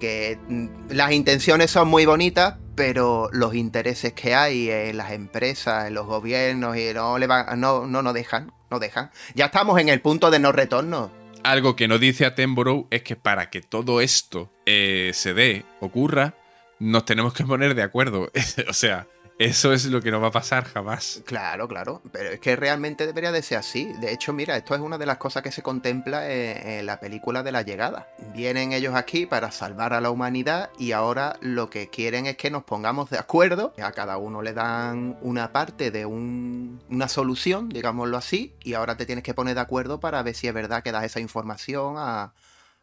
Que 0.00 0.38
mm, 0.48 0.68
las 0.90 1.12
intenciones 1.12 1.70
son 1.70 1.88
muy 1.88 2.06
bonitas, 2.06 2.56
pero 2.74 3.28
los 3.32 3.54
intereses 3.54 4.14
que 4.14 4.34
hay 4.34 4.70
en 4.70 4.96
las 4.96 5.12
empresas, 5.12 5.86
en 5.86 5.94
los 5.94 6.06
gobiernos, 6.06 6.76
y 6.76 6.92
no, 6.94 7.18
le 7.18 7.26
van, 7.26 7.60
no, 7.60 7.86
no 7.86 8.02
nos 8.02 8.14
dejan. 8.14 8.52
No 8.70 8.78
dejan. 8.78 9.10
Ya 9.34 9.46
estamos 9.46 9.78
en 9.80 9.90
el 9.90 10.00
punto 10.00 10.30
de 10.30 10.38
no 10.38 10.52
retorno. 10.52 11.10
Algo 11.42 11.76
que 11.76 11.88
no 11.88 11.98
dice 11.98 12.24
Attenborough 12.24 12.86
es 12.90 13.02
que 13.02 13.16
para 13.16 13.50
que 13.50 13.60
todo 13.60 14.00
esto 14.00 14.50
eh, 14.66 15.12
se 15.14 15.34
dé, 15.34 15.64
ocurra, 15.80 16.34
nos 16.78 17.04
tenemos 17.04 17.32
que 17.34 17.44
poner 17.44 17.74
de 17.74 17.82
acuerdo. 17.82 18.30
o 18.68 18.72
sea, 18.72 19.06
eso 19.38 19.72
es 19.72 19.84
lo 19.84 20.00
que 20.02 20.10
no 20.10 20.20
va 20.20 20.28
a 20.28 20.32
pasar 20.32 20.64
jamás. 20.64 21.22
Claro, 21.24 21.68
claro, 21.68 22.02
pero 22.10 22.30
es 22.30 22.40
que 22.40 22.56
realmente 22.56 23.06
debería 23.06 23.30
de 23.30 23.40
ser 23.42 23.58
así. 23.58 23.92
De 24.00 24.12
hecho, 24.12 24.32
mira, 24.32 24.56
esto 24.56 24.74
es 24.74 24.80
una 24.80 24.98
de 24.98 25.06
las 25.06 25.18
cosas 25.18 25.44
que 25.44 25.52
se 25.52 25.62
contempla 25.62 26.28
en, 26.28 26.84
la 26.86 26.98
película 26.98 27.44
de 27.44 27.52
la 27.52 27.62
llegada. 27.62 28.08
Vienen 28.34 28.72
ellos 28.72 28.96
aquí 28.96 29.26
para 29.26 29.52
salvar 29.52 29.92
a 29.92 30.00
la 30.00 30.10
humanidad 30.10 30.70
y 30.76 30.90
ahora 30.90 31.36
lo 31.40 31.70
que 31.70 31.88
quieren 31.88 32.26
es 32.26 32.36
que 32.36 32.50
nos 32.50 32.64
pongamos 32.64 33.10
de 33.10 33.18
acuerdo. 33.18 33.74
A 33.80 33.92
cada 33.92 34.18
uno 34.18 34.42
le 34.42 34.54
dan 34.54 35.16
una 35.20 35.52
parte 35.52 35.92
de 35.92 36.04
un- 36.04 36.82
una 36.90 37.06
solución, 37.06 37.68
digámoslo 37.68 38.16
así, 38.16 38.56
y 38.64 38.74
ahora 38.74 38.96
te 38.96 39.06
tienes 39.06 39.22
que 39.22 39.34
poner 39.34 39.54
de 39.54 39.60
acuerdo 39.60 40.00
para 40.00 40.20
ver 40.24 40.34
si 40.34 40.48
es 40.48 40.54
verdad 40.54 40.82
que 40.82 40.90
das 40.90 41.04
esa 41.04 41.20
información 41.20 41.94
a, 41.96 42.34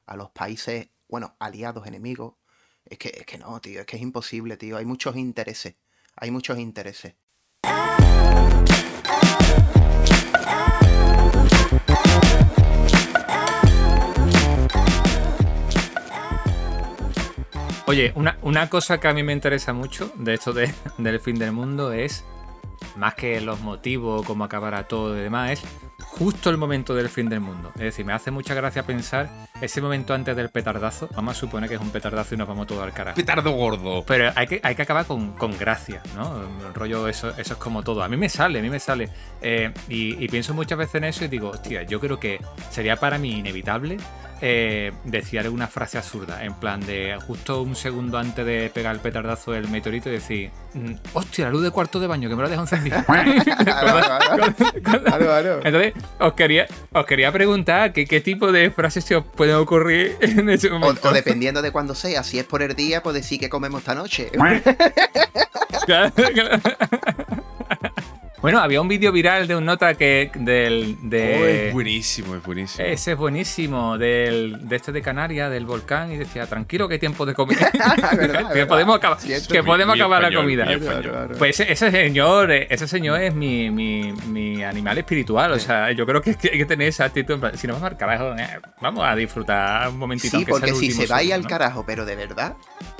a 0.05 0.15
los 0.15 0.29
países, 0.31 0.87
bueno, 1.09 1.35
aliados, 1.39 1.85
enemigos. 1.85 2.35
Es 2.85 2.97
que, 2.97 3.09
es 3.09 3.25
que 3.25 3.37
no, 3.37 3.59
tío, 3.61 3.79
es 3.81 3.85
que 3.85 3.95
es 3.97 4.01
imposible, 4.01 4.57
tío. 4.57 4.77
Hay 4.77 4.85
muchos 4.85 5.15
intereses. 5.15 5.75
Hay 6.15 6.31
muchos 6.31 6.57
intereses. 6.59 7.15
Oye, 17.87 18.11
una, 18.15 18.37
una 18.41 18.69
cosa 18.69 18.99
que 18.99 19.07
a 19.07 19.13
mí 19.13 19.21
me 19.23 19.31
interesa 19.33 19.71
mucho 19.73 20.11
de 20.15 20.33
esto 20.33 20.53
de- 20.53 20.73
del 20.97 21.19
fin 21.19 21.37
del 21.37 21.51
mundo 21.51 21.91
es, 21.93 22.25
más 22.95 23.13
que 23.15 23.39
los 23.41 23.59
motivos, 23.61 24.25
cómo 24.25 24.43
acabará 24.43 24.87
todo 24.87 25.15
y 25.17 25.21
demás, 25.21 25.51
es 25.51 25.63
justo 26.03 26.49
el 26.49 26.57
momento 26.57 26.95
del 26.95 27.09
fin 27.09 27.29
del 27.29 27.41
mundo. 27.41 27.71
Es 27.75 27.81
decir, 27.81 28.05
me 28.05 28.13
hace 28.13 28.31
mucha 28.31 28.53
gracia 28.55 28.83
pensar 28.83 29.29
ese 29.61 29.81
momento 29.81 30.13
antes 30.13 30.35
del 30.35 30.49
petardazo. 30.49 31.09
Vamos 31.15 31.37
a 31.37 31.39
suponer 31.39 31.69
que 31.69 31.75
es 31.75 31.81
un 31.81 31.89
petardazo 31.91 32.35
y 32.35 32.37
nos 32.37 32.47
vamos 32.47 32.67
todos 32.67 32.83
al 32.83 32.93
carajo. 32.93 33.15
Petardo 33.15 33.51
gordo. 33.51 34.03
Pero 34.05 34.31
hay 34.35 34.47
que, 34.47 34.59
hay 34.63 34.75
que 34.75 34.81
acabar 34.81 35.05
con, 35.05 35.31
con 35.33 35.57
gracia, 35.57 36.01
¿no? 36.15 36.41
El 36.67 36.73
rollo, 36.73 37.07
eso, 37.07 37.29
eso 37.37 37.53
es 37.53 37.59
como 37.59 37.83
todo. 37.83 38.03
A 38.03 38.09
mí 38.09 38.17
me 38.17 38.29
sale, 38.29 38.59
a 38.59 38.61
mí 38.61 38.69
me 38.69 38.79
sale. 38.79 39.09
Eh, 39.41 39.71
y, 39.89 40.23
y 40.23 40.27
pienso 40.27 40.53
muchas 40.53 40.77
veces 40.77 40.95
en 40.95 41.03
eso 41.05 41.25
y 41.25 41.27
digo, 41.27 41.49
hostia, 41.49 41.83
yo 41.83 41.99
creo 41.99 42.19
que 42.19 42.39
sería 42.69 42.95
para 42.97 43.17
mí 43.17 43.39
inevitable 43.39 43.97
eh, 44.41 44.91
decir 45.05 45.39
alguna 45.39 45.67
frase 45.67 45.97
absurda. 45.97 46.43
En 46.43 46.53
plan 46.55 46.81
de 46.81 47.17
justo 47.25 47.61
un 47.61 47.75
segundo 47.75 48.17
antes 48.17 48.45
de 48.45 48.69
pegar 48.73 48.93
el 48.93 49.01
petardazo 49.01 49.53
del 49.53 49.69
meteorito 49.69 50.09
y 50.09 50.13
decir, 50.13 50.51
"Mm, 50.73 50.91
hostia, 51.13 51.45
la 51.45 51.51
luz 51.51 51.63
de 51.63 51.71
cuarto 51.71 51.99
de 52.01 52.07
baño, 52.07 52.27
que 52.29 52.35
me 52.35 52.41
lo 52.43 52.49
dejo 52.49 52.61
encendido. 52.63 52.97
Entonces, 55.63 55.93
os 56.19 56.33
quería, 56.33 56.67
os 56.91 57.05
quería 57.05 57.31
preguntar 57.31 57.93
que, 57.93 58.05
qué 58.05 58.19
tipo 58.21 58.51
de 58.51 58.69
frases 58.71 59.03
se 59.05 59.15
os 59.15 59.25
pueden 59.45 59.55
ocurrir 59.61 60.17
en 60.21 60.49
ese 60.49 60.69
O, 60.69 60.79
momento. 60.79 61.09
o 61.09 61.13
dependiendo 61.13 61.61
de 61.61 61.71
cuándo 61.71 61.93
sea, 61.95 62.23
si 62.23 62.39
es 62.39 62.45
por 62.45 62.61
el 62.61 62.75
día, 62.75 63.03
pues 63.03 63.13
decir 63.15 63.39
que 63.39 63.49
comemos 63.49 63.81
esta 63.81 63.95
noche. 63.95 64.31
Claro, 65.85 66.11
claro. 66.15 66.59
Bueno, 68.45 68.59
había 68.59 68.79
un 68.79 68.87
vídeo 68.87 69.11
viral 69.11 69.47
de 69.47 69.55
un 69.55 69.65
nota 69.65 69.95
que 69.95 70.29
del 70.35 70.97
Oh, 71.01 71.15
es 71.15 71.73
buenísimo, 71.73 72.35
es 72.35 72.43
buenísimo. 72.43 72.85
ese 72.85 73.13
es 73.13 73.17
buenísimo 73.17 73.97
del 73.97 74.69
de 74.69 74.75
este 74.75 74.91
de 74.91 75.01
Canarias 75.01 75.49
del 75.49 75.65
volcán 75.65 76.11
y 76.11 76.17
decía 76.17 76.45
tranquilo 76.45 76.87
que 76.87 76.93
hay 76.93 76.99
tiempo 76.99 77.25
de 77.25 77.33
verdad, 77.35 78.11
que 78.11 78.17
verdad. 78.17 78.67
podemos 78.67 78.97
acabar 78.97 79.17
que 79.17 79.63
podemos 79.63 79.95
acabar 79.95 80.21
la 80.21 80.27
español, 80.27 80.43
comida 80.43 81.35
pues 81.39 81.59
ese, 81.59 81.71
ese 81.71 81.89
señor 81.89 82.51
eh, 82.51 82.67
ese 82.69 82.87
señor 82.87 83.19
es 83.19 83.33
mi, 83.33 83.71
mi, 83.71 84.13
mi 84.27 84.63
animal 84.63 84.99
espiritual 84.99 85.51
o 85.53 85.57
sea 85.57 85.91
yo 85.93 86.05
creo 86.05 86.21
que, 86.21 86.29
hay 86.43 86.59
que 86.59 86.65
tener 86.67 86.89
esa 86.89 87.05
actitud 87.05 87.43
si 87.55 87.65
nos 87.65 87.77
vamos 87.77 87.93
al 87.93 87.97
carajo 87.97 88.35
eh, 88.37 88.59
vamos 88.79 89.03
a 89.07 89.15
disfrutar 89.15 89.89
un 89.89 89.97
momentito 89.97 90.37
Sí, 90.37 90.45
porque 90.45 90.71
si 90.75 90.91
se 90.91 91.07
va 91.07 91.17
al 91.17 91.41
¿no? 91.41 91.47
carajo, 91.49 91.83
pero 91.83 92.05
de 92.05 92.15
verdad, 92.15 92.53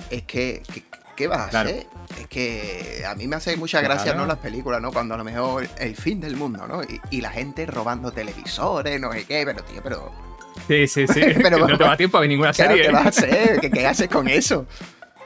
es 0.09 0.23
que, 0.23 0.63
que- 0.73 1.04
¿Qué 1.15 1.27
vas 1.27 1.53
a 1.53 1.61
hacer? 1.61 1.87
Es 2.19 2.27
que 2.27 3.03
a 3.07 3.15
mí 3.15 3.27
me 3.27 3.35
hace 3.37 3.55
mucha 3.57 3.81
gracia, 3.81 4.05
Claro. 4.11 4.19
¿no? 4.19 4.25
Las 4.27 4.37
películas, 4.39 4.81
¿no? 4.81 4.91
Cuando 4.91 5.13
a 5.15 5.17
lo 5.17 5.23
mejor 5.23 5.67
el 5.77 5.95
fin 5.95 6.19
del 6.19 6.35
mundo, 6.35 6.67
¿no? 6.67 6.83
Y, 6.83 6.99
y 7.09 7.21
la 7.21 7.29
gente 7.31 7.65
robando 7.65 8.11
televisores, 8.11 8.99
no 8.99 9.11
sé 9.13 9.25
qué, 9.25 9.43
pero 9.45 9.63
tío, 9.63 9.81
pero. 9.83 10.11
Sí, 10.67 10.87
sí, 10.87 11.05
sí. 11.07 11.19
Pero- 11.41 11.67
no 11.67 11.77
te 11.77 11.83
va 11.83 11.97
tiempo 11.97 12.17
a 12.17 12.21
ver 12.21 12.29
ninguna 12.29 12.53
serie. 12.53 12.81
¿Qué 12.83 12.89
vas 12.91 13.05
a 13.05 13.09
hacer? 13.09 13.59
¿Qué, 13.59 13.69
qué 13.69 13.85
haces 13.85 14.07
con 14.07 14.27
eso? 14.27 14.65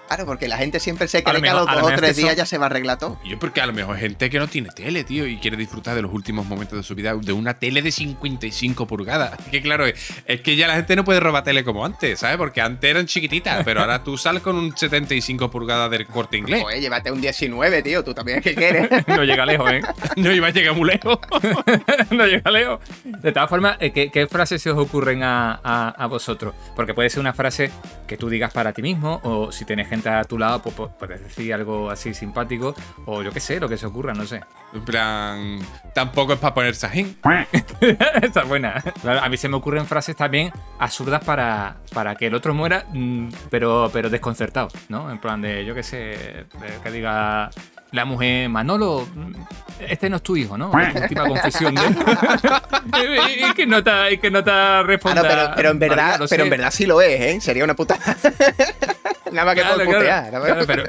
Claro, 0.10 0.26
porque 0.26 0.47
la 0.47 0.57
gente 0.57 0.80
siempre 0.80 1.07
se 1.07 1.20
A 1.20 1.22
lo 1.22 1.26
cree 1.30 1.41
que 1.43 1.49
a 1.49 1.53
mejor- 1.53 1.68
los 1.68 1.70
a 1.70 1.76
lo 1.76 1.82
dos 1.82 1.91
o 1.93 1.95
tres 1.95 2.10
que 2.16 2.22
días 2.22 2.30
son- 2.32 2.38
ya 2.38 2.45
se 2.47 2.57
va 2.57 2.66
a 2.66 2.70
arreglar 2.70 2.97
todo. 2.97 3.20
Yo 3.24 3.38
porque 3.39 3.62
a 3.62 3.66
lo 3.68 3.74
mejor 3.74 3.95
hay 3.95 4.01
gente 4.01 4.30
que 4.30 4.39
no 4.39 4.47
tiene 4.47 4.70
tele, 4.76 5.03
tío, 5.03 5.28
y 5.28 5.38
quiere 5.38 5.55
disfrutar 5.55 5.95
de 5.95 6.01
los 6.01 6.12
últimos 6.12 6.45
momentos 6.47 6.78
de 6.78 6.84
su 6.84 6.95
vida 6.95 7.14
de 7.16 7.32
una 7.32 7.53
tele 7.53 7.82
de 7.84 7.91
55 7.91 8.88
pulgadas. 8.88 9.39
Es 9.39 9.45
que 9.51 9.62
claro, 9.62 9.86
es 9.86 10.41
que 10.41 10.55
ya 10.55 10.68
la 10.68 10.76
gente 10.76 10.95
no 10.95 11.03
puede 11.05 11.20
robar 11.20 11.43
tele 11.43 11.64
como 11.64 11.86
antes, 11.86 12.20
¿sabes? 12.20 12.38
Porque 12.38 12.60
antes 12.62 12.89
eran 12.89 13.05
chiquititas, 13.05 13.64
pero 13.64 13.82
ahora 13.82 14.03
tú 14.03 14.18
sales 14.18 14.41
con 14.41 14.55
un 14.55 14.76
75 14.76 15.51
pulgadas 15.51 15.91
del 15.91 16.07
corte 16.07 16.38
inglés. 16.38 16.64
Oye, 16.66 16.82
llévate 16.82 17.12
un 17.12 17.22
19, 17.22 17.84
tío, 17.84 18.03
tú 18.03 18.14
también 18.14 18.41
que 18.41 18.55
quieres. 18.55 18.89
No 19.07 19.24
llega 19.24 19.45
lejos, 19.45 19.72
¿eh? 19.72 19.82
no 20.18 20.32
iba 20.32 20.47
a 20.47 20.51
llegar 20.51 20.76
muy 20.76 20.89
lejos. 20.89 21.20
no 22.12 22.26
llega 22.26 22.49
lejos. 22.51 22.80
De 23.03 23.32
todas 23.32 23.49
formas, 23.49 23.78
eh, 23.80 23.91
¿qué, 23.91 24.10
qué 24.10 24.28
frases 24.28 24.62
se 24.62 24.70
os 24.72 24.78
ocurren 24.78 25.24
a, 25.24 25.60
a- 25.64 25.89
a 25.89 26.07
vosotros? 26.07 26.53
Porque 26.76 26.93
puede 26.93 27.10
ser 27.10 27.20
una 27.20 27.34
frase 27.34 27.70
que 28.07 28.18
tú 28.18 28.30
digas 28.30 28.51
para 28.53 28.74
ti 28.74 28.82
mismo, 28.82 29.20
o 29.24 29.51
si 29.51 29.66
tienes 29.66 29.88
gente 29.89 29.99
a 30.08 30.24
tu 30.24 30.38
lado, 30.38 30.62
pues, 30.62 30.76
pues, 30.76 30.91
puedes 30.97 31.22
decir 31.22 31.54
algo 31.54 31.89
así 31.89 32.14
simpático, 32.14 32.76
o 33.06 33.22
yo 33.22 33.32
qué 33.32 33.39
sé, 33.39 33.60
lo 33.60 33.68
que 33.68 33.78
se 33.78 33.86
ocurra, 33.86 34.14
no 34.14 34.26
sé. 34.26 34.41
En 34.74 34.86
plan, 34.86 35.60
tampoco 35.93 36.34
es 36.34 36.39
para 36.39 36.54
poner 36.54 36.76
sajín. 36.76 37.18
Está 38.22 38.43
buena. 38.43 38.84
A 39.22 39.30
mí 39.30 39.38
se 39.38 39.50
me 39.50 39.58
ocurren 39.58 39.86
frases 39.86 40.16
también 40.16 40.52
absurdas 40.80 41.24
para, 41.24 41.78
para 41.93 42.16
que 42.16 42.28
el 42.28 42.36
otro 42.36 42.54
muera, 42.54 42.86
mm, 42.93 43.30
pero, 43.50 43.89
pero 43.91 44.10
desconcertado, 44.10 44.70
¿no? 44.88 45.12
En 45.12 45.20
plan 45.20 45.41
de, 45.41 45.66
yo 45.66 45.74
qué 45.76 45.84
sé, 45.84 46.45
que 46.84 46.91
diga 46.91 47.50
la 47.92 48.06
mujer, 48.06 48.50
Manolo, 48.50 49.08
este 49.80 50.10
no 50.10 50.18
es 50.18 50.24
tu 50.24 50.36
hijo, 50.36 50.58
¿no? 50.58 50.72
Es 50.80 50.96
última 51.02 51.28
confesión. 51.28 51.74
¿no? 51.74 51.82
y 51.84 53.54
que 53.56 53.66
no 53.66 53.84
te, 53.84 54.14
y 54.14 54.18
que 54.18 54.30
no 54.32 54.44
te 54.44 54.84
responda. 54.84 55.22
Ah, 55.22 55.24
no, 55.24 55.30
pero, 55.30 55.52
pero 55.56 55.70
en 55.72 55.80
verdad, 55.80 56.16
pero 56.18 56.28
sé. 56.28 56.42
en 56.42 56.50
verdad 56.50 56.72
sí 56.72 56.86
lo 56.86 57.02
es, 57.02 57.22
¿eh? 57.22 57.42
Sería 57.42 57.64
una 57.64 57.76
puta. 57.76 57.98
Nada 59.32 59.46
más 59.46 59.56
que 59.56 59.62
Claro, 59.62 59.78
por 59.78 59.86
claro, 59.86 60.00
putear. 60.00 60.34
¿no? 60.34 60.42
claro, 60.42 60.64
pero, 60.66 60.84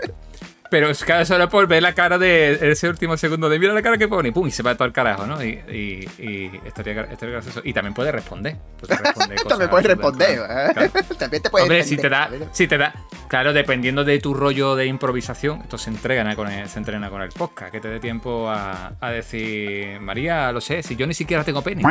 pero 0.70 0.88
es 0.88 1.04
cada 1.04 1.24
solo 1.24 1.48
por 1.48 1.66
ver 1.66 1.82
la 1.82 1.92
cara 1.92 2.16
de 2.16 2.70
ese 2.70 2.88
último 2.88 3.16
segundo 3.16 3.48
de 3.48 3.58
mira 3.58 3.74
la 3.74 3.82
cara 3.82 3.98
que 3.98 4.08
pone 4.08 4.28
y 4.28 4.32
pum, 4.32 4.46
y 4.46 4.50
se 4.50 4.62
va 4.62 4.74
todo 4.74 4.84
al 4.84 4.92
carajo, 4.92 5.26
¿no? 5.26 5.42
Y, 5.44 5.48
y, 5.68 6.08
y 6.18 6.60
estaría, 6.64 7.02
estaría 7.02 7.34
gracioso. 7.34 7.60
Y 7.64 7.72
también 7.72 7.92
puede 7.92 8.12
responder. 8.12 8.56
puede 8.78 8.96
responder 9.04 9.36
cosas 9.36 9.48
También 9.48 9.70
puedes 9.70 9.86
responder. 9.86 10.36
claro. 10.36 10.82
¿eh? 10.82 10.90
También 11.18 11.42
te 11.42 11.50
puedes 11.50 11.64
Hombre, 11.64 11.82
si 11.82 11.96
te 11.96 12.08
da, 12.08 12.30
si 12.52 12.68
te 12.68 12.78
da, 12.78 12.94
claro, 13.28 13.52
dependiendo 13.52 14.04
de 14.04 14.18
tu 14.20 14.32
rollo 14.32 14.76
de 14.76 14.86
improvisación, 14.86 15.60
esto 15.62 15.76
se 15.76 15.90
entrena 15.90 16.36
con 16.36 16.48
el, 16.48 16.68
se 16.68 16.78
entrena 16.78 17.10
con 17.10 17.20
el 17.20 17.30
podcast, 17.30 17.72
que 17.72 17.80
te 17.80 17.88
dé 17.88 17.98
tiempo 17.98 18.48
a, 18.48 18.92
a 19.00 19.10
decir, 19.10 20.00
María, 20.00 20.52
lo 20.52 20.60
sé, 20.60 20.82
si 20.82 20.94
yo 20.94 21.06
ni 21.06 21.14
siquiera 21.14 21.44
tengo 21.44 21.62
pene. 21.62 21.82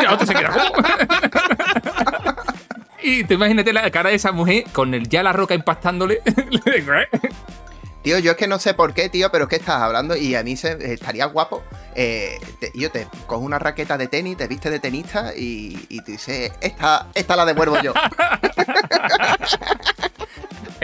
Y 0.00 0.04
la 0.04 0.14
otra 0.14 0.26
se 0.26 0.34
queda. 0.34 0.54
Y 3.02 3.24
te 3.24 3.34
imagínate 3.34 3.72
la 3.72 3.88
cara 3.90 4.10
de 4.10 4.16
esa 4.16 4.32
mujer 4.32 4.64
con 4.72 4.92
el 4.94 5.08
ya 5.08 5.22
la 5.22 5.32
roca 5.32 5.54
impactándole. 5.54 6.22
Tío, 8.06 8.20
yo 8.20 8.30
es 8.30 8.36
que 8.36 8.46
no 8.46 8.60
sé 8.60 8.72
por 8.72 8.94
qué, 8.94 9.08
tío, 9.08 9.32
pero 9.32 9.46
es 9.46 9.50
que 9.50 9.56
estás 9.56 9.82
hablando 9.82 10.14
y 10.14 10.36
a 10.36 10.44
mí 10.44 10.56
se, 10.56 10.92
estaría 10.92 11.24
guapo. 11.24 11.64
Eh, 11.96 12.38
yo 12.72 12.88
te 12.92 13.08
cojo 13.26 13.40
una 13.44 13.58
raqueta 13.58 13.98
de 13.98 14.06
tenis, 14.06 14.36
te 14.36 14.46
viste 14.46 14.70
de 14.70 14.78
tenista 14.78 15.34
y, 15.34 15.86
y 15.88 16.00
te 16.02 16.12
dices, 16.12 16.52
esta, 16.60 17.08
esta 17.14 17.34
la 17.34 17.44
devuelvo 17.44 17.82
yo. 17.82 17.92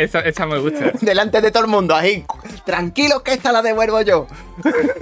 esa, 0.04 0.20
esa 0.20 0.46
me 0.46 0.58
gusta. 0.58 0.92
Delante 1.00 1.40
de 1.40 1.50
todo 1.50 1.64
el 1.64 1.70
mundo, 1.70 1.94
ahí. 1.94 2.24
Tranquilos 2.64 3.22
que 3.22 3.32
esta 3.34 3.52
la 3.52 3.62
devuelvo 3.62 4.00
yo. 4.02 4.26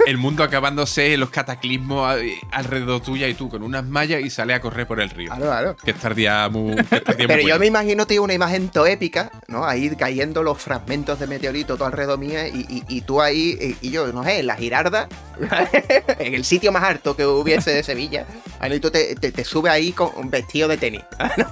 El 0.07 0.17
mundo 0.17 0.43
acabándose, 0.43 1.15
los 1.17 1.29
cataclismos 1.29 2.17
eh, 2.17 2.39
alrededor 2.51 3.01
tuya 3.01 3.27
y 3.27 3.33
tú 3.33 3.49
con 3.49 3.61
unas 3.63 3.85
mallas 3.85 4.21
y 4.21 4.29
sale 4.29 4.53
a 4.53 4.61
correr 4.61 4.87
por 4.87 4.99
el 5.01 5.09
río. 5.09 5.27
Claro, 5.29 5.45
claro. 5.45 5.75
Que 5.83 5.91
estaría 5.91 6.47
muy, 6.49 6.75
que 6.75 6.95
estaría 6.97 7.27
muy 7.27 7.27
Pero 7.27 7.39
yo 7.41 7.45
bueno. 7.49 7.59
me 7.59 7.65
imagino, 7.67 8.07
tío, 8.07 8.23
una 8.23 8.33
imagen 8.33 8.69
todo 8.69 8.87
épica, 8.87 9.29
¿no? 9.47 9.65
Ahí 9.65 9.89
cayendo 9.95 10.41
los 10.43 10.59
fragmentos 10.61 11.19
de 11.19 11.27
meteorito 11.27 11.75
todo 11.75 11.85
alrededor 11.85 12.17
mía 12.17 12.47
y, 12.47 12.65
y- 12.69 12.83
y 12.87 13.01
tú 13.01 13.21
ahí, 13.21 13.77
y, 13.81 13.87
y 13.87 13.91
yo, 13.91 14.07
no 14.07 14.23
sé, 14.23 14.39
en 14.39 14.47
la 14.47 14.55
girarda, 14.55 15.07
en 16.19 16.33
el 16.33 16.43
sitio 16.45 16.71
más 16.71 16.83
alto 16.83 17.15
que 17.15 17.25
hubiese 17.25 17.71
de 17.73 17.83
Sevilla, 17.83 18.25
ahí 18.59 18.79
tú 18.79 18.89
te, 18.91 19.15
te, 19.15 19.31
te 19.31 19.43
subes 19.43 19.71
ahí 19.71 19.91
con 19.91 20.09
un 20.15 20.29
vestido 20.29 20.67
de 20.67 20.77
tenis, 20.77 21.01
¿no? 21.37 21.45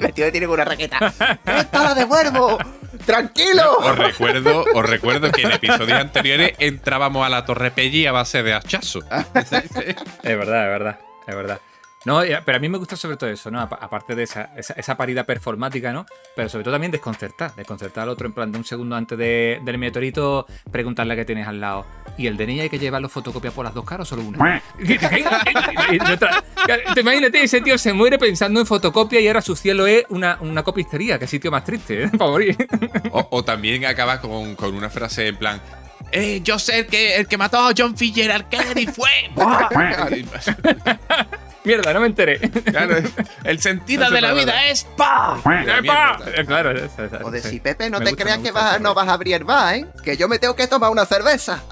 vestido 0.00 0.26
de 0.26 0.32
tenis 0.32 0.46
con 0.48 0.54
una 0.54 0.64
raqueta. 0.64 1.12
¡Esta 1.44 1.82
la 1.84 1.94
devuelvo! 1.94 2.58
¡Tranquilo! 3.06 3.78
Os 3.78 3.98
recuerdo, 3.98 4.64
os 4.74 4.88
recuerdo 4.88 5.32
que 5.32 5.42
en 5.42 5.52
episodios 5.52 5.98
anteriores 5.98 6.52
entrábamos 6.58 7.26
a 7.26 7.30
la 7.30 7.44
Torre 7.44 7.70
Pelli 7.70 8.06
a 8.06 8.12
base 8.12 8.42
de 8.42 8.54
hachazo. 8.54 9.00
Es 9.34 10.38
verdad, 10.38 10.64
es 10.64 10.70
verdad, 10.70 11.00
es 11.26 11.34
verdad. 11.34 11.60
No, 12.04 12.22
eh, 12.22 12.40
pero 12.44 12.56
a 12.56 12.60
mí 12.60 12.68
me 12.68 12.78
gusta 12.78 12.96
sobre 12.96 13.16
todo 13.16 13.30
eso, 13.30 13.50
¿no? 13.50 13.60
Apa- 13.60 13.78
Aparte 13.80 14.14
de 14.14 14.24
esa, 14.24 14.50
esa, 14.56 14.74
esa 14.74 14.96
parida 14.96 15.24
performática, 15.24 15.92
¿no? 15.92 16.04
Pero 16.34 16.48
sobre 16.48 16.64
todo 16.64 16.74
también 16.74 16.90
desconcertar. 16.90 17.54
Desconcertar 17.54 18.02
al 18.04 18.08
otro 18.08 18.26
en 18.26 18.32
plan 18.32 18.50
de 18.50 18.58
un 18.58 18.64
segundo 18.64 18.96
antes 18.96 19.16
de- 19.16 19.60
del 19.64 19.78
meteorito, 19.78 20.46
preguntarle 20.70 21.12
a 21.14 21.16
qué 21.16 21.24
tienes 21.24 21.46
al 21.46 21.60
lado. 21.60 21.86
¿Y 22.18 22.26
el 22.26 22.36
DNI 22.36 22.60
hay 22.60 22.68
que 22.70 22.78
llevarlo 22.78 23.08
fotocopias 23.08 23.54
por 23.54 23.64
las 23.64 23.72
dos 23.74 23.84
caras 23.84 24.08
o 24.12 24.16
solo 24.16 24.28
una? 24.28 24.38
Te 26.94 27.00
imagínate, 27.00 27.42
ese 27.42 27.60
tío 27.60 27.78
se 27.78 27.92
muere 27.92 28.18
pensando 28.18 28.60
en 28.60 28.66
fotocopia 28.66 29.20
y 29.20 29.26
ahora 29.28 29.40
su 29.40 29.54
cielo 29.56 29.86
es 29.86 30.04
una, 30.08 30.38
una 30.40 30.62
copistería. 30.62 31.18
Qué 31.18 31.26
sitio 31.26 31.50
más 31.50 31.64
triste, 31.64 32.04
¿eh? 32.04 32.08
Para 32.18 32.30
morir. 32.30 32.56
O, 33.12 33.28
o 33.30 33.44
también 33.44 33.84
acaba 33.86 34.20
con, 34.20 34.54
con 34.56 34.74
una 34.74 34.90
frase 34.90 35.28
en 35.28 35.36
plan. 35.36 35.60
Eh, 36.12 36.40
yo 36.44 36.58
sé 36.58 36.80
el 36.80 36.86
que, 36.86 37.16
el 37.16 37.26
que 37.26 37.36
mató 37.38 37.58
a 37.58 37.72
John 37.76 37.96
Fitzgerald 37.96 38.48
Kennedy 38.48 38.86
fue. 38.86 39.10
Mierda, 41.64 41.92
no 41.94 42.00
me 42.00 42.08
enteré. 42.08 42.40
Claro, 42.40 42.96
el 43.44 43.60
sentido 43.60 44.04
No 44.06 44.10
de 44.10 44.20
la 44.20 44.32
vida 44.32 44.64
es 44.66 44.82
pa. 44.96 45.38
¡Epa! 45.78 46.18
Eh, 46.34 46.44
Claro, 46.44 46.72
esa- 46.72 47.04
esa- 47.04 47.18
O 47.24 47.30
de 47.30 47.40
sí. 47.40 47.50
si 47.50 47.60
Pepe, 47.60 47.88
no 47.88 48.00
Me 48.00 48.06
te 48.06 48.10
gusta, 48.10 48.24
creas 48.24 48.38
que 48.40 48.50
vas, 48.50 48.80
no 48.80 48.94
vas 48.94 49.06
a 49.06 49.12
abrir 49.12 49.36
el 49.36 49.44
bar, 49.44 49.76
¿eh? 49.76 49.86
Que 50.02 50.16
yo 50.16 50.26
me 50.28 50.40
tengo 50.40 50.56
que 50.56 50.66
tomar 50.66 50.90
una 50.90 51.06
cerveza. 51.06 51.62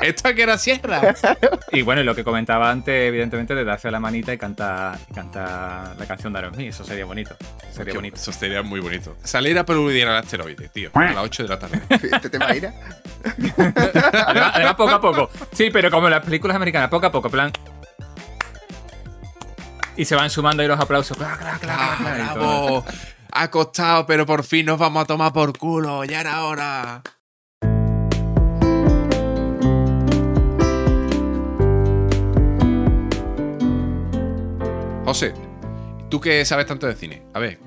Esto 0.00 0.34
que 0.34 0.42
era 0.42 0.58
sierra. 0.58 1.14
Y 1.72 1.82
bueno, 1.82 2.00
y 2.00 2.04
lo 2.04 2.16
que 2.16 2.24
comentaba 2.24 2.68
antes, 2.70 2.92
evidentemente, 3.08 3.54
de 3.54 3.64
darse 3.64 3.90
la 3.92 4.00
manita 4.00 4.32
y 4.32 4.38
cantar 4.38 4.98
y 5.08 5.14
cantar 5.14 5.94
la 5.96 6.06
canción 6.06 6.32
de 6.32 6.40
Aerosmith. 6.40 6.68
Eso 6.70 6.84
sería 6.84 7.04
bonito. 7.04 7.36
Sería 7.70 7.94
bonito. 7.94 8.16
Eso 8.16 8.32
sería 8.32 8.62
muy 8.62 8.80
bonito. 8.80 9.16
Salir 9.22 9.56
a 9.56 9.64
peludiar 9.64 10.08
al 10.08 10.16
asteroide, 10.16 10.68
tío. 10.68 10.90
A 10.94 11.04
las 11.12 11.18
8 11.18 11.42
de 11.44 11.48
la 11.48 11.58
tarde. 11.58 11.80
¿Te, 12.20 12.28
te 12.28 12.36
imaginas? 12.36 12.74
Además, 13.56 14.52
además, 14.54 14.74
poco 14.74 14.90
a 14.90 15.00
poco. 15.00 15.30
Sí, 15.52 15.70
pero 15.70 15.90
como 15.92 16.08
en 16.08 16.12
las 16.12 16.24
películas 16.24 16.56
americanas, 16.56 16.88
poco 16.90 17.06
a 17.06 17.12
poco, 17.12 17.28
en 17.28 17.32
plan. 17.32 17.52
Y 19.96 20.04
se 20.04 20.16
van 20.16 20.30
sumando 20.30 20.62
ahí 20.62 20.68
los 20.68 20.80
aplausos. 20.80 21.16
Cla, 21.16 21.36
cla, 21.38 21.58
cla, 21.60 22.30
todo. 22.34 22.82
¡Bravo! 22.82 22.84
Ha 23.32 23.48
costado, 23.50 24.06
pero 24.06 24.26
por 24.26 24.42
fin 24.42 24.66
nos 24.66 24.78
vamos 24.78 25.04
a 25.04 25.06
tomar 25.06 25.32
por 25.32 25.56
culo. 25.56 26.04
Ya 26.04 26.20
era 26.20 26.44
hora. 26.44 27.02
José, 35.10 35.34
tú 36.08 36.20
que 36.20 36.44
sabes 36.44 36.66
tanto 36.66 36.86
de 36.86 36.94
cine, 36.94 37.24
a 37.34 37.40
ver, 37.40 37.58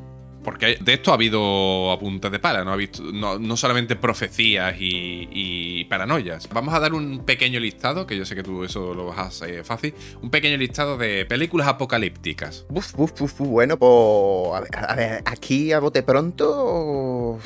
porque 0.46 0.78
de 0.80 0.94
esto 0.94 1.12
ha 1.12 1.16
habido 1.16 1.92
apuntes 1.92 2.32
de 2.32 2.40
pala, 2.40 2.64
¿no? 2.64 2.72
Ha 2.72 2.78
visto, 2.78 3.04
no, 3.04 3.38
no 3.38 3.58
solamente 3.58 3.98
profecías 3.98 4.76
y, 4.80 5.28
y 5.30 5.84
paranoias. 5.84 6.48
Vamos 6.54 6.74
a 6.74 6.80
dar 6.80 6.94
un 6.94 7.26
pequeño 7.26 7.60
listado, 7.60 8.08
que 8.08 8.16
yo 8.16 8.24
sé 8.26 8.36
que 8.36 8.44
tú 8.44 8.64
eso 8.64 8.94
lo 8.94 9.08
vas 9.08 9.18
a 9.18 9.24
hacer 9.24 9.66
fácil, 9.66 9.94
un 10.22 10.30
pequeño 10.30 10.56
listado 10.56 10.96
de 10.96 11.26
películas 11.26 11.68
apocalípticas. 11.68 12.66
Uf, 12.70 12.98
uf, 12.98 13.22
uf, 13.22 13.40
bueno, 13.40 13.76
pues. 13.78 14.54
A 14.54 14.62
ver, 14.62 14.70
a 14.88 14.96
ver, 14.96 15.24
aquí 15.26 15.74
a 15.74 15.80
bote 15.80 16.02
pronto. 16.02 17.40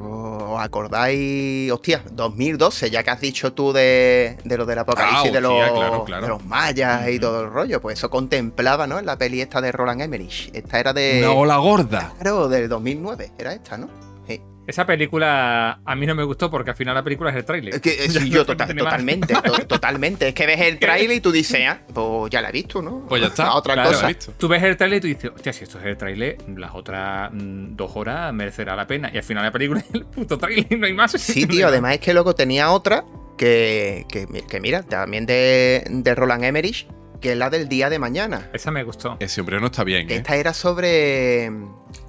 ¿Os 0.00 0.60
acordáis? 0.60 1.70
Hostia, 1.72 2.02
2012, 2.12 2.90
ya 2.90 3.02
que 3.02 3.10
has 3.10 3.20
dicho 3.20 3.52
tú 3.52 3.72
de, 3.72 4.38
de 4.44 4.56
lo 4.56 4.64
del 4.64 4.78
apocalipsis 4.78 5.30
Ah, 5.30 5.32
de, 5.32 5.40
los, 5.40 5.52
hostia, 5.52 5.72
claro, 5.74 6.04
claro. 6.04 6.22
de 6.22 6.28
los 6.28 6.44
mayas 6.44 7.08
y 7.08 7.18
todo 7.18 7.42
el 7.42 7.50
rollo. 7.50 7.80
Pues 7.80 7.98
eso 7.98 8.08
contemplaba, 8.08 8.86
¿no? 8.86 8.98
En 8.98 9.06
la 9.06 9.18
peli 9.18 9.40
esta 9.40 9.60
de 9.60 9.72
Roland 9.72 10.00
Emmerich. 10.02 10.50
Esta 10.54 10.78
era 10.78 10.92
de. 10.92 11.20
Una 11.24 11.32
ola 11.32 11.56
gorda. 11.56 12.12
Claro, 12.20 12.48
del 12.48 12.68
2009, 12.68 13.32
era 13.38 13.52
esta, 13.52 13.76
¿no? 13.76 13.88
Sí. 14.28 14.40
Esa 14.68 14.84
película 14.84 15.80
a 15.82 15.96
mí 15.96 16.06
no 16.06 16.14
me 16.14 16.22
gustó 16.22 16.50
porque 16.50 16.70
al 16.70 16.76
final 16.76 16.94
la 16.94 17.02
película 17.02 17.30
es 17.30 17.36
el 17.36 17.44
tráiler. 17.46 17.74
Es 17.76 17.80
que, 17.80 18.04
eh, 18.04 18.08
sí, 18.10 18.28
yo 18.28 18.44
tota- 18.44 18.66
más. 18.66 18.76
totalmente, 18.76 19.32
to- 19.34 19.52
totalmente. 19.66 20.28
Es 20.28 20.34
que 20.34 20.46
ves 20.46 20.60
el 20.60 20.78
trailer 20.78 21.16
y 21.16 21.20
tú 21.20 21.32
dices, 21.32 21.60
ah, 21.66 21.80
pues 21.94 22.30
ya 22.30 22.42
la 22.42 22.50
he 22.50 22.52
visto, 22.52 22.82
¿no? 22.82 23.06
Pues 23.08 23.22
ya 23.22 23.28
está. 23.28 23.46
A 23.46 23.54
otra 23.56 23.72
Claro, 23.74 23.90
cosa. 23.92 24.06
visto. 24.08 24.32
Tú 24.36 24.46
ves 24.46 24.62
el 24.62 24.76
trailer 24.76 24.98
y 24.98 25.00
tú 25.00 25.06
dices, 25.06 25.30
hostia, 25.34 25.52
si 25.54 25.64
esto 25.64 25.78
es 25.78 25.86
el 25.86 25.96
trailer, 25.96 26.36
las 26.54 26.74
otras 26.74 27.30
mm, 27.32 27.76
dos 27.76 27.92
horas 27.94 28.32
merecerá 28.34 28.76
la 28.76 28.86
pena. 28.86 29.10
Y 29.12 29.16
al 29.16 29.22
final 29.22 29.42
la 29.42 29.50
película 29.50 29.80
es 29.80 29.86
el 29.94 30.04
puto 30.04 30.36
trailer, 30.36 30.78
no 30.78 30.86
hay 30.86 30.92
más. 30.92 31.12
Sí, 31.12 31.46
tío, 31.48 31.66
además 31.68 31.94
es 31.94 32.00
que 32.00 32.12
luego 32.12 32.34
tenía 32.34 32.70
otra 32.70 33.04
que, 33.38 34.04
que, 34.10 34.26
que 34.46 34.60
mira, 34.60 34.82
también 34.82 35.24
de, 35.24 35.82
de 35.88 36.14
Roland 36.14 36.44
Emmerich, 36.44 36.86
que 37.20 37.32
es 37.32 37.38
la 37.38 37.50
del 37.50 37.68
día 37.68 37.90
de 37.90 37.98
mañana. 37.98 38.48
Esa 38.52 38.70
me 38.70 38.84
gustó. 38.84 39.16
Ese 39.20 39.40
hombre 39.40 39.60
no 39.60 39.66
está 39.66 39.82
bien, 39.84 40.06
Que 40.06 40.14
¿eh? 40.14 40.16
esta 40.18 40.36
era 40.36 40.54
sobre, 40.54 41.50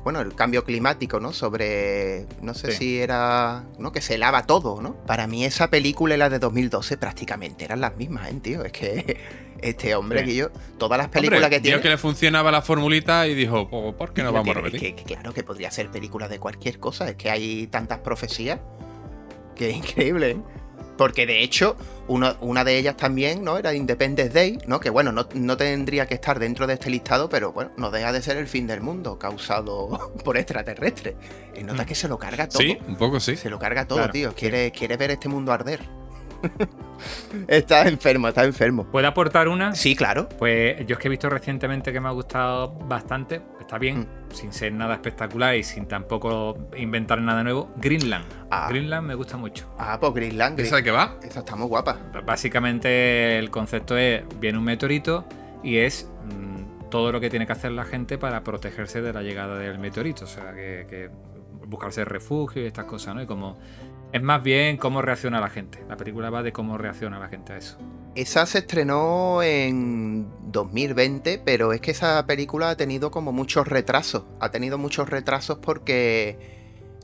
bueno, 0.03 0.21
el 0.21 0.35
cambio 0.35 0.63
climático, 0.63 1.19
¿no? 1.19 1.33
Sobre, 1.33 2.27
no 2.41 2.53
sé 2.53 2.71
Sí. 2.71 2.77
si 2.77 2.99
era, 2.99 3.63
¿no? 3.79 3.91
Que 3.91 4.01
se 4.01 4.17
lava 4.17 4.43
todo, 4.45 4.81
¿no? 4.81 4.95
Para 5.05 5.25
mí 5.27 5.45
esa 5.45 5.69
película 5.69 6.15
y 6.15 6.17
la 6.17 6.29
de 6.29 6.37
2012 6.39 6.97
prácticamente 6.97 7.65
eran 7.65 7.81
las 7.81 7.95
mismas, 7.97 8.29
¿eh, 8.31 8.39
tío? 8.41 8.63
Es 8.63 8.71
que 8.71 9.17
este 9.61 9.95
hombre 9.95 10.19
Sí. 10.21 10.25
que 10.27 10.35
yo, 10.35 10.49
todas 10.77 10.97
las 10.97 11.07
películas 11.09 11.43
Hombre, 11.43 11.57
que 11.57 11.61
tiene... 11.61 11.77
vio 11.77 11.81
que 11.83 11.89
le 11.89 11.97
funcionaba 11.97 12.51
la 12.51 12.61
formulita 12.61 13.27
y 13.27 13.33
dijo, 13.35 13.67
"Pues, 13.69 13.95
¿por 13.95 14.13
qué 14.13 14.21
no 14.23 14.31
vamos 14.31 14.55
a 14.55 14.59
repetir? 14.61 14.79
que- 14.79 14.95
que 14.95 15.03
claro 15.03 15.33
que 15.33 15.43
podría 15.43 15.71
ser 15.71 15.89
películas 15.89 16.29
de 16.29 16.39
cualquier 16.39 16.79
cosa, 16.79 17.09
es 17.09 17.15
que 17.15 17.29
hay 17.31 17.67
tantas 17.67 17.99
profecías 17.99 18.59
que 19.55 19.71
es 19.71 19.75
increíble, 19.75 20.31
¿eh? 20.31 20.37
Porque 20.99 21.25
de 21.25 21.41
hecho, 21.41 21.77
uno- 22.09 22.35
una 22.41 22.65
de 22.65 22.77
ellas 22.77 22.97
también, 22.97 23.41
¿no? 23.41 23.57
Era 23.57 23.73
Independence 23.73 24.33
Day, 24.33 24.57
¿no? 24.67 24.81
Que 24.81 24.89
bueno, 24.89 25.13
no, 25.13 25.29
no 25.33 25.55
tendría 25.55 26.05
que 26.07 26.13
estar 26.15 26.39
dentro 26.39 26.67
de 26.67 26.73
este 26.73 26.89
listado, 26.89 27.29
pero 27.29 27.53
bueno, 27.53 27.71
no 27.77 27.89
deja 27.89 28.11
de 28.11 28.21
ser 28.21 28.35
el 28.35 28.47
fin 28.47 28.67
del 28.67 28.81
mundo 28.81 29.17
causado 29.17 30.11
por 30.25 30.35
extraterrestres. 30.37 31.15
Y 31.57 31.63
nota 31.63 31.85
que 31.85 31.95
se 31.95 32.09
lo 32.09 32.19
carga 32.19 32.49
todo. 32.49 32.61
Mm. 32.61 32.65
Sí, 32.65 32.77
un 32.85 32.97
poco 32.97 33.21
sí. 33.21 33.37
Se 33.37 33.49
lo 33.49 33.57
carga 33.59 33.87
todo, 33.87 33.99
Claro, 33.99 34.11
tío. 34.11 34.33
Quiere, 34.35 34.71
quiere 34.71 34.97
ver 34.97 35.11
este 35.11 35.29
mundo 35.29 35.53
arder. 35.53 35.79
está 37.47 37.87
enfermo, 37.87 38.27
está 38.27 38.43
enfermo. 38.43 38.85
¿Puedo 38.85 39.07
aportar 39.07 39.47
una? 39.47 39.73
Sí, 39.75 39.95
claro. 39.95 40.27
Pues 40.29 40.85
yo 40.85 40.95
es 40.95 40.99
que 40.99 41.07
he 41.07 41.11
visto 41.11 41.29
recientemente 41.29 41.91
que 41.93 41.99
me 41.99 42.07
ha 42.07 42.11
gustado 42.11 42.73
bastante, 42.73 43.41
está 43.59 43.77
bien, 43.77 43.99
Mm. 43.99 44.33
sin 44.33 44.53
ser 44.53 44.73
nada 44.73 44.93
espectacular 44.95 45.55
y 45.55 45.63
sin 45.63 45.87
tampoco 45.87 46.57
inventar 46.77 47.21
nada 47.21 47.43
nuevo, 47.43 47.71
Greenland. 47.77 48.25
Ah. 48.51 48.67
Greenland 48.69 49.07
me 49.07 49.15
gusta 49.15 49.37
mucho. 49.37 49.67
Ah, 49.77 49.97
pues 49.99 50.13
Greenland. 50.13 50.59
¿Esa 50.59 50.77
de 50.77 50.83
qué 50.83 50.91
va? 50.91 51.15
Esa 51.23 51.39
está 51.39 51.55
muy 51.55 51.67
guapa. 51.67 51.97
Básicamente 52.25 53.37
el 53.39 53.49
concepto 53.49 53.97
es, 53.97 54.23
viene 54.39 54.57
un 54.57 54.63
meteorito 54.63 55.25
y 55.63 55.77
es 55.77 56.09
mm, 56.25 56.89
todo 56.89 57.11
lo 57.11 57.19
que 57.19 57.29
tiene 57.29 57.45
que 57.45 57.53
hacer 57.53 57.71
la 57.71 57.85
gente 57.85 58.17
para 58.17 58.43
protegerse 58.43 59.01
de 59.01 59.13
la 59.13 59.21
llegada 59.23 59.57
del 59.57 59.79
meteorito, 59.79 60.25
o 60.25 60.27
sea, 60.27 60.53
que, 60.53 60.85
que 60.89 61.09
buscarse 61.67 62.03
refugio 62.05 62.63
y 62.63 62.65
estas 62.65 62.85
cosas, 62.85 63.15
¿no? 63.15 63.21
Y 63.21 63.25
como... 63.25 63.57
Es 64.11 64.21
más 64.23 64.41
bien 64.41 64.77
cómo 64.77 65.01
reacciona 65.01 65.39
la 65.39 65.49
gente. 65.49 65.83
La 65.87 65.95
película 65.95 66.29
va 66.29 66.41
de 66.41 66.51
cómo 66.51 66.77
reacciona 66.77 67.19
la 67.19 67.27
gente 67.27 67.53
a 67.53 67.57
eso. 67.57 67.77
Esa 68.15 68.45
se 68.47 68.59
estrenó 68.59 69.43
en 69.43 70.27
2020, 70.51 71.39
pero 71.45 71.73
es 71.73 71.81
que 71.81 71.91
esa 71.91 72.25
película 72.25 72.71
ha 72.71 72.75
tenido 72.75 73.11
como 73.11 73.31
muchos 73.31 73.67
retrasos. 73.67 74.23
Ha 74.39 74.49
tenido 74.49 74.79
muchos 74.79 75.07
retrasos 75.09 75.59
porque, 75.59 76.39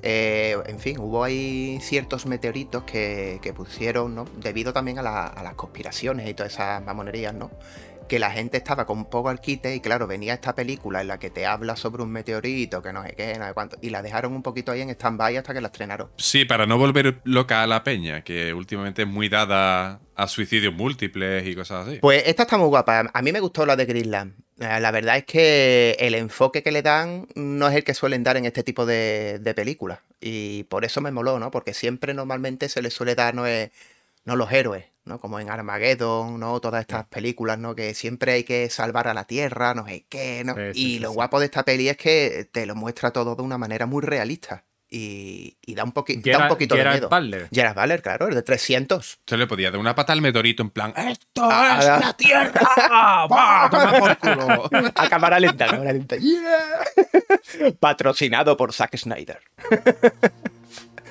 eh, 0.01 0.58
en 0.66 0.80
fin, 0.80 0.99
hubo 0.99 1.24
ahí 1.24 1.78
ciertos 1.80 2.26
meteoritos 2.26 2.84
que, 2.84 3.39
que 3.43 3.53
pusieron, 3.53 4.16
¿no? 4.16 4.26
Debido 4.41 4.74
también 4.74 4.97
la- 4.97 5.28
a 5.28 5.43
las 5.43 5.53
conspiraciones 5.53 6.28
y 6.28 6.34
todas 6.34 6.53
esas 6.53 6.84
mamonerías, 6.84 7.36
¿no? 7.36 7.51
Que 8.08 8.20
la 8.20 8.32
gente 8.32 8.58
estaba 8.58 8.86
con 8.86 8.99
un 8.99 9.06
poco 9.10 9.30
al 9.30 9.39
quite 9.41 9.76
y 9.76 9.80
claro, 9.80 10.06
venía 10.06 10.34
esta 10.36 10.53
película 10.53 11.01
en 11.01 11.08
la 11.08 11.18
que 11.18 11.30
te 11.32 11.45
habla 11.45 11.76
sobre 11.76 12.03
un 12.03 12.12
meteorito, 12.12 12.82
que 12.82 12.93
no 12.93 13.03
sé 13.03 13.14
qué, 13.18 13.36
no 13.39 13.47
sé 13.47 13.53
cuánto, 13.53 13.78
y 13.82 13.89
la 13.89 14.01
dejaron 14.01 14.34
un 14.34 14.43
poquito 14.43 14.72
ahí 14.72 14.82
en 14.82 14.89
stand-by 14.91 15.38
hasta 15.38 15.53
que 15.53 15.62
la 15.62 15.68
estrenaron. 15.68 16.10
Sí, 16.18 16.45
para 16.45 16.66
no 16.68 16.78
volver 16.78 17.22
loca 17.24 17.64
a 17.64 17.68
la 17.68 17.84
peña, 17.84 18.24
que 18.24 18.53
últimamente 18.53 19.01
es 19.03 19.08
muy 19.08 19.28
dada 19.28 19.99
a 20.16 20.28
suicidios 20.28 20.74
múltiples 20.74 21.47
y 21.47 21.56
cosas 21.56 21.88
así. 21.88 21.99
Pues 21.99 22.24
esta 22.28 22.43
está 22.43 22.58
muy 22.58 22.68
guapa. 22.68 23.10
A 23.14 23.22
mí 23.22 23.32
me 23.32 23.39
gustó 23.39 23.66
la 23.66 23.76
de 23.76 23.86
Greenland. 23.86 24.34
Eh, 24.60 24.80
La 24.80 24.91
verdad 24.91 25.18
es 25.18 25.26
que 25.26 25.97
el 25.99 26.16
enfoque 26.16 26.64
que 26.64 26.72
le 26.72 26.82
dan 26.82 27.28
no 27.36 27.68
es 27.68 27.76
el 27.76 27.84
que 27.84 27.93
suelen 27.93 28.24
dar 28.24 28.38
en 28.38 28.45
este 28.45 28.64
tipo 28.64 28.86
de, 28.86 29.39
de 29.39 29.53
películas. 29.53 29.99
Y 30.22 30.64
por 30.66 30.86
eso 30.86 31.01
me 31.01 31.12
moló, 31.12 31.39
¿no? 31.39 31.51
Porque 31.51 31.74
siempre 31.74 32.14
normalmente 32.14 32.70
se 32.70 32.82
le 32.82 32.89
suele 32.89 33.16
dar, 33.16 33.36
no 33.36 33.45
es. 33.45 33.72
No 34.26 34.36
los 34.36 34.51
héroes, 34.51 34.86
¿no? 35.05 35.19
Como 35.19 35.39
en 35.39 35.49
Armageddon, 35.49 36.39
¿no? 36.39 36.59
Todas 36.59 36.82
estas 36.82 37.05
películas, 37.05 37.57
¿no? 37.59 37.76
Que 37.76 37.93
siempre 37.93 38.34
hay 38.34 38.43
que 38.43 38.69
salvar 38.69 39.07
a 39.07 39.13
la 39.13 39.26
Tierra, 39.26 39.73
no 39.76 39.86
sé 39.88 40.05
qué, 40.09 40.43
¿no? 40.43 40.55
Sí, 40.55 40.61
sí, 40.73 40.80
y 40.82 40.93
sí, 40.95 40.99
lo 40.99 41.09
sí. 41.09 41.15
guapo 41.15 41.39
de 41.39 41.45
esta 41.45 41.63
peli 41.63 41.89
es 41.89 41.97
que 41.97 42.49
te 42.51 42.65
lo 42.65 42.76
muestra 42.76 43.11
todo 43.11 43.36
de 43.36 43.41
una 43.43 43.57
manera 43.57 43.86
muy 43.86 44.01
realista. 44.01 44.65
Y, 44.88 45.57
y 45.65 45.73
da, 45.76 45.84
un 45.84 45.93
poqui- 45.93 46.13
da 46.21 46.38
un 46.38 46.43
Gerard- 46.43 46.47
poquito 46.47 46.76
de 46.76 46.82
Gerard 46.82 46.93
miedo. 46.95 47.09
Butler. 47.09 47.49
Gerard 47.51 47.76
Butler, 47.76 48.01
claro, 48.03 48.28
el 48.28 48.36
de 48.36 48.43
300. 48.43 49.19
Se 49.26 49.36
le 49.38 49.47
podía 49.47 49.71
dar 49.71 49.80
una 49.80 49.95
pata 49.95 50.13
al 50.13 50.21
meteorito 50.21 50.61
en 50.63 50.69
plan, 50.69 50.93
¡Esto 50.95 51.41
Ah, 51.51 51.78
es 51.80 51.86
ah. 51.88 51.99
la 51.99 52.13
Tierra! 52.13 52.61
¡Va, 53.32 53.67
toma 53.69 53.99
por 53.99 54.17
culo! 54.19 54.69
A 54.95 55.09
cámara 55.09 55.39
lenta, 55.39 55.65
a 55.65 55.69
cámara 55.69 55.91
lenta. 55.91 56.15
Patrocinado 57.80 58.55
por 58.57 58.73
Zack 58.73 58.95
Snyder. 58.97 59.39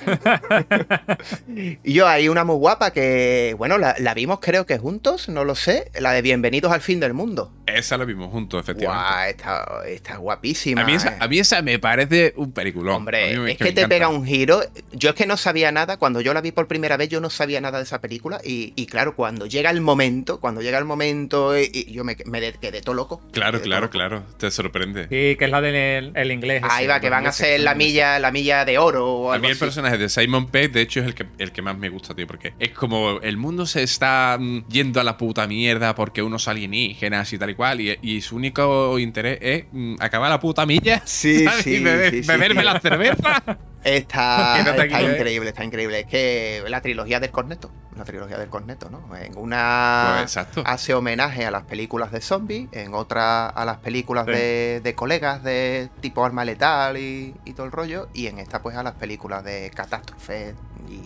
y 1.85 1.93
yo 1.93 2.07
hay 2.09 2.29
una 2.29 2.45
muy 2.45 2.57
guapa 2.57 2.93
que, 2.93 3.55
bueno, 3.59 3.79
la, 3.79 3.95
la 3.99 4.15
vimos 4.15 4.39
creo 4.41 4.67
que 4.67 4.79
juntos, 4.79 5.29
no 5.29 5.45
lo 5.45 5.55
sé, 5.55 5.91
la 5.99 6.13
de 6.13 6.23
Bienvenidos 6.23 6.73
al 6.73 6.81
fin 6.81 7.01
del 7.01 7.15
mundo. 7.15 7.53
Esa 7.67 7.97
la 7.97 8.05
vimos 8.05 8.31
juntos, 8.31 8.61
efectivamente. 8.63 9.05
Guau, 9.09 9.29
está, 9.31 9.89
está 9.89 10.17
guapísima. 10.17 10.83
A 10.83 10.85
mí, 10.85 10.95
esa, 10.95 11.11
eh. 11.15 11.17
a 11.21 11.29
mí 11.29 11.39
esa 11.39 11.63
me 11.63 11.79
parece 11.79 12.35
un 12.37 12.53
peliculón. 12.53 12.95
A 12.95 12.97
Hombre, 12.99 13.39
me- 13.39 13.53
es 13.53 13.59
que, 13.59 13.65
te 13.65 13.71
encanta. 13.71 13.89
pega 13.89 14.09
un 14.09 14.25
giro. 14.27 14.61
Yo 14.93 15.11
es 15.11 15.15
que 15.15 15.27
no 15.27 15.37
sabía 15.37 15.73
nada. 15.73 15.97
Cuando 15.97 16.21
yo 16.21 16.35
la 16.35 16.41
vi 16.43 16.53
por 16.53 16.69
primera 16.69 16.97
vez, 16.97 17.09
yo 17.09 17.21
no 17.21 17.31
sabía 17.31 17.61
nada 17.61 17.79
de 17.79 17.85
esa 17.85 18.01
película. 18.01 18.41
Y, 18.45 18.75
y 18.77 18.87
claro, 18.87 19.17
cuando 19.17 19.47
llega 19.47 19.71
el 19.71 19.81
momento, 19.81 20.41
cuando 20.41 20.61
llega 20.61 20.79
el 20.79 20.85
momento, 20.85 21.59
y, 21.59 21.71
y 21.73 21.93
yo 21.93 22.05
me, 22.05 22.17
me 22.27 22.41
de- 22.41 22.53
quedé 22.53 22.83
todo 22.83 22.95
loco. 22.95 23.23
Claro, 23.33 23.61
claro, 23.63 23.83
loco. 23.87 23.93
claro. 23.93 24.23
Te 24.39 24.51
sorprende. 24.51 25.05
Sí, 25.05 25.37
que 25.37 25.45
es 25.47 25.51
la 25.51 25.61
del 25.63 26.13
el 26.15 26.33
inglés. 26.33 26.63
Ahí 26.69 26.85
ese, 26.85 26.93
va, 26.93 27.01
que 27.01 27.09
van 27.11 27.25
a 27.27 27.31
hacer 27.31 27.61
la 27.61 27.75
milla, 27.75 28.19
la 28.19 28.31
milla 28.31 28.65
de 28.67 28.77
oro 28.79 29.07
o 29.11 29.31
A 29.33 29.35
algo 29.37 29.43
mí 29.43 29.49
el 29.49 29.53
así. 29.53 29.61
personaje 29.61 29.94
de 29.99 30.09
Simon 30.09 30.47
Pegg, 30.47 30.73
de 30.73 30.81
hecho, 30.83 31.01
es 31.01 31.07
el 31.07 31.15
que, 31.15 31.27
el 31.39 31.53
que 31.53 31.63
más 31.63 31.77
me 31.79 31.89
gusta, 31.89 32.15
tío, 32.15 32.27
porque 32.27 32.55
es 32.59 32.71
como 32.71 33.21
el 33.21 33.37
mundo 33.37 33.67
se 33.67 33.83
está 33.83 34.37
mm, 34.41 34.67
yendo 34.69 35.01
a 35.01 35.05
la 35.05 35.17
puta 35.17 35.47
mierda 35.47 35.95
porque 35.95 36.23
unos 36.23 36.49
alienígenas 36.49 37.33
y 37.33 37.39
tal 37.39 37.51
y 37.51 37.55
cual, 37.55 37.81
y, 37.81 37.99
y 38.03 38.21
su 38.21 38.37
único 38.37 38.99
interés 38.99 39.39
es 39.41 39.65
mm, 39.73 39.97
acabar 40.01 40.31
la 40.31 40.41
puta 40.41 40.67
milla 40.67 41.03
Sí, 41.05 41.45
¿sabes? 41.45 41.65
sí, 41.65 41.77
y 41.77 41.83
beber- 41.83 42.11
sí, 42.11 42.23
sí. 42.23 42.29
beberme 42.29 42.65
la 42.65 42.81
cerveza. 42.81 43.43
Está, 43.85 44.59
está 44.61 44.85
¿eh? 45.01 45.13
increíble, 45.15 45.51
está 45.51 45.63
increíble. 45.65 46.01
Es 46.01 46.07
que 46.07 46.65
la 46.69 46.81
trilogía 46.81 47.21
del 47.21 47.31
corneto, 47.31 47.71
la 47.97 48.05
trilogía 48.05 48.39
del 48.39 48.49
corneto, 48.49 48.89
¿no? 48.91 49.15
En 49.17 49.37
una 49.37 50.17
Pues 50.23 50.37
hace 50.65 50.95
homenaje 50.95 51.45
a 51.45 51.51
las 51.51 51.65
películas 51.65 52.11
de 52.11 52.21
zombies, 52.23 52.69
en 52.73 52.95
otra 52.95 53.47
a 53.49 53.65
las 53.65 53.77
películas 53.79 54.25
Sí. 54.27 54.33
de, 54.33 54.81
de 54.83 54.95
colegas 54.95 55.43
de 55.45 55.91
tipo 56.01 56.25
arma 56.25 56.45
letal 56.45 56.97
y, 56.97 57.35
y 57.45 57.53
todo 57.53 57.67
el 57.67 57.73
rollo, 57.73 58.09
y 58.15 58.27
en 58.27 58.39
esta 58.39 58.63
pues 58.63 58.75
a 58.77 58.83
las 58.83 58.95
películas 58.95 59.45
de 59.45 59.71
catástrofe. 59.75 60.55
Y 60.89 61.01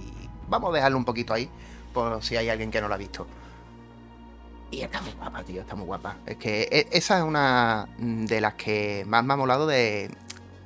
vamos 0.49 0.71
a 0.71 0.77
dejarlo 0.77 0.97
un 0.99 1.05
poquito 1.05 1.35
ahí, 1.35 1.51
por 1.93 2.23
si 2.23 2.37
hay 2.37 2.49
alguien 2.49 2.71
que 2.71 2.81
no 2.81 2.87
lo 2.89 2.95
ha 2.95 2.99
visto. 2.99 3.27
Y 4.71 4.83
está 4.83 5.01
muy 5.01 5.13
guapa, 5.13 5.43
tío, 5.45 5.63
está 5.63 5.75
muy 5.75 5.87
guapa. 5.87 6.17
Es 6.27 6.37
que 6.37 6.69
e- 6.71 6.89
esa 6.93 7.19
es 7.19 7.25
una 7.25 7.89
de 7.99 8.41
las 8.41 8.55
que 8.55 9.03
más 9.07 9.25
me 9.25 9.33
ha 9.33 9.37
molado 9.37 9.67
de. 9.67 10.11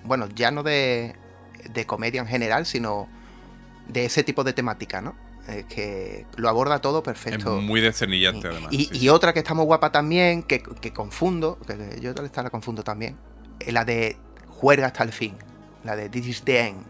Bueno, 0.05 0.29
ya 0.35 0.51
no 0.51 0.65
de, 0.65 1.15
de 1.71 1.87
comedia 1.87 2.21
en 2.21 2.27
general, 2.27 2.67
sino 2.67 3.09
de 3.89 4.05
ese 4.05 4.23
tipo 4.23 4.45
de 4.45 4.53
temática, 4.53 5.01
¿no? 5.01 5.15
Es 5.49 5.65
que 5.65 6.25
lo 6.37 6.49
aborda 6.49 6.81
todo 6.81 6.99
Es 6.99 7.05
perfecto. 7.05 7.61
muy 7.61 7.81
descernillante, 7.81 8.49
además. 8.49 8.73
Y, 8.73 8.85
sí, 8.85 8.91
y 8.93 8.99
sí. 9.01 9.09
otra 9.09 9.33
que 9.33 9.41
está 9.41 9.55
muy 9.55 9.65
guapa 9.65 9.91
también, 9.91 10.43
que, 10.45 10.63
que 10.63 10.93
confundo, 10.93 11.59
que 11.67 12.01
yo 12.01 12.11
esta 12.11 12.43
la 12.43 12.51
confundo 12.51 12.85
también, 12.85 13.17
es 13.59 13.73
la 13.73 13.85
de 13.85 14.17
Juerga 14.49 14.87
hasta 14.87 15.03
el 15.03 15.13
fin. 15.13 15.37
La 15.83 15.97
de 15.97 16.09
This 16.09 16.27
is 16.27 16.43
the 16.43 16.61
End. 16.69 16.85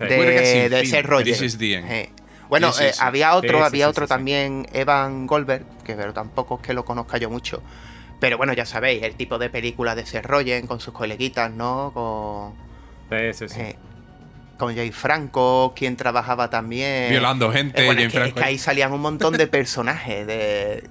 Sí. 0.00 0.06
De, 0.06 0.68
de 0.70 0.86
Seth 0.86 1.04
Rogen. 1.06 1.24
This 1.26 1.42
is 1.42 1.58
the 1.58 1.74
End. 1.74 1.90
Eh. 1.90 2.10
Bueno, 2.48 2.70
eh, 2.80 2.92
había 3.00 3.34
otro, 3.34 3.64
había 3.64 3.88
otro 3.88 4.06
también, 4.06 4.66
Evan 4.72 5.26
Goldberg, 5.26 5.66
que 5.84 5.94
pero 5.94 6.12
tampoco 6.14 6.56
es 6.56 6.66
que 6.66 6.72
lo 6.74 6.84
conozca 6.84 7.18
yo 7.18 7.28
mucho. 7.28 7.62
Pero 8.20 8.38
bueno, 8.38 8.52
ya 8.54 8.64
sabéis, 8.64 9.02
el 9.02 9.16
tipo 9.16 9.36
de 9.38 9.50
película 9.50 9.94
de 9.94 10.06
Seth 10.06 10.24
Rogen 10.24 10.66
con 10.66 10.80
sus 10.80 10.94
coleguitas, 10.94 11.50
¿no? 11.50 11.90
Con, 11.92 12.54
Sí, 13.10 13.34
sí, 13.34 13.48
sí. 13.54 13.60
eh, 13.60 13.76
con 14.56 14.74
Jay 14.74 14.90
Franco, 14.90 15.72
quien 15.76 15.96
trabajaba 15.96 16.48
también. 16.50 17.10
Violando 17.10 17.50
gente, 17.52 17.82
Eh, 17.82 17.86
bueno, 17.86 18.00
Jane 18.00 18.06
es, 18.06 18.12
que, 18.12 18.18
es 18.18 18.22
Franco. 18.24 18.38
que 18.40 18.44
ahí 18.44 18.58
salían 18.58 18.92
un 18.92 19.00
montón 19.00 19.36
de 19.36 19.46
personajes 19.46 20.26
de, 20.26 20.84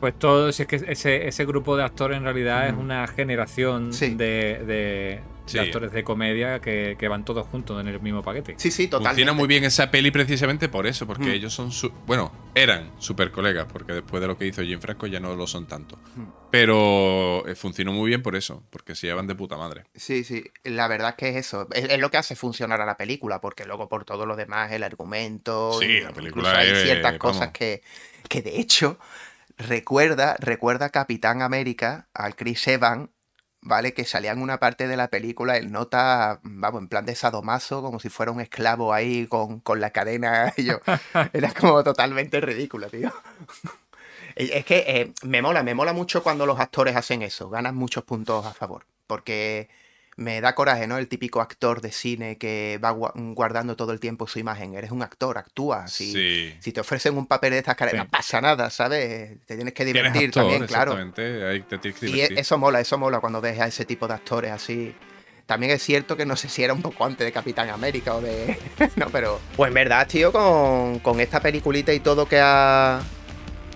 Pues 0.00 0.14
todo, 0.18 0.52
si 0.52 0.62
es 0.62 0.68
que 0.68 0.76
ese, 0.76 1.26
ese 1.28 1.44
grupo 1.46 1.76
de 1.76 1.84
actores 1.84 2.18
en 2.18 2.24
realidad 2.24 2.68
es 2.68 2.74
una 2.74 3.06
generación 3.06 3.92
Sí. 3.92 4.14
de, 4.14 4.62
de- 4.66 5.20
Sí. 5.46 5.58
de 5.58 5.64
actores 5.64 5.92
de 5.92 6.04
comedia 6.04 6.60
que, 6.60 6.96
que 6.98 7.08
van 7.08 7.24
todos 7.24 7.46
juntos 7.46 7.80
en 7.80 7.86
el 7.88 8.00
mismo 8.00 8.22
paquete. 8.22 8.54
Sí, 8.58 8.70
sí, 8.70 8.88
totalmente. 8.88 9.10
Funciona 9.22 9.32
muy 9.32 9.46
bien 9.48 9.64
esa 9.64 9.90
peli 9.90 10.10
precisamente 10.10 10.68
por 10.68 10.86
eso, 10.86 11.06
porque 11.06 11.26
Mm. 11.26 11.32
ellos 11.32 11.54
son, 11.54 11.70
su- 11.72 11.90
bueno, 12.06 12.32
eran 12.54 12.90
super 12.98 13.30
colegas, 13.30 13.66
porque 13.72 13.92
después 13.92 14.20
de 14.20 14.26
lo 14.26 14.36
que 14.36 14.46
hizo 14.46 14.62
Jim 14.62 14.80
Franco 14.80 15.06
ya 15.06 15.20
no 15.20 15.34
lo 15.36 15.46
son 15.46 15.66
tanto. 15.66 15.96
Mm. 16.16 16.24
Pero 16.50 17.46
eh, 17.46 17.54
funcionó 17.54 17.92
muy 17.92 18.08
bien 18.08 18.22
por 18.22 18.34
eso, 18.34 18.62
porque 18.70 18.94
se 18.94 19.06
llevan 19.06 19.26
de 19.26 19.34
puta 19.34 19.56
madre. 19.56 19.84
Sí, 19.94 20.24
sí, 20.24 20.44
la 20.64 20.88
verdad 20.88 21.10
es 21.10 21.14
que 21.16 21.28
es 21.30 21.36
eso. 21.36 21.68
Es, 21.72 21.84
es 21.90 21.98
lo 22.00 22.10
que 22.10 22.16
hace 22.16 22.34
funcionar 22.34 22.80
a 22.80 22.86
la 22.86 22.96
película, 22.96 23.40
porque 23.40 23.64
luego 23.66 23.88
por 23.88 24.04
todo 24.04 24.26
lo 24.26 24.36
demás, 24.36 24.72
el 24.72 24.82
argumento. 24.82 25.78
Sí, 25.80 25.84
y 25.86 25.88
la 26.00 26.08
incluso 26.10 26.14
película 26.14 26.58
hay 26.58 26.70
es, 26.70 26.82
ciertas 26.82 27.18
cosas 27.18 27.40
vamos. 27.40 27.52
que, 27.54 27.82
que 28.28 28.42
de 28.42 28.58
hecho 28.58 28.98
recuerda, 29.58 30.36
recuerda 30.38 30.86
a 30.86 30.90
Capitán 30.90 31.42
América, 31.42 32.08
al 32.14 32.36
Chris 32.36 32.66
Evans, 32.68 33.08
¿vale? 33.66 33.92
Que 33.92 34.04
salía 34.04 34.30
en 34.32 34.40
una 34.40 34.58
parte 34.58 34.86
de 34.86 34.96
la 34.96 35.08
película 35.08 35.56
el 35.56 35.72
nota, 35.72 36.40
vamos, 36.44 36.80
en 36.82 36.88
plan 36.88 37.04
de 37.04 37.16
sadomaso, 37.16 37.82
como 37.82 37.98
si 37.98 38.08
fuera 38.08 38.30
un 38.30 38.40
esclavo 38.40 38.92
ahí 38.94 39.26
con, 39.26 39.60
con 39.60 39.80
la 39.80 39.90
cadena. 39.90 40.54
Y 40.56 40.64
yo, 40.64 40.80
era 41.32 41.52
como 41.52 41.82
totalmente 41.84 42.40
ridículo, 42.40 42.88
tío. 42.88 43.12
Es 44.36 44.66
que 44.66 44.84
eh, 44.86 45.12
me 45.22 45.40
mola, 45.40 45.62
me 45.62 45.74
mola 45.74 45.94
mucho 45.94 46.22
cuando 46.22 46.44
los 46.44 46.60
actores 46.60 46.94
hacen 46.94 47.22
eso, 47.22 47.48
ganan 47.48 47.74
muchos 47.74 48.04
puntos 48.04 48.44
a 48.44 48.52
favor, 48.52 48.84
porque 49.06 49.70
me 50.16 50.40
da 50.40 50.54
coraje, 50.54 50.86
¿no? 50.86 50.96
El 50.96 51.08
típico 51.08 51.40
actor 51.42 51.80
de 51.82 51.92
cine 51.92 52.38
que 52.38 52.80
va 52.82 52.90
gua- 52.92 53.12
guardando 53.34 53.76
todo 53.76 53.92
el 53.92 54.00
tiempo 54.00 54.26
su 54.26 54.38
imagen. 54.38 54.74
Eres 54.74 54.90
un 54.90 55.02
actor, 55.02 55.36
actúas. 55.36 55.92
Si, 55.92 56.12
Sí. 56.12 56.56
si 56.60 56.72
te 56.72 56.80
ofrecen 56.80 57.16
un 57.18 57.26
papel 57.26 57.50
de 57.52 57.58
estas 57.58 57.76
caras, 57.76 57.92
Sí. 57.92 57.98
no 57.98 58.08
pasa 58.08 58.40
nada, 58.40 58.70
¿sabes? 58.70 59.38
Te 59.44 59.56
tienes 59.56 59.74
que 59.74 59.84
Tienes 59.84 60.02
divertir 60.12 60.28
actor, 60.30 60.42
también, 60.44 60.66
claro. 60.66 60.92
Exactamente, 60.92 61.46
ahí 61.46 61.60
te 61.62 61.78
tienes 61.78 62.00
que 62.00 62.06
Y 62.06 62.12
divertir. 62.12 62.38
eso 62.38 62.56
mola, 62.58 62.80
eso 62.80 62.96
mola 62.98 63.20
cuando 63.20 63.40
ves 63.42 63.60
a 63.60 63.66
ese 63.66 63.84
tipo 63.84 64.08
de 64.08 64.14
actores 64.14 64.50
así. 64.52 64.94
También 65.44 65.70
es 65.72 65.82
cierto 65.82 66.16
que 66.16 66.26
no 66.26 66.34
sé 66.34 66.48
si 66.48 66.64
era 66.64 66.72
un 66.72 66.82
poco 66.82 67.04
antes 67.04 67.24
de 67.24 67.30
Capitán 67.30 67.68
América 67.70 68.16
o 68.16 68.20
de. 68.20 68.58
no, 68.96 69.08
pero. 69.10 69.38
Pues 69.56 69.68
en 69.68 69.74
verdad, 69.74 70.08
tío, 70.08 70.32
con, 70.32 70.98
con 71.00 71.20
esta 71.20 71.38
peliculita 71.40 71.92
y 71.92 72.00
todo 72.00 72.26
que 72.26 72.40
ha. 72.42 73.00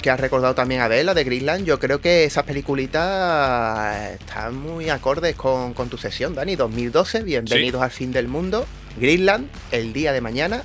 Que 0.00 0.10
ha 0.10 0.16
recordado 0.16 0.54
también 0.54 0.80
a 0.80 0.88
ver, 0.88 1.04
la 1.04 1.14
de 1.14 1.24
Greenland, 1.24 1.66
yo 1.66 1.78
creo 1.78 2.00
que 2.00 2.24
esas 2.24 2.44
peliculitas 2.44 4.10
están 4.12 4.56
muy 4.56 4.88
acordes 4.88 5.36
con, 5.36 5.74
con 5.74 5.88
tu 5.88 5.98
sesión, 5.98 6.34
Dani. 6.34 6.56
2012, 6.56 7.22
bienvenidos 7.22 7.82
al 7.82 7.90
fin 7.90 8.12
del 8.12 8.28
mundo. 8.28 8.66
Greenland, 8.98 9.48
el 9.70 9.92
día 9.92 10.12
de 10.12 10.20
mañana. 10.20 10.62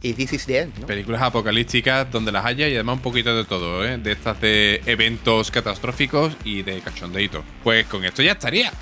Y 0.00 0.12
This 0.12 0.32
is 0.32 0.46
the 0.46 0.60
End, 0.60 0.78
¿no? 0.78 0.86
Películas 0.86 1.20
apocalípticas 1.22 2.08
donde 2.12 2.30
las 2.30 2.44
haya 2.44 2.68
y 2.68 2.74
además 2.74 2.96
un 2.96 3.02
poquito 3.02 3.36
de 3.36 3.44
todo, 3.44 3.84
¿eh? 3.84 3.98
De 3.98 4.12
estas 4.12 4.40
de 4.40 4.80
eventos 4.86 5.50
catastróficos 5.50 6.36
y 6.44 6.62
de 6.62 6.80
cachondeito. 6.80 7.42
Pues 7.64 7.84
con 7.86 8.04
esto 8.04 8.22
ya 8.22 8.32
estaría. 8.32 8.72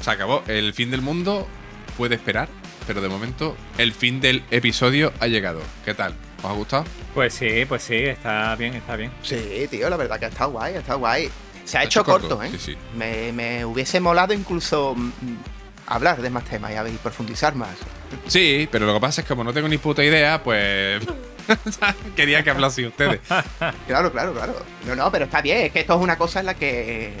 Se 0.00 0.10
acabó. 0.10 0.44
El 0.46 0.72
fin 0.72 0.92
del 0.92 1.02
mundo 1.02 1.48
puede 1.96 2.14
esperar, 2.14 2.48
pero 2.86 3.00
de 3.00 3.08
momento 3.08 3.56
el 3.76 3.92
fin 3.92 4.20
del 4.20 4.44
episodio 4.52 5.12
ha 5.18 5.26
llegado. 5.26 5.60
¿Qué 5.84 5.94
tal? 5.94 6.14
¿Os 6.42 6.50
ha 6.50 6.52
gustado? 6.52 6.84
Pues 7.14 7.34
sí, 7.34 7.64
pues 7.68 7.82
sí, 7.82 7.96
está 7.96 8.54
bien, 8.56 8.74
está 8.74 8.96
bien. 8.96 9.10
Sí, 9.22 9.66
tío, 9.70 9.90
la 9.90 9.96
verdad 9.96 10.18
que 10.18 10.26
ha 10.26 10.28
estado 10.28 10.50
guay, 10.52 10.74
ha 10.74 10.78
estado 10.78 10.98
guay. 10.98 11.30
Se 11.64 11.76
ha 11.76 11.80
Ha 11.80 11.84
hecho 11.84 12.00
hecho 12.00 12.10
corto, 12.10 12.28
corto, 12.38 12.42
¿eh? 12.44 12.50
sí, 12.52 12.58
sí. 12.72 12.76
Me, 12.96 13.32
me 13.32 13.64
hubiese 13.64 14.00
molado 14.00 14.32
incluso 14.32 14.94
mm, 14.96 15.10
hablar 15.86 16.22
de 16.22 16.30
más 16.30 16.44
temas 16.44 16.72
y 16.72 16.96
profundizar 16.98 17.54
más. 17.54 17.76
Sí, 18.26 18.68
pero 18.72 18.86
lo 18.86 18.94
que 18.94 19.00
pasa 19.00 19.20
es 19.20 19.26
que 19.26 19.34
como 19.34 19.44
no 19.44 19.52
tengo 19.52 19.68
ni 19.68 19.78
puta 19.78 20.02
idea, 20.02 20.42
pues 20.42 21.02
quería 22.16 22.42
que 22.42 22.50
hablasen 22.50 22.86
ustedes. 22.86 23.20
Claro, 23.86 24.10
claro, 24.10 24.32
claro. 24.32 24.54
No, 24.86 24.96
no, 24.96 25.10
pero 25.10 25.26
está 25.26 25.42
bien, 25.42 25.58
es 25.66 25.72
que 25.72 25.80
esto 25.80 25.94
es 25.94 26.00
una 26.00 26.16
cosa 26.16 26.40
en 26.40 26.46
la 26.46 26.54
que 26.54 27.12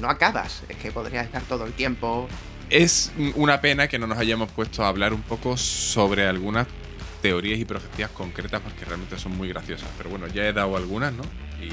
no 0.00 0.08
acabas. 0.08 0.62
Es 0.68 0.76
que 0.76 0.90
podrías 0.90 1.26
estar 1.26 1.42
todo 1.42 1.66
el 1.66 1.72
tiempo. 1.72 2.28
Es 2.70 3.12
una 3.34 3.60
pena 3.60 3.86
que 3.88 3.98
no 3.98 4.06
nos 4.06 4.18
hayamos 4.18 4.50
puesto 4.50 4.82
a 4.82 4.88
hablar 4.88 5.12
un 5.12 5.22
poco 5.22 5.56
sobre 5.56 6.26
algunas 6.26 6.66
teorías 7.22 7.58
y 7.58 7.64
profecías 7.64 8.10
concretas 8.10 8.60
porque 8.60 8.84
realmente 8.84 9.18
son 9.18 9.36
muy 9.36 9.48
graciosas. 9.48 9.88
Pero 9.96 10.10
bueno, 10.10 10.26
ya 10.26 10.44
he 10.44 10.52
dado 10.52 10.76
algunas, 10.76 11.12
¿no? 11.12 11.22
Y 11.62 11.70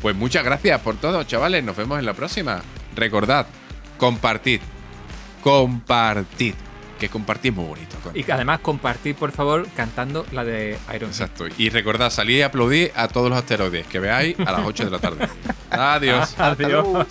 pues 0.00 0.16
muchas 0.16 0.44
gracias 0.44 0.80
por 0.80 0.96
todo, 0.96 1.22
chavales. 1.24 1.62
Nos 1.62 1.76
vemos 1.76 1.98
en 1.98 2.06
la 2.06 2.14
próxima. 2.14 2.62
Recordad, 2.94 3.46
compartid. 3.98 4.60
Compartid. 5.42 6.54
Que 6.98 7.08
compartid 7.08 7.50
es 7.50 7.56
muy 7.56 7.66
bonito. 7.66 7.96
Y 8.14 8.22
que 8.22 8.32
además 8.32 8.60
compartir, 8.60 9.16
por 9.16 9.32
favor, 9.32 9.66
cantando 9.74 10.24
la 10.30 10.44
de 10.44 10.78
Iron 10.94 11.10
Man. 11.10 11.10
Exacto. 11.10 11.46
Y 11.58 11.68
recordad, 11.68 12.10
salir 12.10 12.38
y 12.38 12.42
aplaudir 12.42 12.92
a 12.94 13.08
todos 13.08 13.28
los 13.28 13.38
asteroides 13.38 13.86
que 13.88 13.98
veáis 13.98 14.38
a 14.38 14.52
las 14.52 14.64
8 14.64 14.84
de 14.84 14.90
la 14.90 14.98
tarde. 15.00 15.28
Adiós. 15.70 16.38
Adiós. 16.38 17.06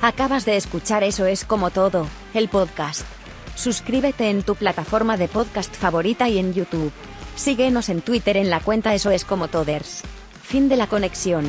Acabas 0.00 0.44
de 0.44 0.56
escuchar 0.56 1.02
Eso 1.02 1.26
es 1.26 1.44
como 1.44 1.70
todo, 1.70 2.06
el 2.32 2.48
podcast. 2.48 3.15
Suscríbete 3.56 4.28
en 4.28 4.42
tu 4.42 4.54
plataforma 4.54 5.16
de 5.16 5.28
podcast 5.28 5.74
favorita 5.74 6.28
y 6.28 6.38
en 6.38 6.52
YouTube. 6.52 6.92
Síguenos 7.36 7.88
en 7.88 8.02
Twitter 8.02 8.36
en 8.36 8.50
la 8.50 8.60
cuenta 8.60 8.94
Eso 8.94 9.10
es 9.10 9.24
como 9.24 9.48
Toders. 9.48 10.02
Fin 10.42 10.68
de 10.68 10.76
la 10.76 10.86
conexión. 10.86 11.44